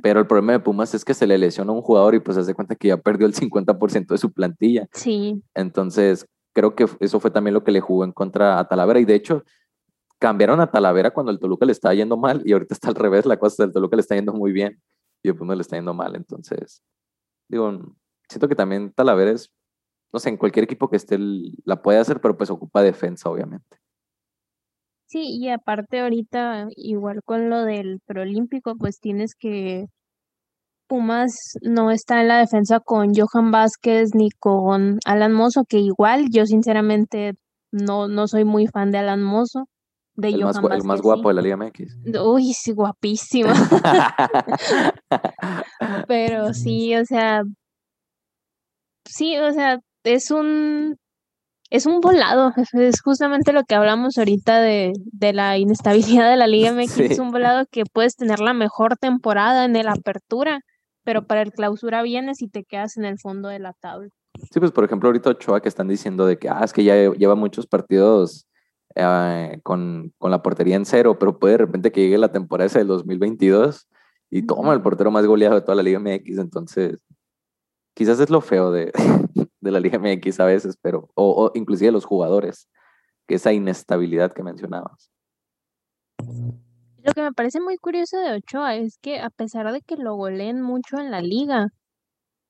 pero 0.01 0.19
el 0.19 0.27
problema 0.27 0.53
de 0.53 0.59
Pumas 0.59 0.93
es 0.93 1.05
que 1.05 1.13
se 1.13 1.27
le 1.27 1.37
lesiona 1.37 1.71
a 1.71 1.75
un 1.75 1.81
jugador 1.81 2.15
y 2.15 2.19
pues 2.19 2.35
se 2.35 2.41
hace 2.41 2.53
cuenta 2.53 2.75
que 2.75 2.89
ya 2.89 2.97
perdió 2.97 3.27
el 3.27 3.33
50% 3.33 4.07
de 4.07 4.17
su 4.17 4.33
plantilla. 4.33 4.87
Sí. 4.91 5.41
Entonces, 5.53 6.25
creo 6.53 6.75
que 6.75 6.85
eso 6.99 7.19
fue 7.19 7.31
también 7.31 7.53
lo 7.53 7.63
que 7.63 7.71
le 7.71 7.79
jugó 7.79 8.03
en 8.03 8.11
contra 8.11 8.59
a 8.59 8.67
Talavera 8.67 8.99
y 8.99 9.05
de 9.05 9.15
hecho 9.15 9.43
cambiaron 10.23 10.61
a 10.61 10.71
Talavera 10.71 11.11
cuando 11.11 11.33
el 11.33 11.39
Toluca 11.39 11.65
le 11.65 11.73
estaba 11.73 11.93
yendo 11.93 12.15
mal 12.15 12.41
y 12.45 12.53
ahorita 12.53 12.73
está 12.73 12.87
al 12.87 12.95
revés, 12.95 13.25
la 13.25 13.37
cosa 13.37 13.63
del 13.63 13.73
Toluca 13.73 13.97
le 13.97 13.99
está 13.99 14.15
yendo 14.15 14.31
muy 14.31 14.53
bien 14.53 14.81
y 15.21 15.27
el 15.27 15.35
Pumas 15.35 15.57
le 15.57 15.63
está 15.63 15.75
yendo 15.75 15.93
mal. 15.93 16.15
Entonces, 16.15 16.81
digo, 17.49 17.77
siento 18.29 18.47
que 18.47 18.55
también 18.55 18.93
Talavera 18.93 19.31
es, 19.31 19.51
no 20.13 20.21
sé, 20.21 20.29
en 20.29 20.37
cualquier 20.37 20.63
equipo 20.63 20.89
que 20.89 20.95
esté 20.95 21.17
la 21.65 21.81
puede 21.81 21.99
hacer, 21.99 22.21
pero 22.21 22.37
pues 22.37 22.49
ocupa 22.49 22.81
defensa, 22.81 23.29
obviamente. 23.29 23.79
Sí, 25.07 25.37
y 25.41 25.49
aparte 25.49 25.99
ahorita, 25.99 26.69
igual 26.77 27.19
con 27.25 27.49
lo 27.49 27.65
del 27.65 27.99
preolímpico, 28.05 28.77
pues 28.77 29.01
tienes 29.01 29.35
que 29.35 29.87
Pumas 30.87 31.57
no 31.63 31.91
está 31.91 32.21
en 32.21 32.29
la 32.29 32.37
defensa 32.37 32.79
con 32.79 33.11
Johan 33.13 33.51
Vázquez 33.51 34.15
ni 34.15 34.29
con 34.31 34.99
Alan 35.03 35.33
Mozo, 35.33 35.65
que 35.67 35.79
igual 35.79 36.29
yo 36.31 36.45
sinceramente 36.45 37.33
no, 37.73 38.07
no 38.07 38.29
soy 38.29 38.45
muy 38.45 38.67
fan 38.67 38.91
de 38.91 38.99
Alan 38.99 39.21
Mozo 39.21 39.67
de 40.15 40.29
el, 40.29 40.43
más, 40.43 40.57
el 40.57 40.83
más 40.83 41.01
guapo 41.01 41.29
de 41.29 41.35
la 41.35 41.41
Liga 41.41 41.57
MX. 41.57 41.97
Uy, 42.23 42.53
sí, 42.53 42.71
guapísimo. 42.71 43.49
Pero 46.07 46.53
sí, 46.53 46.95
o 46.95 47.05
sea, 47.05 47.43
sí, 49.05 49.37
o 49.37 49.51
sea, 49.51 49.79
es 50.03 50.31
un 50.31 50.97
es 51.69 51.87
un 51.87 52.01
volado, 52.01 52.53
es 52.73 53.01
justamente 53.01 53.51
lo 53.51 53.63
que 53.63 53.73
hablamos 53.73 54.19
ahorita 54.19 54.59
de, 54.59 54.93
de 55.11 55.33
la 55.33 55.57
inestabilidad 55.57 56.29
de 56.29 56.37
la 56.37 56.45
Liga 56.45 56.71
MX, 56.73 56.99
es 56.99 57.19
un 57.19 57.31
volado 57.31 57.65
que 57.71 57.83
puedes 57.91 58.15
tener 58.15 58.39
la 58.39 58.53
mejor 58.53 58.97
temporada 58.97 59.65
en 59.65 59.75
el 59.75 59.87
apertura 59.87 60.59
pero 61.03 61.25
para 61.27 61.41
el 61.41 61.51
clausura 61.51 62.01
vienes 62.01 62.41
y 62.41 62.47
te 62.47 62.63
quedas 62.63 62.97
en 62.97 63.05
el 63.05 63.19
fondo 63.19 63.49
de 63.49 63.59
la 63.59 63.73
tabla. 63.73 64.09
Sí, 64.51 64.59
pues 64.59 64.71
por 64.71 64.83
ejemplo 64.83 65.09
ahorita 65.09 65.31
Ochoa 65.31 65.61
que 65.61 65.69
están 65.69 65.87
diciendo 65.87 66.25
de 66.25 66.37
que, 66.37 66.49
ah, 66.49 66.61
es 66.63 66.73
que 66.73 66.83
ya 66.83 66.95
lleva 67.11 67.35
muchos 67.35 67.67
partidos 67.67 68.47
eh, 68.95 69.59
con, 69.63 70.13
con, 70.17 70.31
la 70.31 70.41
portería 70.41 70.75
en 70.75 70.85
cero, 70.85 71.17
pero 71.19 71.39
puede 71.39 71.53
de 71.53 71.57
repente 71.59 71.91
que 71.91 72.01
llegue 72.01 72.17
la 72.17 72.31
temporada 72.31 72.67
esa 72.67 72.79
del 72.79 72.87
2022 72.87 73.87
y 74.29 74.43
toma 74.43 74.73
el 74.73 74.81
portero 74.81 75.11
más 75.11 75.25
goleado 75.25 75.55
de 75.55 75.61
toda 75.61 75.75
la 75.75 75.83
Liga 75.83 75.99
MX, 75.99 76.37
entonces 76.37 77.03
quizás 77.93 78.19
es 78.19 78.29
lo 78.29 78.41
feo 78.41 78.71
de, 78.71 78.91
de 79.61 79.71
la 79.71 79.79
Liga 79.79 79.99
MX 79.99 80.39
a 80.39 80.45
veces, 80.45 80.77
pero, 80.81 81.09
o, 81.15 81.45
o 81.45 81.51
inclusive 81.55 81.91
los 81.91 82.05
jugadores, 82.05 82.69
que 83.27 83.35
esa 83.35 83.53
inestabilidad 83.53 84.33
que 84.33 84.43
mencionabas. 84.43 85.11
Lo 87.03 87.11
que 87.13 87.21
me 87.21 87.33
parece 87.33 87.59
muy 87.59 87.77
curioso 87.77 88.17
de 88.17 88.33
Ochoa 88.37 88.75
es 88.75 88.97
que 88.97 89.19
a 89.19 89.29
pesar 89.29 89.71
de 89.71 89.81
que 89.81 89.97
lo 89.97 90.15
goleen 90.15 90.61
mucho 90.61 90.97
en 90.99 91.11
la 91.11 91.21
liga, 91.21 91.69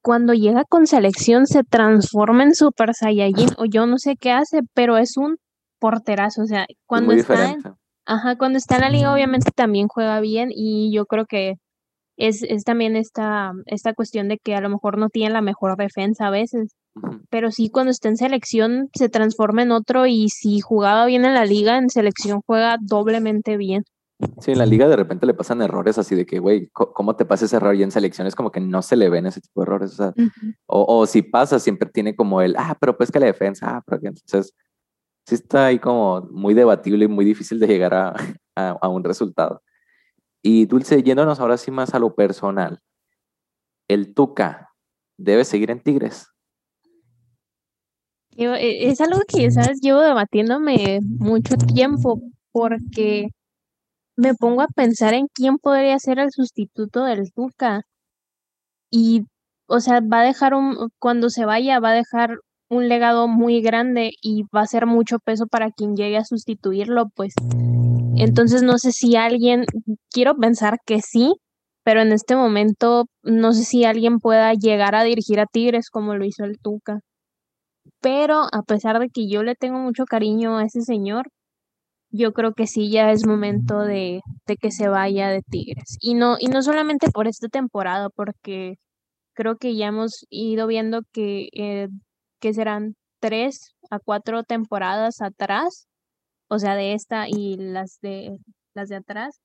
cuando 0.03 0.33
llega 0.33 0.65
con 0.65 0.85
selección 0.85 1.47
se 1.47 1.63
transforma 1.63 2.43
en 2.43 2.53
Super 2.53 2.93
Saiyajin 2.93 3.49
o 3.57 3.65
yo 3.65 3.87
no 3.87 3.97
sé 3.97 4.15
qué 4.17 4.31
hace, 4.31 4.59
pero 4.73 4.97
es 4.97 5.17
un 5.17 5.37
porterazo, 5.83 6.43
o 6.43 6.45
sea, 6.45 6.65
cuando 6.85 7.11
está 7.11 7.51
en, 7.51 7.61
ajá, 8.05 8.37
cuando 8.37 8.57
está 8.57 8.75
en 8.75 8.81
la 8.83 8.89
liga 8.89 9.13
obviamente 9.13 9.51
también 9.53 9.89
juega 9.89 10.21
bien 10.21 10.47
y 10.49 10.93
yo 10.93 11.05
creo 11.05 11.25
que 11.25 11.55
es, 12.15 12.41
es 12.43 12.63
también 12.63 12.95
esta, 12.95 13.51
esta 13.65 13.93
cuestión 13.93 14.29
de 14.29 14.37
que 14.37 14.55
a 14.55 14.61
lo 14.61 14.69
mejor 14.69 14.97
no 14.97 15.09
tiene 15.09 15.33
la 15.33 15.41
mejor 15.41 15.75
defensa 15.75 16.27
a 16.27 16.29
veces, 16.29 16.77
pero 17.29 17.51
sí 17.51 17.69
cuando 17.69 17.91
está 17.91 18.07
en 18.07 18.15
selección 18.15 18.91
se 18.93 19.09
transforma 19.09 19.63
en 19.63 19.71
otro 19.71 20.05
y 20.07 20.29
si 20.29 20.61
jugaba 20.61 21.05
bien 21.05 21.25
en 21.25 21.33
la 21.33 21.43
liga, 21.43 21.77
en 21.77 21.89
selección 21.89 22.39
juega 22.47 22.77
doblemente 22.79 23.57
bien. 23.57 23.83
Sí, 24.39 24.53
en 24.53 24.59
la 24.59 24.65
liga 24.65 24.87
de 24.87 24.95
repente 24.95 25.25
le 25.25 25.33
pasan 25.33 25.61
errores 25.61 25.97
así 25.97 26.15
de 26.15 26.25
que, 26.25 26.39
güey, 26.39 26.69
¿cómo 26.71 27.17
te 27.17 27.25
pasa 27.25 27.43
ese 27.43 27.57
error? 27.57 27.75
Y 27.75 27.83
en 27.83 27.91
selecciones 27.91 28.35
como 28.35 28.53
que 28.53 28.61
no 28.61 28.81
se 28.81 28.95
le 28.95 29.09
ven 29.09 29.25
ese 29.25 29.41
tipo 29.41 29.59
de 29.59 29.65
errores. 29.65 29.91
O, 29.91 29.95
sea, 29.95 30.13
o, 30.65 31.05
si 31.07 31.23
pasa, 31.23 31.59
siempre 31.59 31.89
tiene 31.89 32.15
como 32.15 32.41
el, 32.41 32.55
ah, 32.57 32.77
pero 32.79 32.95
pues 32.95 33.11
que 33.11 33.19
la 33.19 33.25
defensa, 33.25 33.67
ah, 33.75 33.83
pero 33.85 33.99
que 33.99 34.07
entonces 34.07 34.53
sí 35.25 35.35
está 35.35 35.67
ahí 35.67 35.79
como 35.79 36.21
muy 36.31 36.53
debatible 36.53 37.05
y 37.05 37.07
muy 37.07 37.25
difícil 37.25 37.59
de 37.59 37.67
llegar 37.67 37.93
a, 37.93 38.15
a, 38.55 38.87
un 38.89 39.03
resultado. 39.03 39.61
Y 40.41 40.65
Dulce, 40.65 41.03
yéndonos 41.03 41.39
ahora 41.39 41.57
sí 41.57 41.71
más 41.71 41.93
a 41.93 41.99
lo 41.99 42.15
personal, 42.15 42.79
¿el 43.87 44.13
Tuca 44.13 44.69
debe 45.17 45.45
seguir 45.45 45.71
en 45.71 45.81
Tigres? 45.81 46.27
E, 48.35 48.89
es 48.89 49.01
algo 49.01 49.19
que, 49.27 49.51
¿sabes? 49.51 49.79
Llevo 49.81 50.01
debatiéndome 50.01 50.99
mucho 51.01 51.55
tiempo 51.55 52.21
porque 52.51 53.27
me 54.15 54.33
pongo 54.35 54.61
a 54.61 54.67
pensar 54.67 55.13
en 55.13 55.27
quién 55.33 55.57
podría 55.57 55.99
ser 55.99 56.19
el 56.19 56.31
sustituto 56.31 57.05
del 57.05 57.31
Tuca. 57.33 57.83
Y, 58.91 59.23
o 59.67 59.79
sea, 59.79 60.01
va 60.01 60.21
a 60.21 60.23
dejar 60.23 60.53
un, 60.53 60.89
cuando 60.99 61.29
se 61.29 61.45
vaya, 61.45 61.79
va 61.79 61.91
a 61.91 61.93
dejar 61.93 62.37
un 62.69 62.89
legado 62.89 63.27
muy 63.27 63.61
grande 63.61 64.11
y 64.21 64.43
va 64.55 64.61
a 64.61 64.67
ser 64.67 64.85
mucho 64.85 65.19
peso 65.19 65.47
para 65.47 65.71
quien 65.71 65.95
llegue 65.95 66.17
a 66.17 66.25
sustituirlo, 66.25 67.07
pues. 67.15 67.33
Entonces 68.15 68.63
no 68.63 68.77
sé 68.77 68.91
si 68.91 69.15
alguien, 69.15 69.65
quiero 70.11 70.35
pensar 70.35 70.77
que 70.85 71.01
sí, 71.01 71.33
pero 71.83 72.01
en 72.01 72.11
este 72.13 72.35
momento 72.35 73.05
no 73.23 73.53
sé 73.53 73.63
si 73.63 73.85
alguien 73.85 74.19
pueda 74.19 74.53
llegar 74.53 74.95
a 74.95 75.03
dirigir 75.03 75.39
a 75.39 75.45
Tigres 75.45 75.89
como 75.89 76.15
lo 76.15 76.25
hizo 76.25 76.45
el 76.45 76.59
Tuca. 76.59 76.99
Pero 78.01 78.43
a 78.51 78.63
pesar 78.63 78.99
de 78.99 79.09
que 79.09 79.27
yo 79.27 79.43
le 79.43 79.55
tengo 79.55 79.79
mucho 79.79 80.05
cariño 80.05 80.57
a 80.57 80.65
ese 80.65 80.81
señor, 80.81 81.27
yo 82.11 82.33
creo 82.33 82.53
que 82.53 82.67
sí 82.67 82.91
ya 82.91 83.11
es 83.11 83.25
momento 83.27 83.79
de, 83.79 84.21
que 84.61 84.71
se 84.71 84.87
vaya 84.89 85.29
de 85.29 85.41
Tigres. 85.41 85.97
Y 86.01 86.15
no, 86.15 86.37
y 86.39 86.47
no 86.47 86.61
solamente 86.61 87.09
por 87.11 87.27
esta 87.27 87.47
temporada, 87.49 88.09
porque 88.09 88.75
creo 89.33 89.57
que 89.57 89.75
ya 89.75 89.87
hemos 89.87 90.25
ido 90.29 90.67
viendo 90.67 91.01
que, 91.13 91.49
eh, 91.53 91.89
que 92.43 92.53
serán 92.53 92.95
tres 93.21 93.73
a 93.89 93.99
cuatro 93.99 94.43
temporadas 94.43 95.21
atrás, 95.21 95.87
o 96.49 96.59
sea, 96.59 96.75
de 96.75 96.93
esta 96.93 97.25
y 97.29 97.55
las 97.57 97.99
de 98.01 98.37
las 98.75 98.89
de 98.89 98.97
atrás, 98.97 99.39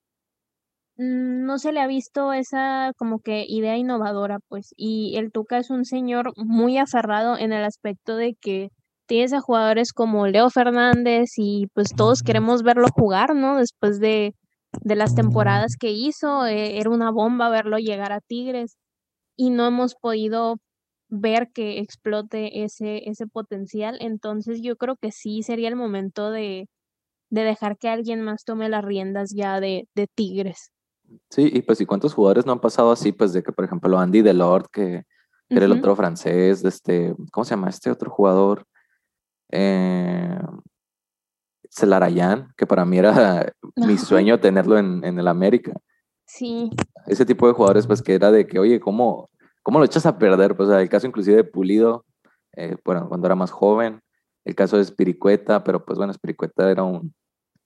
mm, 0.96 1.44
no 1.46 1.58
se 1.58 1.72
le 1.72 1.80
ha 1.80 1.86
visto 1.86 2.32
esa 2.32 2.92
como 2.96 3.20
que 3.20 3.44
idea 3.48 3.76
innovadora, 3.76 4.38
pues, 4.48 4.74
y 4.76 5.16
el 5.16 5.30
Tuca 5.32 5.58
es 5.58 5.70
un 5.70 5.84
señor 5.84 6.32
muy 6.36 6.78
aferrado 6.78 7.38
en 7.38 7.52
el 7.52 7.64
aspecto 7.64 8.16
de 8.16 8.34
que 8.40 8.70
tienes 9.06 9.32
a 9.32 9.40
jugadores 9.40 9.92
como 9.92 10.26
Leo 10.26 10.50
Fernández 10.50 11.30
y 11.36 11.68
pues 11.74 11.90
todos 11.96 12.22
queremos 12.22 12.62
verlo 12.62 12.88
jugar, 12.92 13.34
¿no? 13.36 13.58
Después 13.58 14.00
de, 14.00 14.34
de 14.82 14.96
las 14.96 15.14
temporadas 15.14 15.76
que 15.78 15.92
hizo, 15.92 16.46
eh, 16.46 16.78
era 16.80 16.90
una 16.90 17.10
bomba 17.12 17.48
verlo 17.48 17.78
llegar 17.78 18.12
a 18.12 18.20
Tigres 18.20 18.76
y 19.36 19.50
no 19.50 19.66
hemos 19.66 19.94
podido 19.94 20.56
ver 21.08 21.50
que 21.52 21.78
explote 21.78 22.64
ese, 22.64 23.08
ese 23.08 23.26
potencial. 23.26 23.98
Entonces 24.00 24.60
yo 24.62 24.76
creo 24.76 24.96
que 24.96 25.12
sí 25.12 25.42
sería 25.42 25.68
el 25.68 25.76
momento 25.76 26.30
de, 26.30 26.68
de 27.30 27.42
dejar 27.42 27.78
que 27.78 27.88
alguien 27.88 28.22
más 28.22 28.44
tome 28.44 28.68
las 28.68 28.84
riendas 28.84 29.32
ya 29.34 29.60
de, 29.60 29.88
de 29.94 30.06
Tigres. 30.06 30.72
Sí, 31.30 31.50
y 31.52 31.62
pues 31.62 31.80
y 31.80 31.86
cuántos 31.86 32.14
jugadores 32.14 32.44
no 32.44 32.52
han 32.52 32.60
pasado 32.60 32.92
así, 32.92 33.12
pues 33.12 33.32
de 33.32 33.42
que 33.42 33.52
por 33.52 33.64
ejemplo 33.64 33.98
Andy 33.98 34.20
Delort, 34.20 34.70
que, 34.70 35.04
que 35.48 35.56
era 35.56 35.64
el 35.64 35.72
otro 35.72 35.96
francés, 35.96 36.62
de 36.62 36.68
este, 36.68 37.14
¿cómo 37.32 37.44
se 37.44 37.50
llama 37.50 37.70
este 37.70 37.90
otro 37.90 38.10
jugador? 38.10 38.66
Eh, 39.50 40.38
Celarayán, 41.70 42.52
que 42.56 42.66
para 42.66 42.84
mí 42.84 42.98
era 42.98 43.52
mi 43.76 43.96
sueño 43.96 44.38
tenerlo 44.38 44.78
en, 44.78 45.02
en, 45.04 45.18
el 45.18 45.28
América. 45.28 45.72
Sí. 46.26 46.70
Ese 47.06 47.24
tipo 47.24 47.46
de 47.46 47.54
jugadores, 47.54 47.86
pues 47.86 48.02
que 48.02 48.14
era 48.14 48.30
de 48.30 48.46
que, 48.46 48.58
oye, 48.58 48.78
¿cómo, 48.80 49.30
cómo 49.62 49.78
lo 49.78 49.84
echas 49.84 50.06
a 50.06 50.18
perder? 50.18 50.56
Pues 50.56 50.68
el 50.70 50.88
caso 50.88 51.06
inclusive 51.06 51.36
de 51.36 51.44
Pulido, 51.44 52.04
eh, 52.56 52.76
bueno, 52.84 53.08
cuando 53.08 53.26
era 53.26 53.34
más 53.34 53.50
joven, 53.50 54.00
el 54.44 54.54
caso 54.54 54.78
de 54.78 54.84
Spiricueta, 54.84 55.62
pero 55.62 55.84
pues 55.84 55.98
bueno, 55.98 56.12
Spiricueta 56.12 56.70
era, 56.70 56.82
un, 56.82 57.14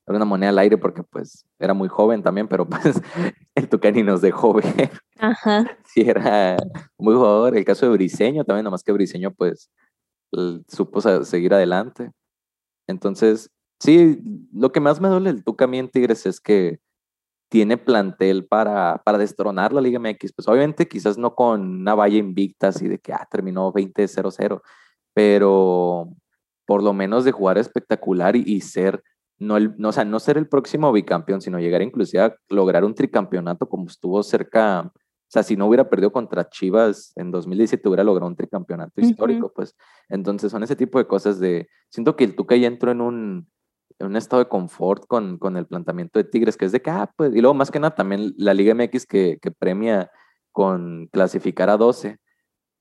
era 0.07 0.16
una 0.16 0.24
moneda 0.24 0.51
al 0.51 0.59
aire 0.59 0.76
porque 0.76 1.03
pues 1.03 1.47
era 1.59 1.74
muy 1.74 1.88
joven 1.88 2.22
también, 2.22 2.49
pero 2.49 2.66
pues 2.68 3.01
el 3.55 3.68
Tucani 3.68 4.03
nos 4.03 4.20
dejó 4.20 4.55
ver. 4.55 4.90
Ajá. 5.18 5.78
Sí, 5.86 6.01
era 6.03 6.57
muy 6.99 7.14
jugador. 7.14 7.57
El 7.57 7.64
caso 7.64 7.86
de 7.86 7.93
Briseño 7.93 8.45
también, 8.45 8.64
nomás 8.64 8.82
que 8.82 8.93
Briseño 8.93 9.32
pues 9.32 9.70
supo 10.68 11.01
seguir 11.01 11.55
adelante. 11.55 12.11
Entonces, 12.88 13.51
sí, 13.78 14.20
lo 14.53 14.72
que 14.72 14.80
más 14.80 15.01
me 15.01 15.09
duele 15.09 15.30
el 15.30 15.45
Tuca 15.45 15.66
a 15.66 15.68
mí 15.68 15.78
en 15.78 15.88
Tigres 15.88 16.26
es 16.26 16.40
que 16.40 16.80
tiene 17.53 17.77
plantel 17.77 18.47
para, 18.47 19.03
para 19.05 19.19
destronar 19.19 19.75
la 19.75 19.83
Liga 19.83 19.99
MX. 19.99 20.33
Pues 20.33 20.49
obviamente 20.49 20.89
quizás 20.89 21.19
no 21.19 21.35
con 21.35 21.61
una 21.83 21.95
valla 21.95 22.17
invicta 22.17 22.69
así 22.69 22.89
de 22.89 22.99
que 22.99 23.13
ah, 23.13 23.29
terminó 23.31 23.71
20-0-0, 23.75 24.63
pero 25.13 26.09
por 26.65 26.83
lo 26.83 26.95
menos 26.95 27.27
de 27.27 27.33
jugar 27.33 27.59
espectacular 27.59 28.37
y, 28.37 28.59
ser, 28.63 29.03
no, 29.39 29.59
el, 29.59 29.75
no, 29.77 29.91
o 29.91 29.93
sea, 29.93 30.07
no 30.07 30.19
ser 30.19 30.39
el 30.39 30.49
próximo 30.49 30.91
bicampeón, 30.93 31.43
sino 31.43 31.59
llegar 31.59 31.83
inclusive 31.83 32.23
a 32.23 32.35
lograr 32.49 32.85
un 32.85 32.95
tricampeonato 32.95 33.69
como 33.69 33.85
estuvo 33.87 34.23
cerca 34.23 34.91
o 34.91 35.33
sea, 35.33 35.43
si 35.43 35.55
no 35.57 35.67
hubiera 35.67 35.89
perdido 35.91 36.11
contra 36.11 36.49
Chivas 36.49 37.13
en 37.17 37.31
2017, 37.31 37.87
hubiera 37.87 38.05
logrado 38.05 38.29
un 38.29 38.37
tricampeonato 38.37 39.01
histórico, 39.01 39.51
pues. 39.55 39.75
Entonces 40.11 40.53
son 40.53 40.63
ese 40.63 40.77
tipo 40.77 40.99
de 40.99 41.07
cosas 41.07 41.41
de... 41.41 41.69
Siento 41.89 42.17
que 42.17 42.25
el 42.25 42.35
Tuca 42.35 42.55
ya 42.55 42.67
entró 42.67 42.91
en 42.91 43.01
un, 43.01 43.49
en 43.99 44.07
un 44.07 44.16
estado 44.16 44.43
de 44.43 44.49
confort 44.49 45.07
con, 45.07 45.38
con, 45.38 45.57
el 45.57 45.66
planteamiento 45.66 46.18
de 46.18 46.24
Tigres, 46.24 46.57
que 46.57 46.64
es 46.64 46.72
de 46.72 46.82
que, 46.82 46.90
ah, 46.90 47.11
pues... 47.16 47.34
Y 47.34 47.40
luego, 47.40 47.55
más 47.55 47.70
que 47.70 47.80
nada, 47.80 47.95
también 47.95 48.34
la 48.36 48.55
Liga 48.55 48.74
MX 48.74 49.07
que, 49.07 49.38
que 49.40 49.51
premia 49.51 50.11
con 50.51 51.09
clasificar 51.12 51.70
a 51.70 51.76
12. 51.76 52.18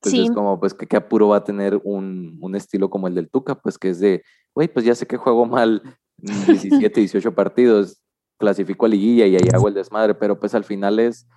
Pues 0.02 0.16
es 0.16 0.32
como, 0.32 0.60
pues, 0.60 0.74
que 0.74 0.88
qué 0.88 0.98
apuro 0.98 1.30
va 1.30 1.38
a 1.38 1.44
tener 1.44 1.80
un, 1.84 2.38
un 2.42 2.56
estilo 2.56 2.90
como 2.90 3.08
el 3.08 3.16
del 3.16 3.30
Tuca, 3.30 3.56
pues 3.56 3.78
que 3.78 3.90
es 3.90 4.00
de, 4.00 4.24
güey, 4.56 4.68
pues 4.68 4.84
ya 4.86 4.96
sé 4.96 5.06
que 5.06 5.18
juego 5.18 5.46
mal 5.46 5.82
17, 6.18 7.00
18 7.00 7.36
partidos, 7.36 8.02
clasifico 8.40 8.86
a 8.86 8.90
liguilla 8.90 9.28
y 9.28 9.36
ahí 9.36 9.48
hago 9.54 9.68
el 9.68 9.76
desmadre, 9.76 10.16
pero 10.16 10.40
pues 10.40 10.56
al 10.56 10.64
final 10.64 11.00
es 11.00 11.28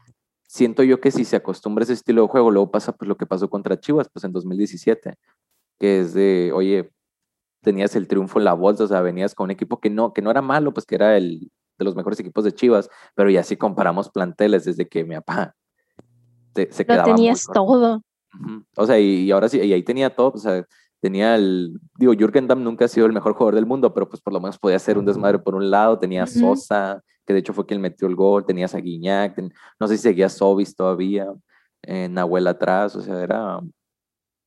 siento 0.54 0.82
yo 0.82 1.00
que 1.00 1.10
si 1.10 1.24
se 1.24 1.36
acostumbra 1.36 1.82
a 1.82 1.84
ese 1.84 1.94
estilo 1.94 2.22
de 2.22 2.28
juego, 2.28 2.50
luego 2.50 2.70
pasa 2.70 2.92
pues 2.92 3.08
lo 3.08 3.16
que 3.16 3.26
pasó 3.26 3.50
contra 3.50 3.78
Chivas 3.78 4.08
pues 4.12 4.24
en 4.24 4.32
2017, 4.32 5.16
que 5.78 6.00
es 6.00 6.14
de, 6.14 6.52
oye, 6.54 6.90
tenías 7.64 7.96
el 7.96 8.06
triunfo 8.06 8.38
en 8.38 8.44
la 8.44 8.52
bolsa, 8.52 8.84
o 8.84 8.86
sea, 8.86 9.00
venías 9.00 9.34
con 9.34 9.46
un 9.46 9.50
equipo 9.50 9.80
que 9.80 9.90
no, 9.90 10.12
que 10.12 10.22
no 10.22 10.30
era 10.30 10.42
malo, 10.42 10.72
pues 10.72 10.86
que 10.86 10.94
era 10.94 11.16
el 11.16 11.50
de 11.78 11.84
los 11.84 11.96
mejores 11.96 12.20
equipos 12.20 12.44
de 12.44 12.52
Chivas, 12.52 12.88
pero 13.16 13.30
ya 13.30 13.42
si 13.42 13.56
comparamos 13.56 14.08
planteles 14.10 14.64
desde 14.64 14.88
que 14.88 15.04
mi 15.04 15.16
papá 15.16 15.56
se 16.54 16.86
quedaba. 16.86 17.08
Lo 17.08 17.14
tenías 17.16 17.44
todo. 17.52 18.02
O 18.76 18.86
sea, 18.86 18.98
y, 19.00 19.30
ahora 19.30 19.48
sí, 19.48 19.60
y 19.60 19.72
ahí 19.72 19.82
tenía 19.82 20.14
todo, 20.14 20.32
o 20.34 20.38
sea, 20.38 20.64
tenía 21.00 21.34
el, 21.34 21.80
digo, 21.98 22.12
Jürgen 22.14 22.46
Damm 22.46 22.62
nunca 22.62 22.84
ha 22.84 22.88
sido 22.88 23.06
el 23.06 23.12
mejor 23.12 23.32
jugador 23.32 23.56
del 23.56 23.66
mundo, 23.66 23.92
pero 23.92 24.08
pues 24.08 24.20
por 24.22 24.32
lo 24.32 24.40
menos 24.40 24.58
podía 24.58 24.78
ser 24.78 24.98
un 24.98 25.04
desmadre 25.04 25.38
por 25.38 25.54
un 25.54 25.70
lado, 25.70 25.98
tenía 25.98 26.26
Sosa, 26.26 27.02
que 27.26 27.32
de 27.32 27.40
hecho 27.40 27.52
fue 27.52 27.66
quien 27.66 27.80
metió 27.80 28.08
el 28.08 28.16
gol, 28.16 28.44
tenías 28.44 28.74
a 28.74 28.78
Guiñac, 28.78 29.40
no 29.78 29.88
sé 29.88 29.96
si 29.96 30.02
seguía 30.02 30.28
Sobis 30.28 30.74
todavía, 30.74 31.26
eh, 31.82 32.08
Nahuel 32.08 32.46
atrás, 32.46 32.96
o 32.96 33.00
sea, 33.00 33.22
era, 33.22 33.60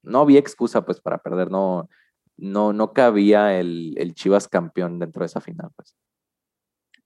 no 0.04 0.20
había 0.20 0.40
excusa 0.40 0.86
pues 0.86 1.00
para 1.00 1.18
perder, 1.18 1.52
no, 1.52 1.90
no, 2.38 2.74
no 2.74 2.94
cabía 2.94 3.60
el, 3.60 3.94
el 3.98 4.14
Chivas 4.14 4.48
campeón 4.48 5.00
dentro 5.00 5.22
de 5.22 5.26
esa 5.28 5.42
final, 5.42 5.70
pues. 5.76 5.96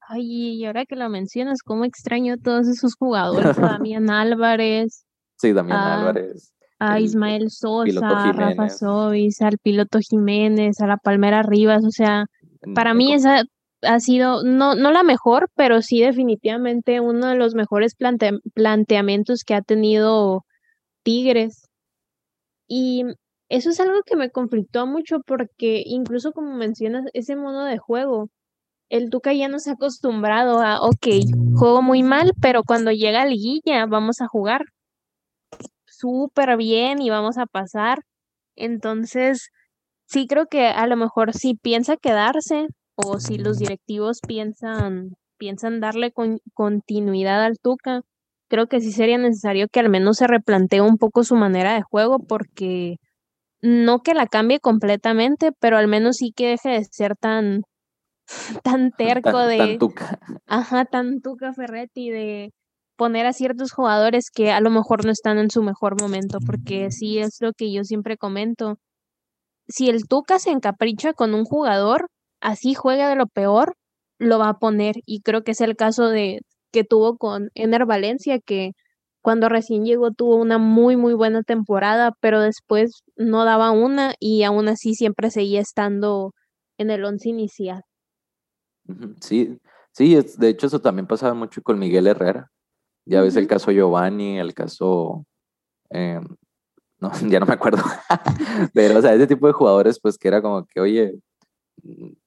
Ay, 0.07 0.55
y 0.55 0.65
ahora 0.65 0.85
que 0.85 0.95
lo 0.95 1.07
mencionas, 1.09 1.61
cómo 1.63 1.85
extraño 1.85 2.33
a 2.33 2.37
todos 2.37 2.67
esos 2.67 2.95
jugadores, 2.95 3.55
Damián 3.85 4.09
Álvarez. 4.09 5.05
Sí, 5.37 5.53
Damián 5.53 5.79
Álvarez. 5.79 6.53
A 6.79 6.99
Ismael 6.99 7.49
Sosa, 7.49 8.29
a 8.29 8.31
Rafa 8.33 8.69
Sobis, 8.69 9.41
al 9.41 9.57
piloto 9.59 9.99
Jiménez, 9.99 10.81
a 10.81 10.87
la 10.87 10.97
Palmera 10.97 11.43
Rivas, 11.43 11.85
o 11.85 11.91
sea, 11.91 12.25
para 12.73 12.93
mí 12.93 13.13
esa 13.13 13.43
ha 13.83 13.99
sido, 13.99 14.43
no, 14.43 14.75
no 14.75 14.91
la 14.91 15.03
mejor, 15.03 15.49
pero 15.55 15.81
sí 15.81 16.01
definitivamente 16.01 16.99
uno 16.99 17.27
de 17.27 17.35
los 17.35 17.55
mejores 17.55 17.95
planteamientos 17.95 19.43
que 19.43 19.55
ha 19.55 19.61
tenido 19.61 20.45
Tigres. 21.03 21.67
Y 22.67 23.05
eso 23.51 23.69
es 23.69 23.81
algo 23.81 24.01
que 24.05 24.15
me 24.15 24.31
conflictó 24.31 24.87
mucho 24.87 25.19
porque 25.27 25.83
incluso 25.85 26.31
como 26.31 26.55
mencionas, 26.55 27.05
ese 27.13 27.35
modo 27.35 27.65
de 27.65 27.77
juego, 27.77 28.29
el 28.89 29.09
Tuca 29.09 29.33
ya 29.33 29.49
no 29.49 29.59
se 29.59 29.71
ha 29.71 29.73
acostumbrado 29.73 30.59
a, 30.61 30.79
ok, 30.81 31.07
juego 31.55 31.81
muy 31.81 32.01
mal, 32.01 32.31
pero 32.41 32.63
cuando 32.63 32.91
llega 32.91 33.21
a 33.21 33.25
liguilla 33.25 33.85
vamos 33.87 34.21
a 34.21 34.27
jugar 34.27 34.61
súper 35.85 36.55
bien 36.55 37.01
y 37.01 37.09
vamos 37.09 37.37
a 37.37 37.45
pasar. 37.45 37.99
Entonces, 38.55 39.49
sí 40.07 40.27
creo 40.27 40.45
que 40.47 40.67
a 40.67 40.87
lo 40.87 40.95
mejor 40.95 41.33
si 41.33 41.55
piensa 41.55 41.97
quedarse 41.97 42.67
o 42.95 43.19
si 43.19 43.37
los 43.37 43.59
directivos 43.59 44.19
piensan, 44.25 45.09
piensan 45.37 45.81
darle 45.81 46.13
continuidad 46.53 47.43
al 47.43 47.59
Tuca, 47.59 48.01
creo 48.47 48.67
que 48.67 48.79
sí 48.79 48.93
sería 48.93 49.17
necesario 49.17 49.67
que 49.69 49.81
al 49.81 49.89
menos 49.89 50.17
se 50.17 50.27
replantee 50.27 50.79
un 50.79 50.97
poco 50.97 51.25
su 51.25 51.35
manera 51.35 51.73
de 51.73 51.81
juego 51.81 52.19
porque 52.19 52.95
no 53.61 53.99
que 53.99 54.13
la 54.13 54.27
cambie 54.27 54.59
completamente, 54.59 55.51
pero 55.59 55.77
al 55.77 55.87
menos 55.87 56.17
sí 56.17 56.33
que 56.35 56.49
deje 56.49 56.69
de 56.69 56.85
ser 56.85 57.15
tan 57.15 57.63
tan 58.63 58.91
terco 58.91 59.39
de 59.39 59.57
tan 59.57 59.77
tuca. 59.77 60.19
Ajá, 60.47 60.85
tan 60.85 61.21
tuca 61.21 61.53
Ferretti 61.53 62.09
de 62.09 62.51
poner 63.01 63.25
a 63.25 63.33
ciertos 63.33 63.71
jugadores 63.71 64.29
que 64.29 64.51
a 64.51 64.61
lo 64.61 64.69
mejor 64.69 65.05
no 65.05 65.11
están 65.11 65.39
en 65.39 65.49
su 65.49 65.63
mejor 65.63 65.99
momento, 65.99 66.37
porque 66.45 66.91
sí 66.91 67.17
es 67.17 67.37
lo 67.39 67.51
que 67.53 67.71
yo 67.73 67.83
siempre 67.83 68.15
comento. 68.15 68.77
Si 69.67 69.89
el 69.89 70.07
Tuca 70.07 70.37
se 70.37 70.51
encapricha 70.51 71.13
con 71.13 71.33
un 71.33 71.45
jugador, 71.45 72.09
así 72.41 72.75
juega 72.75 73.09
de 73.09 73.15
lo 73.15 73.25
peor, 73.25 73.75
lo 74.19 74.37
va 74.37 74.49
a 74.49 74.59
poner. 74.59 74.97
Y 75.07 75.21
creo 75.21 75.43
que 75.43 75.51
es 75.51 75.61
el 75.61 75.75
caso 75.75 76.09
de 76.09 76.41
que 76.71 76.83
tuvo 76.83 77.17
con 77.17 77.49
Ener 77.55 77.87
Valencia, 77.87 78.37
que 78.39 78.73
cuando 79.21 79.49
recién 79.49 79.85
llegó 79.85 80.11
tuvo 80.11 80.35
una 80.35 80.57
muy, 80.57 80.97
muy 80.97 81.13
buena 81.13 81.43
temporada, 81.43 82.13
pero 82.19 82.41
después 82.41 83.03
no 83.15 83.45
daba 83.45 83.71
una 83.71 84.13
y 84.19 84.43
aún 84.43 84.67
así 84.67 84.95
siempre 84.95 85.29
seguía 85.31 85.61
estando 85.61 86.33
en 86.77 86.89
el 86.89 87.05
once 87.05 87.29
inicial. 87.29 87.83
Sí, 89.21 89.59
sí, 89.91 90.17
de 90.37 90.49
hecho 90.49 90.67
eso 90.67 90.81
también 90.81 91.07
pasaba 91.07 91.33
mucho 91.33 91.61
con 91.61 91.79
Miguel 91.79 92.07
Herrera. 92.07 92.51
Ya 93.05 93.21
ves 93.21 93.35
el 93.35 93.47
caso 93.47 93.71
Giovanni, 93.71 94.39
el 94.39 94.53
caso, 94.53 95.25
em, 95.89 96.25
no, 96.99 97.11
ya 97.29 97.39
no 97.39 97.45
me 97.45 97.53
acuerdo, 97.53 97.83
pero 98.73 98.99
o 98.99 99.01
sea, 99.01 99.13
ese 99.13 99.27
tipo 99.27 99.47
de 99.47 99.53
jugadores 99.53 99.99
pues 99.99 100.17
que 100.17 100.27
era 100.27 100.41
como 100.41 100.65
que, 100.65 100.79
oye, 100.79 101.19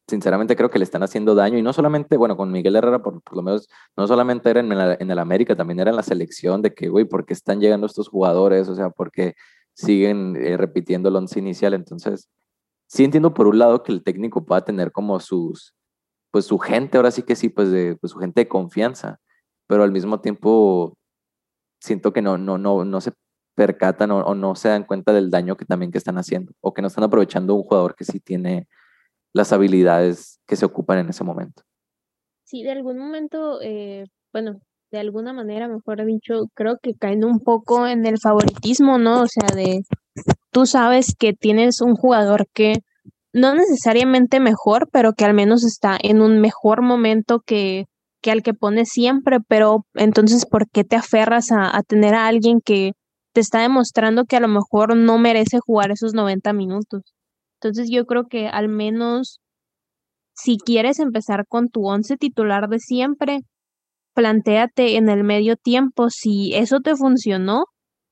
sinceramente 0.06 0.56
creo 0.56 0.70
que 0.70 0.78
le 0.78 0.84
están 0.84 1.02
haciendo 1.02 1.34
daño 1.34 1.58
y 1.58 1.62
no 1.62 1.72
solamente, 1.72 2.16
bueno, 2.16 2.36
con 2.36 2.52
Miguel 2.52 2.76
Herrera 2.76 3.02
por, 3.02 3.22
lo 3.34 3.42
menos, 3.42 3.68
no 3.96 4.06
solamente 4.06 4.50
era 4.50 4.60
en, 4.60 4.72
en, 4.72 5.10
el 5.10 5.18
América, 5.18 5.56
también 5.56 5.80
era 5.80 5.90
en 5.90 5.96
la 5.96 6.02
selección 6.02 6.62
de 6.62 6.74
que, 6.74 6.88
güey, 6.88 7.04
¿por 7.06 7.24
qué 7.24 7.32
están 7.32 7.60
llegando 7.60 7.86
estos 7.86 8.08
jugadores? 8.08 8.68
O 8.68 8.74
sea, 8.74 8.90
porque 8.90 9.34
siguen 9.74 10.36
eh, 10.36 10.56
repitiendo 10.56 11.08
el 11.08 11.16
once 11.16 11.38
inicial. 11.38 11.74
Entonces, 11.74 12.28
sí 12.86 13.04
entiendo 13.04 13.34
por 13.34 13.46
un 13.46 13.58
lado 13.58 13.82
que 13.82 13.92
el 13.92 14.02
técnico 14.02 14.44
pueda 14.44 14.64
tener 14.64 14.92
como 14.92 15.18
sus, 15.20 15.74
pues 16.30 16.46
su 16.46 16.58
gente, 16.58 16.96
ahora 16.96 17.10
sí 17.10 17.22
que 17.22 17.36
sí, 17.36 17.48
pues, 17.48 17.70
de, 17.70 17.96
pues 17.96 18.12
su 18.12 18.18
gente 18.18 18.42
de 18.42 18.48
confianza, 18.48 19.20
pero 19.66 19.84
al 19.84 19.92
mismo 19.92 20.20
tiempo 20.20 20.96
siento 21.80 22.12
que 22.12 22.22
no, 22.22 22.38
no, 22.38 22.58
no, 22.58 22.84
no 22.84 23.00
se 23.00 23.12
percatan 23.54 24.10
o, 24.10 24.20
o 24.20 24.34
no 24.34 24.54
se 24.54 24.68
dan 24.68 24.84
cuenta 24.84 25.12
del 25.12 25.30
daño 25.30 25.56
que 25.56 25.64
también 25.64 25.92
que 25.92 25.98
están 25.98 26.18
haciendo 26.18 26.52
o 26.60 26.74
que 26.74 26.82
no 26.82 26.88
están 26.88 27.04
aprovechando 27.04 27.54
un 27.54 27.62
jugador 27.62 27.94
que 27.94 28.04
sí 28.04 28.20
tiene 28.20 28.68
las 29.34 29.52
habilidades 29.52 30.40
que 30.46 30.56
se 30.56 30.64
ocupan 30.64 30.98
en 30.98 31.10
ese 31.10 31.24
momento. 31.24 31.62
Sí, 32.44 32.62
de 32.62 32.70
algún 32.70 32.98
momento, 32.98 33.60
eh, 33.60 34.04
bueno, 34.32 34.60
de 34.90 35.00
alguna 35.00 35.32
manera, 35.32 35.68
mejor 35.68 36.04
dicho, 36.06 36.46
creo 36.54 36.78
que 36.80 36.94
caen 36.94 37.24
un 37.24 37.40
poco 37.40 37.86
en 37.86 38.06
el 38.06 38.18
favoritismo, 38.18 38.96
¿no? 38.96 39.22
O 39.22 39.26
sea, 39.26 39.54
de 39.54 39.82
tú 40.52 40.66
sabes 40.66 41.14
que 41.18 41.32
tienes 41.32 41.80
un 41.80 41.96
jugador 41.96 42.46
que 42.54 42.74
no 43.32 43.54
necesariamente 43.54 44.38
mejor, 44.38 44.88
pero 44.92 45.12
que 45.14 45.24
al 45.24 45.34
menos 45.34 45.64
está 45.64 45.98
en 46.00 46.22
un 46.22 46.40
mejor 46.40 46.82
momento 46.82 47.40
que, 47.44 47.86
que 48.22 48.30
al 48.30 48.44
que 48.44 48.54
pones 48.54 48.90
siempre, 48.90 49.38
pero 49.48 49.84
entonces, 49.94 50.46
¿por 50.46 50.70
qué 50.70 50.84
te 50.84 50.94
aferras 50.94 51.50
a, 51.50 51.76
a 51.76 51.82
tener 51.82 52.14
a 52.14 52.28
alguien 52.28 52.60
que 52.64 52.92
te 53.32 53.40
está 53.40 53.62
demostrando 53.62 54.26
que 54.26 54.36
a 54.36 54.40
lo 54.40 54.48
mejor 54.48 54.96
no 54.96 55.18
merece 55.18 55.58
jugar 55.58 55.90
esos 55.90 56.14
90 56.14 56.52
minutos? 56.52 57.02
Entonces 57.60 57.88
yo 57.90 58.04
creo 58.06 58.26
que 58.28 58.48
al 58.48 58.68
menos 58.68 59.40
si 60.34 60.58
quieres 60.58 60.98
empezar 60.98 61.46
con 61.48 61.68
tu 61.68 61.86
once 61.86 62.16
titular 62.16 62.68
de 62.68 62.78
siempre, 62.78 63.40
plantéate 64.14 64.96
en 64.96 65.08
el 65.08 65.24
medio 65.24 65.56
tiempo 65.56 66.10
si 66.10 66.54
eso 66.54 66.80
te 66.80 66.96
funcionó 66.96 67.64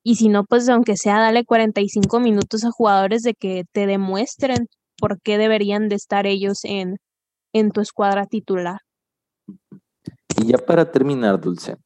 y 0.05 0.17
si 0.17 0.29
no, 0.29 0.45
pues 0.45 0.69
aunque 0.69 0.97
sea, 0.97 1.19
dale 1.21 1.45
45 1.45 2.21
minutos 2.21 2.65
a 2.65 2.71
jugadores 2.71 3.23
de 3.23 3.35
que 3.35 3.65
te 3.73 3.87
demuestren 3.87 4.67
por 4.99 5.21
qué 5.21 5.39
deberían 5.39 5.89
de 5.89 5.97
estar 5.97 6.27
ellos 6.27 6.61
en, 6.65 6.97
en 7.53 7.71
tu 7.71 7.81
escuadra 7.81 8.27
titular. 8.27 8.79
Y 10.41 10.47
ya 10.47 10.59
para 10.59 10.91
terminar, 10.91 11.41
Dulce, 11.41 11.77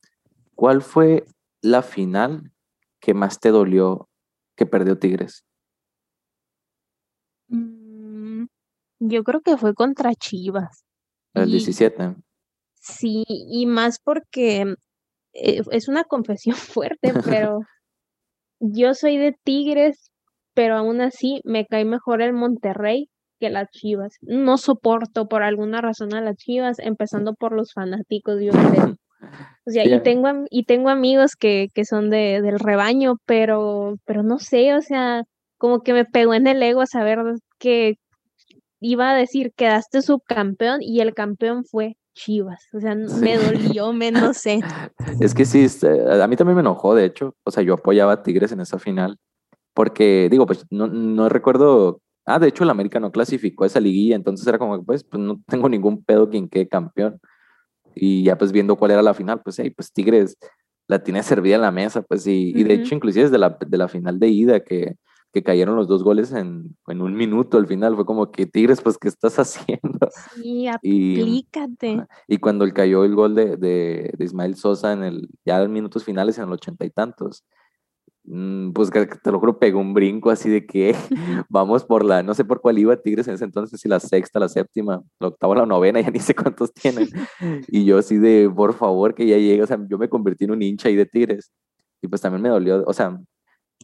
¿cuál 0.54 0.80
fue 0.80 1.24
la 1.60 1.82
final 1.82 2.52
que 3.00 3.12
más 3.12 3.38
te 3.38 3.50
dolió 3.50 4.08
que 4.56 4.64
perdió 4.64 4.98
Tigres? 4.98 5.44
Yo 8.98 9.22
creo 9.24 9.40
que 9.40 9.56
fue 9.56 9.74
contra 9.74 10.14
Chivas. 10.14 10.84
El 11.34 11.50
17. 11.50 12.16
Sí, 12.74 13.24
y 13.28 13.66
más 13.66 13.98
porque 14.02 14.74
eh, 15.32 15.62
es 15.70 15.88
una 15.88 16.04
confesión 16.04 16.56
fuerte, 16.56 17.12
pero 17.24 17.60
yo 18.60 18.94
soy 18.94 19.16
de 19.18 19.34
Tigres, 19.44 20.10
pero 20.54 20.76
aún 20.76 21.00
así 21.00 21.40
me 21.44 21.66
cae 21.66 21.84
mejor 21.84 22.22
el 22.22 22.32
Monterrey 22.32 23.08
que 23.38 23.50
las 23.50 23.68
Chivas. 23.70 24.14
No 24.22 24.56
soporto 24.56 25.28
por 25.28 25.42
alguna 25.42 25.80
razón 25.80 26.14
a 26.14 26.20
las 26.22 26.36
Chivas, 26.36 26.78
empezando 26.78 27.34
por 27.34 27.52
los 27.52 27.72
fanáticos, 27.72 28.40
yo 28.40 28.52
creo. 28.52 28.96
O 29.66 29.70
sea, 29.70 29.84
y 29.84 30.00
tengo 30.02 30.28
y 30.50 30.64
tengo 30.66 30.88
amigos 30.90 31.32
que, 31.34 31.68
que 31.74 31.84
son 31.84 32.10
de, 32.10 32.40
del 32.42 32.60
rebaño, 32.60 33.16
pero, 33.26 33.96
pero 34.04 34.22
no 34.22 34.38
sé, 34.38 34.74
o 34.74 34.82
sea, 34.82 35.24
como 35.56 35.80
que 35.80 35.92
me 35.92 36.04
pegó 36.04 36.34
en 36.34 36.46
el 36.46 36.62
ego 36.62 36.86
saber 36.86 37.18
que 37.58 37.96
iba 38.80 39.10
a 39.10 39.16
decir 39.16 39.52
quedaste 39.54 40.02
subcampeón 40.02 40.82
y 40.82 41.00
el 41.00 41.14
campeón 41.14 41.64
fue 41.64 41.96
Chivas. 42.16 42.66
O 42.72 42.80
sea, 42.80 42.94
me 42.94 43.36
dolió, 43.36 43.92
me 43.92 44.10
no 44.10 44.32
sé. 44.32 44.60
Es 45.20 45.34
que 45.34 45.44
sí, 45.44 45.64
este, 45.64 46.10
a 46.10 46.26
mí 46.26 46.36
también 46.36 46.56
me 46.56 46.62
enojó, 46.62 46.94
de 46.94 47.04
hecho. 47.04 47.36
O 47.44 47.50
sea, 47.50 47.62
yo 47.62 47.74
apoyaba 47.74 48.12
a 48.12 48.22
Tigres 48.22 48.52
en 48.52 48.60
esa 48.60 48.78
final. 48.78 49.18
Porque, 49.74 50.28
digo, 50.30 50.46
pues 50.46 50.64
no, 50.70 50.86
no 50.86 51.28
recuerdo. 51.28 52.00
Ah, 52.24 52.38
de 52.38 52.48
hecho, 52.48 52.64
el 52.64 52.70
América 52.70 52.98
no 52.98 53.12
clasificó 53.12 53.64
a 53.64 53.66
esa 53.68 53.78
liguilla, 53.78 54.16
entonces 54.16 54.46
era 54.46 54.58
como, 54.58 54.82
pues, 54.82 55.04
pues 55.04 55.22
no 55.22 55.40
tengo 55.46 55.68
ningún 55.68 56.02
pedo 56.02 56.30
quien 56.30 56.48
quede 56.48 56.66
campeón. 56.66 57.20
Y 57.94 58.24
ya, 58.24 58.38
pues 58.38 58.50
viendo 58.50 58.76
cuál 58.76 58.92
era 58.92 59.02
la 59.02 59.14
final, 59.14 59.42
pues, 59.42 59.58
hey, 59.58 59.70
pues 59.70 59.92
Tigres 59.92 60.36
la 60.88 61.02
tiene 61.02 61.22
servida 61.22 61.56
en 61.56 61.62
la 61.62 61.70
mesa, 61.70 62.02
pues, 62.02 62.26
y, 62.26 62.52
y 62.56 62.64
de 62.64 62.74
hecho, 62.74 62.94
inclusive 62.94 63.24
desde 63.24 63.38
la, 63.38 63.50
de 63.50 63.78
la 63.78 63.88
final 63.88 64.18
de 64.18 64.28
ida, 64.28 64.60
que 64.60 64.96
que 65.36 65.42
cayeron 65.42 65.76
los 65.76 65.86
dos 65.86 66.02
goles 66.02 66.32
en, 66.32 66.74
en, 66.86 67.02
un 67.02 67.14
minuto 67.14 67.58
al 67.58 67.66
final. 67.66 67.94
Fue 67.94 68.06
como 68.06 68.30
que 68.32 68.46
Tigres, 68.46 68.80
pues, 68.80 68.96
¿qué 68.96 69.08
estás 69.08 69.38
haciendo? 69.38 70.08
Sí, 70.34 70.66
aplícate. 70.66 72.06
Y, 72.26 72.38
cuando 72.38 72.64
él 72.64 72.72
cayó 72.72 73.04
el 73.04 73.14
gol 73.14 73.34
de, 73.34 73.58
de, 73.58 74.14
de, 74.16 74.24
Ismael 74.24 74.56
Sosa 74.56 74.94
en 74.94 75.02
el, 75.02 75.28
ya 75.44 75.60
en 75.60 75.70
minutos 75.74 76.04
finales, 76.04 76.38
en 76.38 76.44
el 76.44 76.52
ochenta 76.52 76.86
y 76.86 76.90
tantos, 76.90 77.44
mm, 78.24 78.70
pues 78.70 78.90
te 78.90 79.30
lo 79.30 79.38
juro, 79.38 79.58
pegó 79.58 79.78
un 79.78 79.92
brinco 79.92 80.30
así 80.30 80.48
de 80.48 80.64
que 80.64 80.96
vamos 81.50 81.84
por 81.84 82.02
la, 82.02 82.22
no 82.22 82.32
sé 82.32 82.46
por 82.46 82.62
cuál 82.62 82.78
iba 82.78 82.96
Tigres 82.96 83.28
en 83.28 83.34
ese 83.34 83.44
entonces, 83.44 83.78
si 83.78 83.90
la 83.90 84.00
sexta, 84.00 84.40
la 84.40 84.48
séptima, 84.48 85.02
la 85.20 85.28
octava, 85.28 85.54
la 85.54 85.66
novena, 85.66 86.00
ya 86.00 86.10
ni 86.10 86.20
sé 86.20 86.34
cuántos 86.34 86.72
tienen. 86.72 87.10
Y 87.68 87.84
yo 87.84 87.98
así 87.98 88.16
de, 88.16 88.48
por 88.48 88.72
favor, 88.72 89.14
que 89.14 89.26
ya 89.26 89.36
llegue, 89.36 89.62
o 89.62 89.66
sea, 89.66 89.78
yo 89.86 89.98
me 89.98 90.08
convertí 90.08 90.46
en 90.46 90.52
un 90.52 90.62
hincha 90.62 90.88
ahí 90.88 90.96
de 90.96 91.04
Tigres. 91.04 91.52
Y 92.00 92.08
pues 92.08 92.22
también 92.22 92.40
me 92.40 92.48
dolió, 92.48 92.84
o 92.86 92.92
sea, 92.94 93.18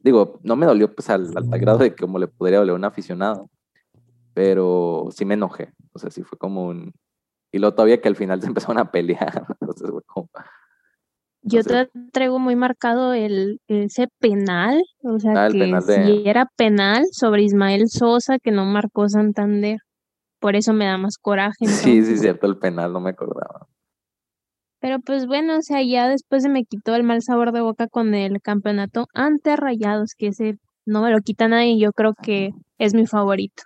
digo, 0.02 0.40
no 0.42 0.56
me 0.56 0.66
dolió 0.66 0.94
pues 0.94 1.10
al, 1.10 1.32
al 1.36 1.58
grado 1.58 1.78
de 1.78 1.94
que 1.94 2.02
como 2.02 2.18
le 2.18 2.28
podría 2.28 2.58
doler 2.58 2.72
a 2.72 2.76
un 2.76 2.84
aficionado, 2.84 3.48
pero 4.34 5.08
sí 5.10 5.24
me 5.24 5.34
enojé, 5.34 5.72
o 5.92 5.98
sea, 5.98 6.10
sí 6.10 6.22
fue 6.22 6.38
como 6.38 6.66
un... 6.66 6.92
Y 7.54 7.58
luego 7.58 7.74
todavía 7.74 8.00
que 8.00 8.08
al 8.08 8.16
final 8.16 8.40
se 8.40 8.46
empezaron 8.46 8.78
a 8.78 8.90
pelear, 8.90 9.46
entonces 9.60 9.90
fue 9.90 10.02
como... 10.06 10.28
Yo 11.44 11.64
te 11.64 11.90
traigo 12.12 12.38
muy 12.38 12.54
marcado 12.54 13.14
el, 13.14 13.60
ese 13.66 14.06
penal, 14.20 14.80
o 15.02 15.18
sea, 15.18 15.46
ah, 15.46 15.48
que 15.50 15.80
si 15.80 16.22
era 16.24 16.46
penal 16.56 17.04
sobre 17.10 17.42
Ismael 17.42 17.88
Sosa 17.88 18.38
que 18.38 18.52
no 18.52 18.64
marcó 18.64 19.08
Santander. 19.08 19.78
Por 20.38 20.54
eso 20.54 20.72
me 20.72 20.84
da 20.84 20.98
más 20.98 21.18
coraje. 21.18 21.66
Sí, 21.66 22.04
sí, 22.04 22.16
cierto, 22.16 22.46
el 22.46 22.58
penal, 22.58 22.92
no 22.92 23.00
me 23.00 23.10
acordaba. 23.10 23.66
Pero 24.82 24.98
pues 24.98 25.26
bueno, 25.26 25.58
o 25.58 25.62
sea, 25.62 25.80
ya 25.80 26.08
después 26.08 26.42
se 26.42 26.48
me 26.48 26.64
quitó 26.64 26.96
el 26.96 27.04
mal 27.04 27.22
sabor 27.22 27.52
de 27.52 27.60
boca 27.60 27.86
con 27.86 28.14
el 28.14 28.42
campeonato 28.42 29.06
ante 29.14 29.54
Rayados, 29.54 30.14
que 30.18 30.26
ese 30.26 30.56
no 30.84 31.02
me 31.02 31.12
lo 31.12 31.20
quita 31.20 31.46
nadie 31.46 31.74
y 31.74 31.80
yo 31.80 31.92
creo 31.92 32.14
que 32.20 32.50
es 32.78 32.92
mi 32.92 33.06
favorito. 33.06 33.62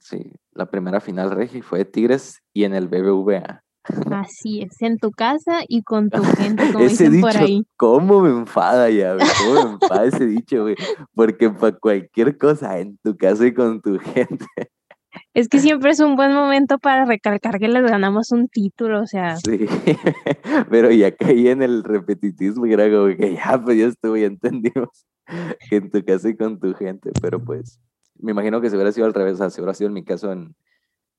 Sí, 0.00 0.32
la 0.50 0.66
primera 0.66 1.00
final 1.00 1.30
regi 1.30 1.62
fue 1.62 1.78
de 1.78 1.84
Tigres 1.84 2.40
y 2.52 2.64
en 2.64 2.74
el 2.74 2.88
BBVA. 2.88 3.62
Así 4.10 4.62
es, 4.62 4.82
en 4.82 4.98
tu 4.98 5.12
casa 5.12 5.60
y 5.68 5.82
con 5.82 6.10
tu 6.10 6.24
gente, 6.24 6.64
como 6.72 6.84
ese 6.84 7.08
dicen 7.08 7.12
dicho, 7.12 7.26
por 7.26 7.36
ahí. 7.36 7.62
¿cómo 7.76 8.20
me 8.20 8.30
enfada 8.30 8.90
ya, 8.90 9.14
güey? 9.14 9.26
¿Cómo 9.38 9.64
me 9.64 9.70
enfada 9.80 10.04
ese 10.06 10.26
dicho, 10.26 10.62
güey? 10.62 10.74
Porque 11.14 11.50
para 11.50 11.78
cualquier 11.78 12.36
cosa, 12.36 12.80
en 12.80 12.98
tu 13.04 13.16
casa 13.16 13.46
y 13.46 13.54
con 13.54 13.80
tu 13.80 13.96
gente. 14.00 14.46
Es 15.34 15.48
que 15.48 15.58
siempre 15.58 15.90
es 15.90 16.00
un 16.00 16.16
buen 16.16 16.34
momento 16.34 16.78
para 16.78 17.04
recalcar 17.04 17.58
que 17.58 17.68
les 17.68 17.82
ganamos 17.82 18.30
un 18.30 18.48
título, 18.48 19.00
o 19.02 19.06
sea, 19.06 19.36
Sí, 19.36 19.66
pero 20.70 20.90
ya 20.90 21.14
caí 21.16 21.48
en 21.48 21.62
el 21.62 21.82
repetitismo 21.84 22.66
y 22.66 22.72
era 22.72 22.90
como 22.90 23.06
que 23.16 23.34
ya, 23.34 23.60
pues 23.62 23.78
ya 23.78 23.86
estuvo, 23.86 24.16
ya 24.16 24.26
entendimos 24.26 25.06
que 25.70 25.76
en 25.76 25.90
tu 25.90 26.04
casa 26.04 26.28
y 26.28 26.36
con 26.36 26.58
tu 26.60 26.74
gente, 26.74 27.10
pero 27.20 27.42
pues 27.42 27.80
me 28.18 28.32
imagino 28.32 28.60
que 28.60 28.68
si 28.68 28.76
hubiera 28.76 28.92
sido 28.92 29.06
al 29.06 29.14
revés, 29.14 29.34
o 29.34 29.36
sea, 29.38 29.50
si 29.50 29.60
hubiera 29.60 29.74
sido 29.74 29.88
en 29.88 29.94
mi 29.94 30.04
caso 30.04 30.30
en, 30.32 30.54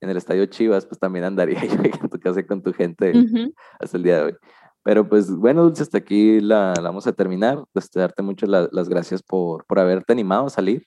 en 0.01 0.09
el 0.09 0.17
estadio 0.17 0.45
Chivas, 0.45 0.85
pues 0.85 0.99
también 0.99 1.25
andaría 1.25 1.59
yo 1.65 1.75
en 1.83 2.09
tu 2.09 2.19
casa 2.19 2.39
y 2.41 2.45
con 2.45 2.61
tu 2.61 2.73
gente 2.73 3.17
ujú. 3.17 3.53
hasta 3.79 3.97
el 3.97 4.03
día 4.03 4.17
de 4.17 4.23
hoy. 4.23 4.35
Pero 4.83 5.07
pues 5.09 5.29
bueno, 5.35 5.63
Dulce, 5.63 5.83
hasta 5.83 5.97
aquí 5.97 6.39
la, 6.39 6.73
la 6.75 6.81
vamos 6.83 7.05
a 7.05 7.11
terminar. 7.13 7.63
Pues 7.73 7.89
darte 7.91 8.23
muchas 8.23 8.49
la- 8.49 8.69
las 8.71 8.87
gracias 8.87 9.21
por, 9.21 9.65
por 9.65 9.77
haberte 9.79 10.13
animado 10.13 10.45
a 10.45 10.49
salir, 10.49 10.85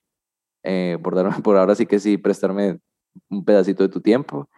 eh, 0.64 0.98
por 1.02 1.14
darme, 1.14 1.34
por 1.42 1.56
ahora 1.56 1.74
sí 1.74 1.84
que 1.86 1.98
sí, 1.98 2.16
prestarme 2.16 2.78
un 3.28 3.44
pedacito 3.44 3.82
de 3.82 3.88
tu 3.88 4.00
tiempo. 4.00 4.48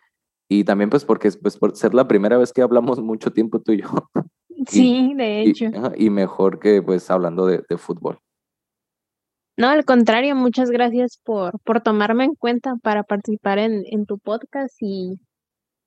Y 0.49 0.65
también 0.65 0.91
pues 0.91 1.05
porque 1.05 1.31
pues 1.41 1.57
por 1.57 1.77
ser 1.77 1.95
la 1.95 2.07
primera 2.07 2.37
vez 2.37 2.53
que 2.53 2.63
hablamos 2.63 3.01
mucho 3.01 3.33
tiempo 3.33 3.61
tú 3.61 3.73
y 3.73 3.83
yo. 3.83 3.89
Sí, 4.69 5.13
de 5.15 5.43
hecho. 5.43 5.67
y 5.97 6.11
mejor 6.11 6.59
que 6.61 6.81
pues 6.81 7.11
hablando 7.11 7.45
de, 7.45 7.63
de 7.69 7.77
fútbol. 7.77 8.19
No, 9.57 9.69
al 9.69 9.85
contrario, 9.85 10.35
muchas 10.35 10.71
gracias 10.71 11.21
por, 11.23 11.61
por 11.65 11.81
tomarme 11.81 12.25
en 12.25 12.35
cuenta 12.35 12.75
para 12.83 13.03
participar 13.03 13.59
en, 13.59 13.83
en 13.87 14.07
tu 14.07 14.19
podcast 14.19 14.75
y 14.81 15.19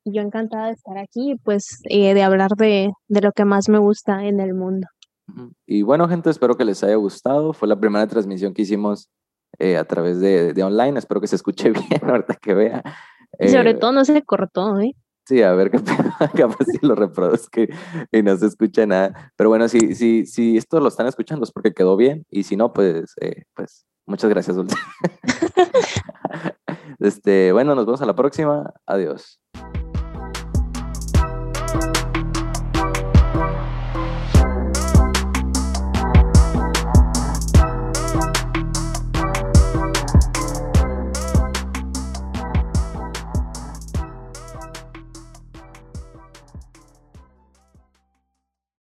yo 0.06 0.22
encantada 0.22 0.68
de 0.68 0.74
estar 0.74 0.98
aquí, 0.98 1.36
pues 1.44 1.82
eh, 1.90 2.14
de 2.14 2.24
hablar 2.24 2.52
de, 2.58 2.92
de 3.08 3.22
lo 3.22 3.32
que 3.32 3.46
más 3.46 3.68
me 3.68 3.78
gusta 3.78 4.26
en 4.26 4.40
el 4.40 4.54
mundo. 4.54 4.88
Y 5.66 5.82
bueno, 5.82 6.08
gente, 6.08 6.30
espero 6.30 6.56
que 6.56 6.64
les 6.64 6.82
haya 6.84 6.96
gustado. 6.96 7.52
Fue 7.52 7.68
la 7.68 7.80
primera 7.80 8.08
transmisión 8.08 8.54
que 8.54 8.62
hicimos 8.62 9.10
eh, 9.60 9.78
a 9.78 9.86
través 9.86 10.20
de, 10.20 10.54
de 10.54 10.64
online. 10.64 11.00
Espero 11.00 11.22
que 11.22 11.28
se 11.28 11.36
escuche 11.36 11.72
bien 11.90 12.02
ahorita 12.10 12.36
que 12.36 12.54
vea. 12.54 12.84
Y 13.40 13.50
sobre 13.50 13.72
Eh, 13.72 13.74
todo 13.76 13.92
no 13.92 14.06
se 14.06 14.22
cortó, 14.24 14.80
¿eh? 14.80 14.94
Sí, 15.26 15.42
a 15.44 15.52
ver 15.54 15.70
qué 15.72 15.80
pedo, 15.80 16.14
capaz 16.36 16.66
si 16.66 16.78
lo 16.86 16.96
reproduzco 16.96 17.60
y, 17.62 17.70
y 18.12 18.24
no 18.24 18.38
se 18.38 18.46
escucha 18.46 18.86
nada. 18.86 19.34
Pero 19.36 19.50
bueno, 19.50 19.68
si, 19.68 19.94
si, 19.94 20.26
si 20.26 20.56
esto 20.56 20.80
lo 20.80 20.88
están 20.88 21.08
escuchando 21.08 21.44
es 21.44 21.52
porque 21.52 21.74
quedó 21.74 21.98
bien. 21.98 22.26
Y 22.30 22.44
si 22.44 22.56
no, 22.56 22.72
pues, 22.72 23.14
eh, 23.20 23.44
pues 23.54 23.86
muchas 24.06 24.30
gracias, 24.30 24.56
Dulce. 24.56 24.78
este, 27.00 27.52
bueno, 27.52 27.76
nos 27.76 27.86
vemos 27.86 28.02
a 28.02 28.06
la 28.06 28.16
próxima. 28.16 28.74
Adiós. 28.86 29.40